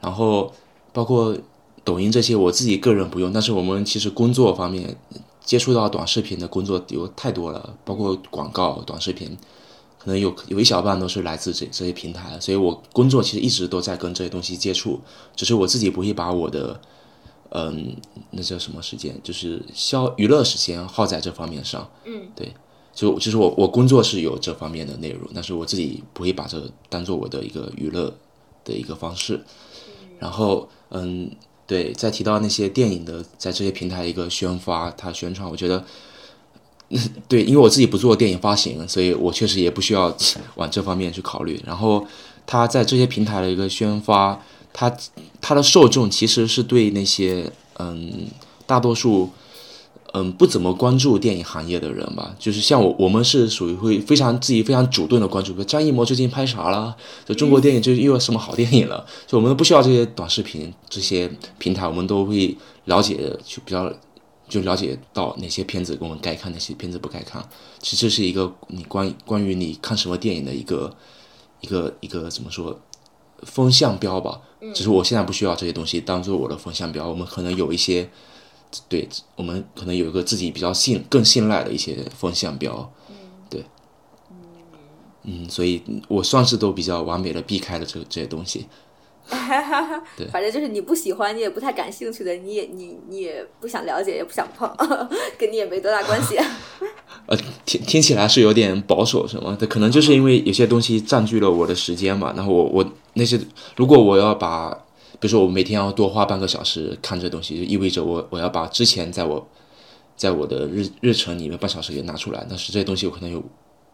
[0.00, 0.52] 然后
[0.92, 1.36] 包括
[1.82, 4.96] 抖音这些我自己个人不用，但是我们其实工作方面
[5.44, 9.36] 接触到短视频的工作有太多了，包括广告、短视频，
[9.98, 15.00] 可能有有一小半都是来自这这些平台，所以我工作其实一直都在跟这些东西接触，
[15.34, 16.80] 只是我自己不会把我的。
[17.54, 17.94] 嗯，
[18.30, 19.14] 那叫什么时间？
[19.22, 21.88] 就是消娱乐时间耗在这方面上。
[22.06, 22.52] 嗯，对，
[22.94, 28.12] 就就是我我工作是有这方面的内容，但是我自己不会把这当做我的一个娱乐
[28.64, 29.40] 的一个方式。
[30.18, 31.30] 然后，嗯，
[31.66, 35.84] 对，再提到那些电影的在这些平台一个宣发，它宣传，我觉得，
[37.28, 40.16] 对，因为我自己不做电影发行，所以我确实也不需要
[40.56, 41.60] 往这方面去考虑。
[41.66, 42.06] 然后，
[42.46, 44.40] 他在这些平台的一个宣发，
[44.72, 44.96] 它
[45.40, 48.26] 它的受众其实是对那些嗯
[48.66, 49.30] 大多数
[50.12, 63.92] 嗯不怎么关注电影行业的人吧，就是像我我们是属于会非常自己非常主动的关注，比如张艺谋最近拍啥了，就中国电影最近又有什么好电影了，就我们不需要这些短视频这些平台，我们都会了解就比较。
[64.48, 67.42] 就了解到哪些片子我们该看，哪些片子不该看。
[67.80, 70.94] 其实这是一个你关关于你看什么电影的一个
[71.62, 72.78] 一个一个怎么说
[73.44, 74.38] 风向标吧。
[74.74, 78.08] 只是我现在不需要这些东西当做我的风向标，我们可能有一些，
[78.88, 82.92] 对我们可能有一个自己比较信更信赖的一些风向标。
[83.50, 83.64] 对，
[85.24, 88.66] 嗯，所以我算是都比较完美的避开了这这些东西。
[90.16, 94.68] 对 反正就是你不喜欢，你也不太感兴趣的，你也你你也不想了解，也不想碰，
[95.38, 96.36] 跟你也没多大关系。
[97.26, 102.32] 呃，听听起来是有点保守，什么的可能就是因为有些东西占据了我的时间嘛。
[102.36, 103.38] 然后我我那些，
[103.76, 104.70] 如果我要把，
[105.20, 109.46] 比如说我每天要多花半个小时看这东西，就意味着我我要把之前在我
[110.16, 112.44] 在我的日日程里面半小时给拿出来。
[112.48, 113.42] 但是这些东西我可能有，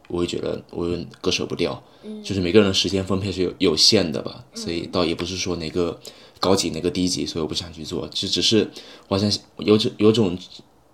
[0.09, 1.81] 我会觉得我有点割舍不掉。
[2.25, 6.01] 就是每个人的时间分配是有有限的吧，所以倒也不是说哪个
[6.41, 8.69] 高级哪个低级，所以我不想去做，就只是
[9.09, 10.39] 我好像有种有种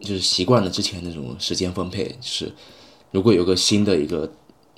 [0.00, 2.52] 就是习惯了之前那种时间分配，就是
[3.12, 4.28] 如果有个新的一个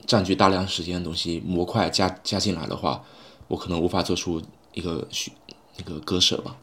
[0.05, 3.03] 占据大量时间的东西模块加加进来的话，
[3.49, 4.43] 我可能无法做出
[4.75, 5.33] 一个需
[5.79, 6.57] 那个割舍吧。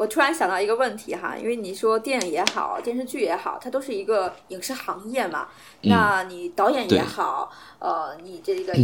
[0.00, 5.48] 我突然想到一个问题哈，因为你说电影也好，电视剧也好，它都是一个影视行业嘛。
[5.82, 8.74] 那你导演也对好，呃，你这个、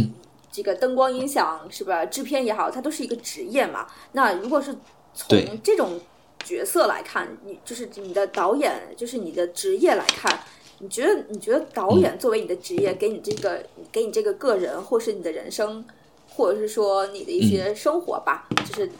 [0.51, 3.87] 这个灯光音响是吧，制片也好，它都是一个职业嘛。
[4.11, 4.75] 那如果是
[5.15, 5.99] 从这种
[6.43, 10.39] 角色来看，你就是你的导演，就是你的职业来看，
[10.77, 15.83] 你觉得你觉得导演作为你的职业，给你这个给你这个个人，或是你的人生，
[16.29, 18.91] 或者是说你的一些生活吧，就是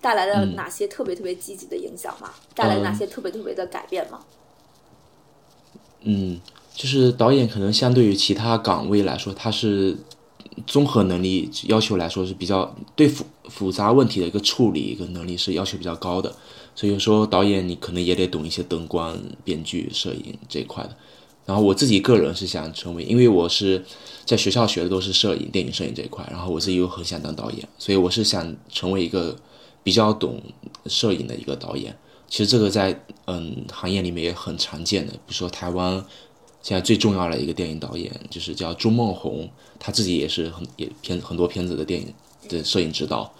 [0.00, 2.30] 带来了哪些特别特别积极的影响吗？
[2.54, 4.20] 带来哪些特别特别的改变吗？
[6.02, 6.40] 嗯，
[6.74, 9.96] 就是导演可能相对于其他岗位来说，他是
[10.66, 16.34] 综合能力要求来说是比较对复复杂问题的一个处理一个能力是要求比较高的，
[16.74, 20.96] 所以说导演你可能也得懂一些灯光、编剧、摄影这一块的。
[21.44, 23.82] 然后我自己个人是想成为，因为我是
[24.26, 29.34] 在学校学的都是摄影、电影摄影这一块，然后我自己又很想当导演，所以我是想成为一个
[29.82, 30.42] 比较懂
[30.86, 31.96] 摄影的一个导演。
[32.28, 36.04] 其实这个在嗯行业里面也很常见的，比如说台湾
[36.62, 39.48] 现在最重要的一个电影导演就是叫朱梦红，
[39.78, 42.12] 他自己也是很也片很多片子的电影
[42.48, 43.32] 的摄影指导，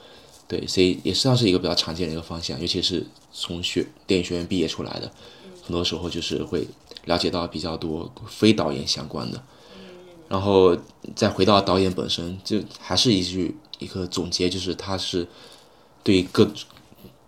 [0.47, 5.12] 对，所以也算是一个比较常见的一个方向，尤其是从学电影学院毕业出来的，
[5.62, 6.66] 很多时候就是会
[7.05, 9.43] 了解到比较多非导演相关的，
[10.28, 10.74] 然后
[11.15, 15.27] 再回到导演本身，就还是一句一个总结，就是他是
[16.02, 16.50] 对各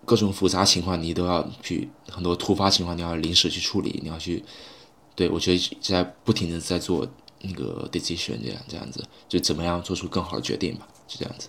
[0.03, 4.43] 各种复杂情况，你都要去很多突发情况，你要临时去处理，你要去，
[5.15, 7.07] 对我觉得在不停的在做
[7.41, 11.47] 那个 decision，这样这样子，就怎么样做出更好的决定吧，就这样子。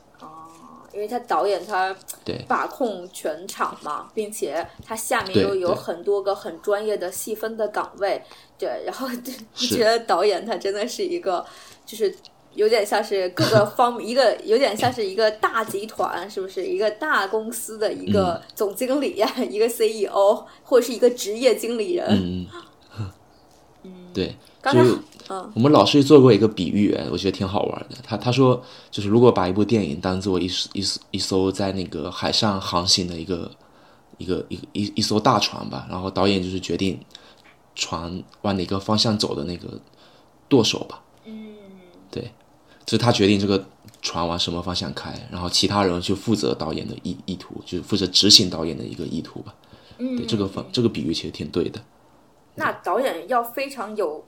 [0.92, 8.22] 因为他导演他对把控全场嘛，并且他下面又有很多个很专业的细分的岗位，
[8.58, 9.08] 对，然后
[9.54, 11.44] 就觉得导演他真的是一个
[11.86, 12.14] 就是。
[12.54, 16.66] 有点像是各个方一个，有点像是一个大集团，是不是？
[16.66, 18.42] 一个大公司的一个嗯。
[18.54, 22.06] 总经理呀、一个 CEO 或者是一个职业经理人？
[22.10, 22.46] 嗯
[23.84, 24.98] 嗯，对，刚才就是
[25.28, 25.50] 嗯。
[25.54, 27.96] 我们老师做过一个比喻，哎我觉得挺好玩的。
[28.02, 33.50] 他他说，就是如果把一部电影当做一一一艘在那个海上航行的一个
[34.18, 37.00] 一个一一一艘大船吧，然后导演就是决定
[37.74, 39.80] 船往哪个方向走的那个
[40.48, 41.02] 舵手吧。
[41.24, 41.56] 嗯，
[42.10, 42.30] 对，
[42.84, 43.64] 就是他决定这个
[44.00, 49.54] 船往什么方向开，然后其他人就负责导演的意意图，就是负责执行导演的一个意图吧。
[49.98, 51.80] 嗯对，这个方这个比喻其实挺对的。
[52.56, 54.24] 那导演要非常有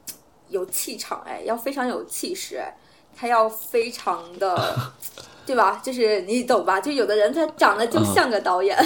[0.49, 2.77] 有气场哎，要非常有气势哎，
[3.17, 4.93] 他要非常的，
[5.45, 5.81] 对吧？
[5.85, 6.81] 就是你懂吧？
[6.81, 8.79] 就有的人他长得就像个导演，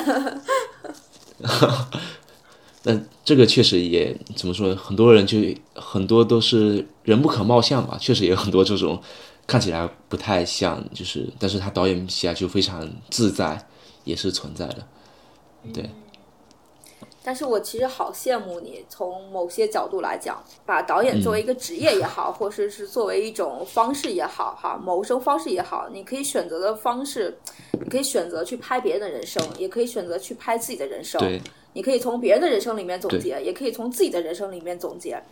[2.82, 5.38] 但这个确实也怎么说，很多人就
[5.74, 9.00] 很多都是人不可貌相吧，确实也有很多这种
[9.48, 13.66] 看起来不太像，就是但是他导演起来就非常自在，
[14.04, 14.86] 也是存在的。
[15.72, 15.88] 对，
[17.24, 27.38] 但是我其实好羡慕你，从某些角度来讲，把导演作为一个职业也好，或者是作为一种方式也好，哈，谋生方式也好，你可以选择的方式，
[27.72, 31.18] 你可以选择去拍别人的人生，也可以选择去拍自己的人生。
[31.20, 31.40] 对，
[31.72, 35.22] 你可以从别人的人生里面总结，也可以从自己的人生里面总结。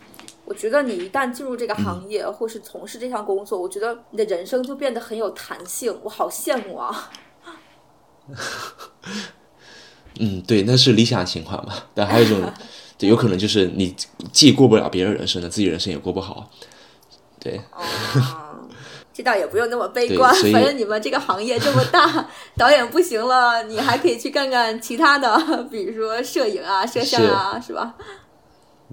[0.45, 7.11] 我觉得你一旦进入这个行业，或是从事这项工作，我觉得你的人生就变得很有弹性，我好羡慕啊！
[10.19, 11.89] 嗯，对，那是理想情况吧。
[11.93, 12.41] 但还有一种，
[12.97, 13.93] 对，有可能就是你
[14.31, 16.49] 既过不了别人人生的，自己人生也过不好。
[17.39, 18.46] 对，哦，
[19.17, 27.95] 这倒也不用那么悲观，反正你们这个行业这么大， 导演不行了，你还可以去干干其他的，比如说摄影啊、摄像啊，是吧？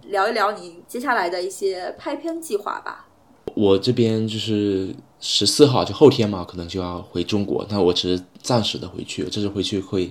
[0.04, 3.06] 聊一聊你接下来的一些拍片计划吧。
[3.54, 10.10] 我这边就是十四号，就后天嘛，可能就要回中国，那我只是暂时的回去，这次回去会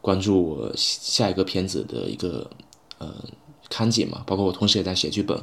[0.00, 2.50] 关注我下一个片子的一个
[2.98, 3.14] 呃
[3.70, 5.40] 看景嘛，包括我同时也在写剧本，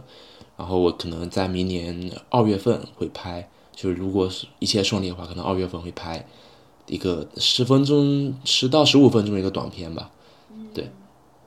[0.58, 3.50] 然后我可能在明年二月份会拍，
[3.82, 6.28] 就是如果是一切顺利的话，可能二月份会拍
[6.86, 10.12] 一个十分钟十到十五分钟的一个短片吧，
[10.74, 10.92] 对，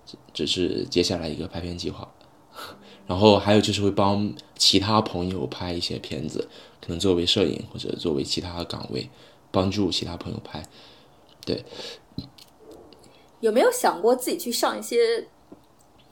[0.07, 2.11] 这这是接下来一个拍片计划。
[3.07, 6.49] 然后还有就是会帮其他朋友拍一些片子，
[6.81, 9.11] 可能作为摄影或者作为其他岗位，
[9.51, 10.63] 帮助其他朋友拍。
[11.45, 11.63] 对，
[13.41, 15.29] 有没有想过自己去上一些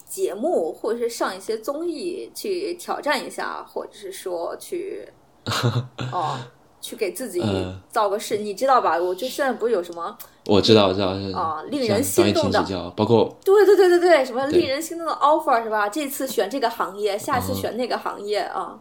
[0.06, 5.08] 节目，或者是上一些综艺去挑战一下，或者是说去
[6.12, 6.38] 哦，
[6.80, 8.38] 去给自己呃造个势？
[8.38, 8.98] 你知道吧？
[8.98, 11.08] 我就现在不是有什么我知道，我知道，
[11.38, 15.88] 啊令人心动的包括对对对对对，什么令人心动的 offer 是吧？
[15.88, 18.78] 这次选这个行业，下次选那个行业啊。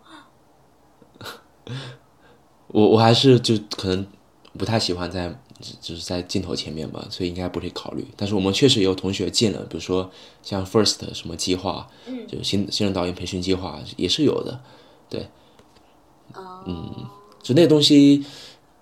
[2.68, 4.06] 我我还是就可能
[4.57, 5.36] 不太喜欢在
[5.81, 8.07] 就是在镜头前面吧，所以应该不会考虑。
[8.15, 10.10] 但是我们确实也有同学进了，比如说
[10.41, 14.60] 像 First 什么计划，嗯就新新人导演培训计划也是有的，
[15.10, 15.27] 对，哦
[16.36, 16.94] 嗯，
[17.42, 18.26] 就那东西，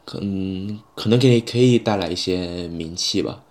[0.05, 3.43] 可嗯可能给可以带来一些名气吧。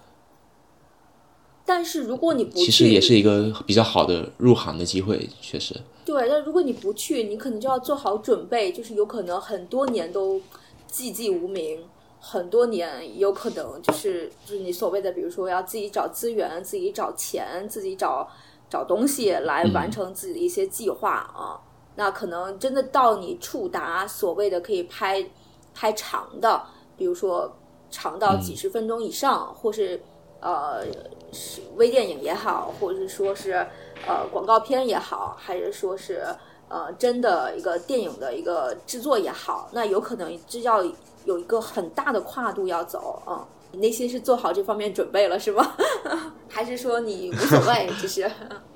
[1.64, 5.74] 但是如果你不去，其实也是一个比较好的入行的机会，确实。
[6.04, 10.40] 对，但如果你不去，你可能就要做好准备，就是有可能很多年都
[10.88, 11.80] 寂寂无名，
[12.20, 18.28] 很多年有可能就是就是你所谓的，比如说要自己找资源、自己找钱、自己找
[18.70, 21.58] 找东西来完成自己的一些计划啊。
[21.96, 25.28] 那可能真的到你触达所谓的可以拍
[25.74, 26.62] 拍长的，
[26.96, 27.50] 比如说
[27.90, 30.00] 长到几十分钟以上，或是
[30.40, 30.84] 呃
[31.32, 33.66] 是微电影也好，或者是说是
[34.06, 36.24] 呃广告片也好，还是说是
[36.68, 40.84] 呃真的一个电影的一个制作也好，那有可能这要
[41.24, 43.46] 有一个很大的跨度要走啊。
[43.72, 45.74] 你内心是做好这方面准备了是吗？
[46.48, 48.30] 还是说你无所谓，只是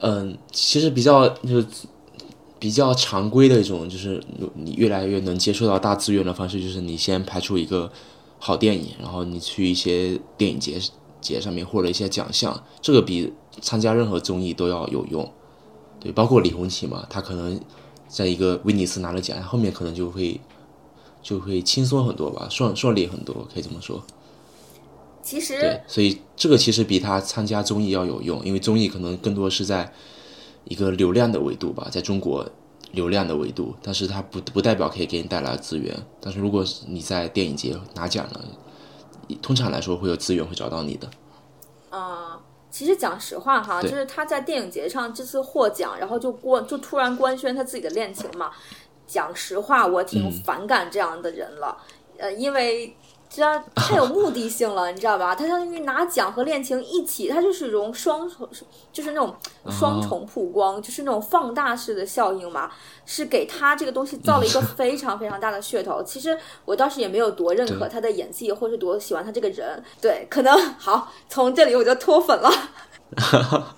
[0.00, 1.66] 嗯，其实比较就是
[2.58, 4.22] 比较常规的一种，就是
[4.54, 7.90] 你越来越能接触到大资源的方式，就是你先拍出一个
[8.38, 10.80] 好电影，然后你去一些电影节
[11.20, 15.30] 节上面获得一些奖项，这个比参加任何综艺都要有用。
[16.00, 17.58] 对，包括李红旗嘛，他可能
[18.06, 20.40] 在一个威尼斯拿了奖，后面可能就会
[21.22, 24.02] 就会轻松很多吧，顺顺利很多，可以这么说。
[25.26, 29.92] 其实对，所以这个其实比他参加综艺要有用，因为综艺可能更多是在
[30.62, 32.48] 一个流量的维度吧，在中国
[32.92, 35.92] 流量的维度，但是它不不代表可以给你带来资源。
[36.20, 38.40] 但是如果你在电影节拿奖了，
[39.42, 41.10] 通常来说会有资源会找到你的。
[41.90, 42.40] 啊，
[42.70, 48.52] 其实讲实话哈，就是他在电影节上这次获奖，然后就官就突然官宣他自己的恋情嘛。
[49.08, 51.76] 讲实话，我挺反感这样的人了，
[52.16, 52.96] 呃，因为。
[53.28, 55.34] 这样太有目的性了，你知道吧？
[55.34, 58.48] 他相当于拿奖和恋情一起，他就是一种双重，
[58.92, 59.34] 就是那种
[59.68, 62.70] 双重曝光，就是那种放大式的效应嘛，
[63.04, 66.02] 是给他这个东西造了一个非常非常大的噱头。
[66.02, 69.82] 其实我倒是也没有多认可他的演技，或是多喜欢他这个人。
[70.00, 72.50] 对，可能好，从这里我就脱粉了。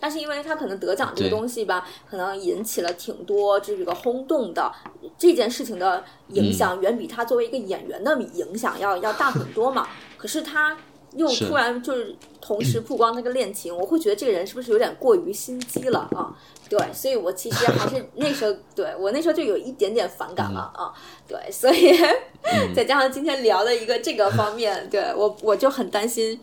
[0.00, 4.72] 但是因为他可能得奖这个东西吧，可能引起了挺多这个轰动的
[5.18, 9.86] 这件事情的影响，远比他作为一个演员的影响要要大很多嘛。
[10.16, 10.76] 可是他
[11.16, 16.34] 又突然就是同时曝光那个恋情，我会觉得这个人是不是有点过于心机了啊？
[16.68, 20.92] 对，所以我其实还是那时候 对我那时候就有一点点反感了啊。
[21.26, 21.98] 对，所以
[22.74, 26.40] 再加上今天聊的一个这个方面，对我我就很担心。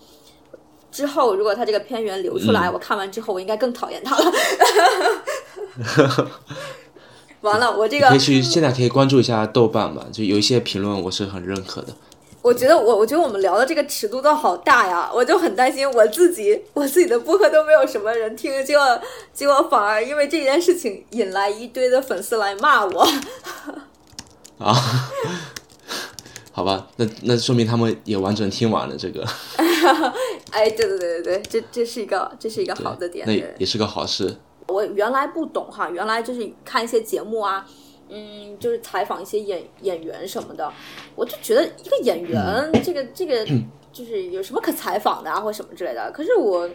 [0.98, 4.32] 之后，如果他这个片源流出来，我看完之后，我应该更讨厌他了。
[7.42, 11.90] 完了，我这个可以去现在可以关注一下豆瓣吧，就有一些评论我是很认可的。
[12.42, 19.02] 我觉得我我觉得我们聊的这个尺度都好大呀，我就很担心我自己我自己的播客都没有什么人听，结果
[19.32, 23.08] 结果反而因为这件事情引来一堆的粉丝来骂我。
[24.58, 24.76] 啊。
[26.58, 29.24] 好吧，那那说明他们也完整听完了这个。
[30.50, 34.36] 哎，对对对对对，这这是一个这是一个好的点，那也是个好事。
[34.68, 37.64] 我原来不懂哈，原来就是看一些节目啊，
[38.10, 40.74] 嗯，就是采访一些演演员什么的，
[41.16, 43.46] 我就觉得一个演员这个这个
[43.94, 46.12] 就是有什么可采访的啊，或什么之类的。
[46.12, 46.68] 可是我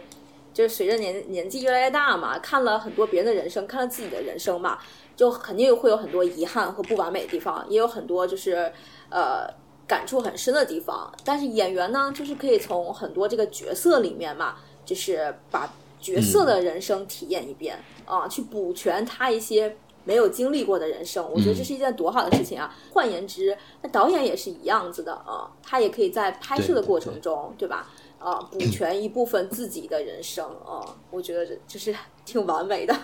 [0.53, 4.77] 就是随着年年纪越来越大嘛，看了很多别人的人生，看了自己的人生嘛，
[5.17, 8.71] 就肯定会有很多遗憾和不完美的地方，也有很多就是
[9.09, 9.61] 呃。
[9.87, 14.55] 感触很深的地方，但是演员呢，就是可以从很多这个角色里面嘛，
[14.85, 21.25] 就是把角色的人生体验一遍啊，去补全他一些没有经历过的人生。
[21.31, 22.75] 我觉得这是一件多好的事情啊！
[22.91, 27.89] 换言之，那导演也是一样子的啊，他也可以在拍摄的过程中，对吧？
[28.19, 31.95] 啊，补全一部分自己的人生啊，我觉得这就是
[32.25, 32.97] 挺完美的。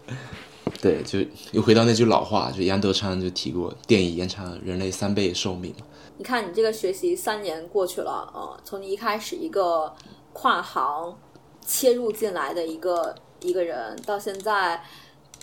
[0.79, 1.19] 对，就
[1.51, 5.73] 又回到那句老话，就杨德昌就提过，电影延长人类三倍寿命。
[6.17, 9.93] 你看，你这个学习三年过去了啊，从你一开始一个
[10.33, 11.17] 跨行
[11.65, 14.83] 切入进来的一个一个人，到现在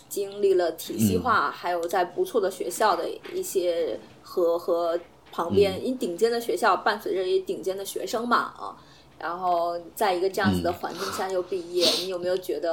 [0.08, 4.98] 经历了体系化，还有在不错的学校的一些和和
[5.32, 8.76] 旁边，因顶尖的学校伴随着一顶尖的学生嘛啊，
[9.18, 12.72] 然后在一个这样子的环境下又毕业，你有没有觉得？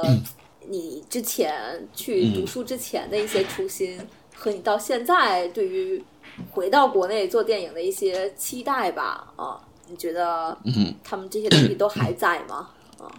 [0.68, 3.98] 你之前去读书之前的一些初心，
[4.34, 6.02] 和你到现在对于
[6.50, 10.56] 回到国内做电影的一些期待吧，啊，你觉得
[11.04, 12.70] 他们这些东西都还在吗？
[12.98, 13.10] 啊，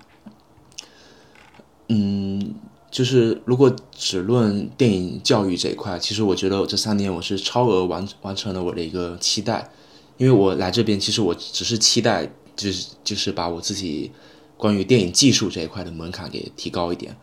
[1.89, 2.55] 嗯，
[2.89, 9.69] 就是如果只论电影教育这一块，其实我觉得我这三年我是超额完完成了我的一个期待，
[10.17, 14.11] 因为我来这边其实我只是期待，就是就是把我自己
[14.57, 17.15] 关于电影技术这一块的门槛给提高一点。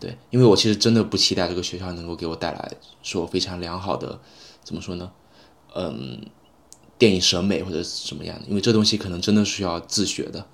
[0.00, 2.72] 对，因为我其实真的不期待这个学校能够给我带来
[3.02, 4.18] 说非常良好的，
[4.64, 5.12] 怎么说呢？
[5.74, 6.22] 嗯，
[6.96, 10.46] 电影审美或者什么样的，因为这东西可能真的需要自学的，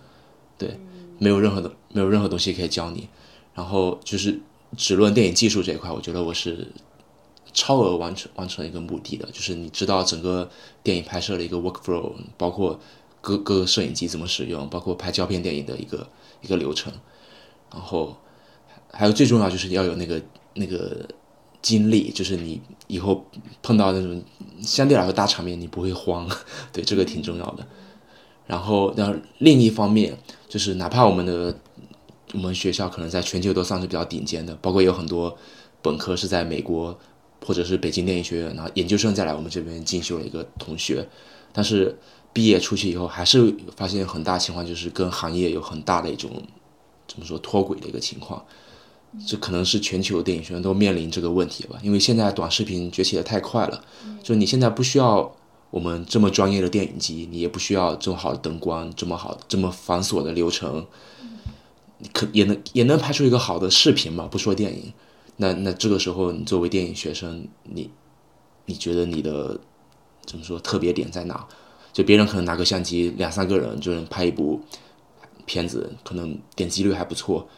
[0.58, 0.80] 对，
[1.20, 3.08] 没有任何的没有任何东西可以教你。
[3.54, 4.40] 然后就是
[4.76, 6.66] 只论电影技术这一块，我觉得我是
[7.52, 10.50] 超额完成完成一个目的的，就是你知道整个
[10.82, 12.80] 电影拍摄的一个 workflow，包括
[13.20, 16.08] 各各个摄影机怎么使用，包括拍胶片电影的一个
[16.42, 16.92] 一个流程，
[17.72, 18.16] 然后。
[18.96, 20.20] 还有最重要就是要有那个
[20.54, 21.06] 那个
[21.60, 23.24] 经历，就是你以后
[23.62, 24.22] 碰到那种
[24.60, 26.28] 相对来说大场面，你不会慌，
[26.72, 27.66] 对这个挺重要的。
[28.46, 30.16] 然后，然后另一方面
[30.48, 31.54] 就是，哪怕我们的
[32.32, 35.36] 我们学校可能在全球都算是比较顶尖的，包括有很多
[35.82, 36.96] 本科是在美国
[37.44, 41.06] 或者是北京电影学院，然后研究生再来我们这边进修的一个同学，
[41.52, 41.98] 但是
[42.32, 46.30] 毕业出去以后，还是发现很大情况就是跟行业有很大的一种
[47.08, 48.44] 怎么说脱轨的一个情况。
[49.26, 53.82] 这可能是全球电影学院都面临这个问题吧，因为现在短视频崛起的太快了，
[54.22, 55.34] 就你现在不需要
[55.70, 60.86] 我们这么专业的电影机，你也不需要这么好的灯光，这么好这么繁琐的流程，
[61.98, 64.26] 你可也能也能拍出一个好的视频嘛？
[64.26, 64.92] 不说电影，
[65.36, 67.90] 那那这个时候你作为电影学生，你
[68.66, 69.58] 你觉得你的
[70.26, 71.46] 怎么说特别点在哪？
[71.92, 74.60] 就别人可能拿个相机两三个人就能拍一部
[75.46, 77.48] 片子，可能点击率还不错。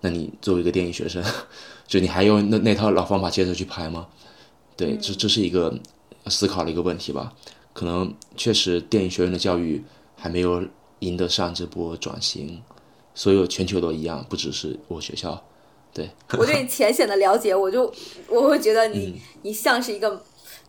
[0.00, 1.22] 那你作为一个电影学生，
[1.86, 4.06] 就你还用那那套老方法接着去拍吗？
[4.76, 5.76] 对，这这是一个
[6.26, 7.32] 思考的一个问题吧。
[7.72, 9.82] 可能确实电影学院的教育
[10.16, 10.64] 还没有
[11.00, 12.62] 赢得上这波转型，
[13.14, 15.42] 所有全球都一样，不只是我学校。
[15.94, 16.08] 对
[16.38, 17.92] 我对你浅显的了解，我就
[18.28, 20.22] 我会觉得你你像是一个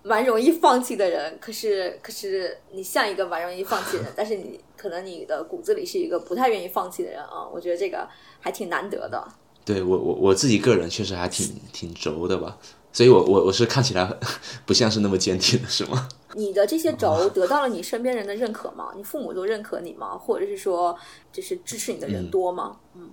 [0.03, 7.47] 蛮容易放弃的人，可是可是你像一个蛮容易放弃的人， 但是你可能你的骨子里是一个不太愿意放弃的人啊。
[7.51, 8.07] 我觉得这个
[8.39, 9.27] 还挺难得的。
[9.65, 12.57] 对我我我自己个人确实还挺挺轴的吧，
[12.91, 14.11] 所以我我我是看起来
[14.65, 16.07] 不像是那么坚定的，是吗？
[16.33, 18.93] 你的这些轴得到了你身边人的认可吗？
[18.95, 20.17] 你父母都认可你吗？
[20.17, 20.97] 或者是说，
[21.31, 22.77] 就是支持你的人多吗？
[22.95, 23.09] 嗯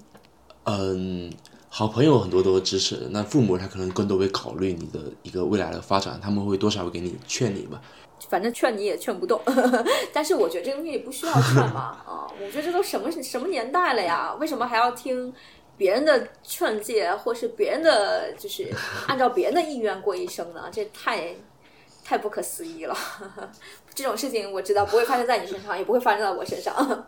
[0.65, 1.33] 嗯。
[1.79, 7.79] 好朋友很多都支持，那父母他可能更多会考虑你的一个未来的发展，他们会多少会给你劝你吧。
[8.31, 9.39] 反正劝你也劝不动，
[10.11, 12.25] 但是我觉得这个东西不需要劝嘛 啊！
[12.43, 14.35] 我觉得这都什么什么年代了呀？
[14.41, 15.31] 为什么还要听
[15.77, 18.75] 别人的劝诫，或是别人的就是
[19.07, 20.71] 按照别人的意愿过一生呢？
[20.73, 21.35] 这太
[22.03, 22.97] 太不可思议了！
[23.95, 27.07] 这种事情我知道不会发生在你身上，也不会发生在我身上。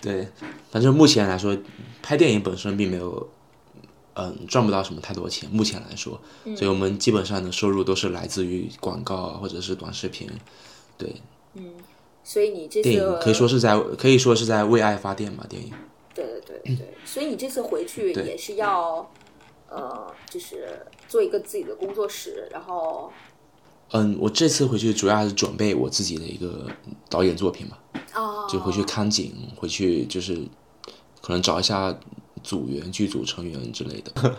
[0.00, 0.28] 对，
[0.70, 1.56] 反正目前来说，
[2.02, 3.28] 拍电影本身并没有，
[4.14, 5.48] 嗯，赚不到什么太多钱。
[5.50, 6.20] 目前来说，
[6.56, 10.30] 所以我们基本上的收入都是来自于广告啊，或者是短视频。
[10.96, 11.16] 对，
[11.54, 11.74] 嗯，
[12.22, 15.44] 所以你这电影可以说是在可以说是在为爱发电嘛？
[15.48, 15.72] 电影。
[16.14, 19.10] 对对对对，所以你这次回去也是要，
[19.68, 23.12] 呃，就是做一个自己的工作室，然后。
[23.92, 26.66] 嗯，我这次回去主要还是准备我自己的一个
[27.08, 27.78] 导演作品嘛，
[28.48, 30.36] 就回去看景，回去就是
[31.22, 31.96] 可能找一下
[32.42, 34.12] 组员、剧组成员之类的。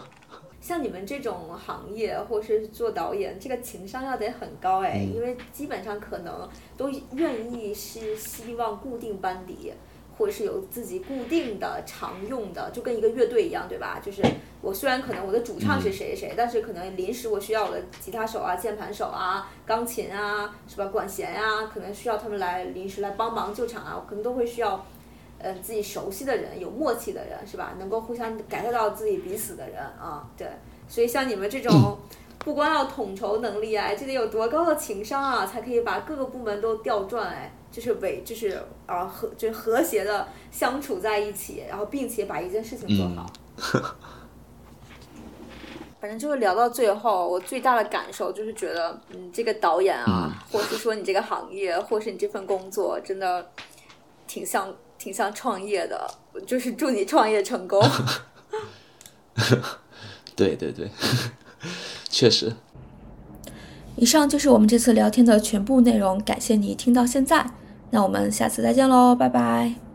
[0.59, 9.71] 像你们这种行业，或是做导演，这个情商要得很高哎，因为基本上可能都愿意是希望固定班底。
[10.17, 14.01] 或者是有自己固定的常用的，就跟一个乐队一样，对吧？
[14.03, 14.21] 就是
[14.61, 20.85] 我虽然可能我的主唱是谁谁，但是可能临时我需要我的吉他手啊、键盘手啊、钢琴啊，是吧？
[20.87, 24.83] 管弦啊，可能需要他们来临时来帮忙救场啊，我可能都会需要，
[25.37, 27.75] 呃，自己熟悉的人、有默契的人，是吧？
[27.77, 30.47] 能够互相感受到自己彼此的人啊，对。
[30.87, 31.97] 所以像你们这种，
[32.39, 37.51] 不光要统筹能力啊，这得有多高的情商啊，才可以把各个部门都调转哎。
[37.71, 43.31] 就是为就是啊和就是和谐的相处在一起，然后并且把一件事情做好。
[45.99, 53.49] 反正就是聊到最后，我最大的感受就是觉得，嗯，这个导演啊，或是说你这个行业，或是你这份工作，真的
[54.27, 56.07] 挺像挺像创业的。
[56.45, 57.81] 就是祝你创业成功。
[60.35, 60.87] 对 对对，
[62.09, 62.53] 确实。
[63.97, 67.45] 以上就是我们这次聊天的全部内容，感谢你听到现在。
[67.89, 69.86] 那我们下次再见喽，拜拜。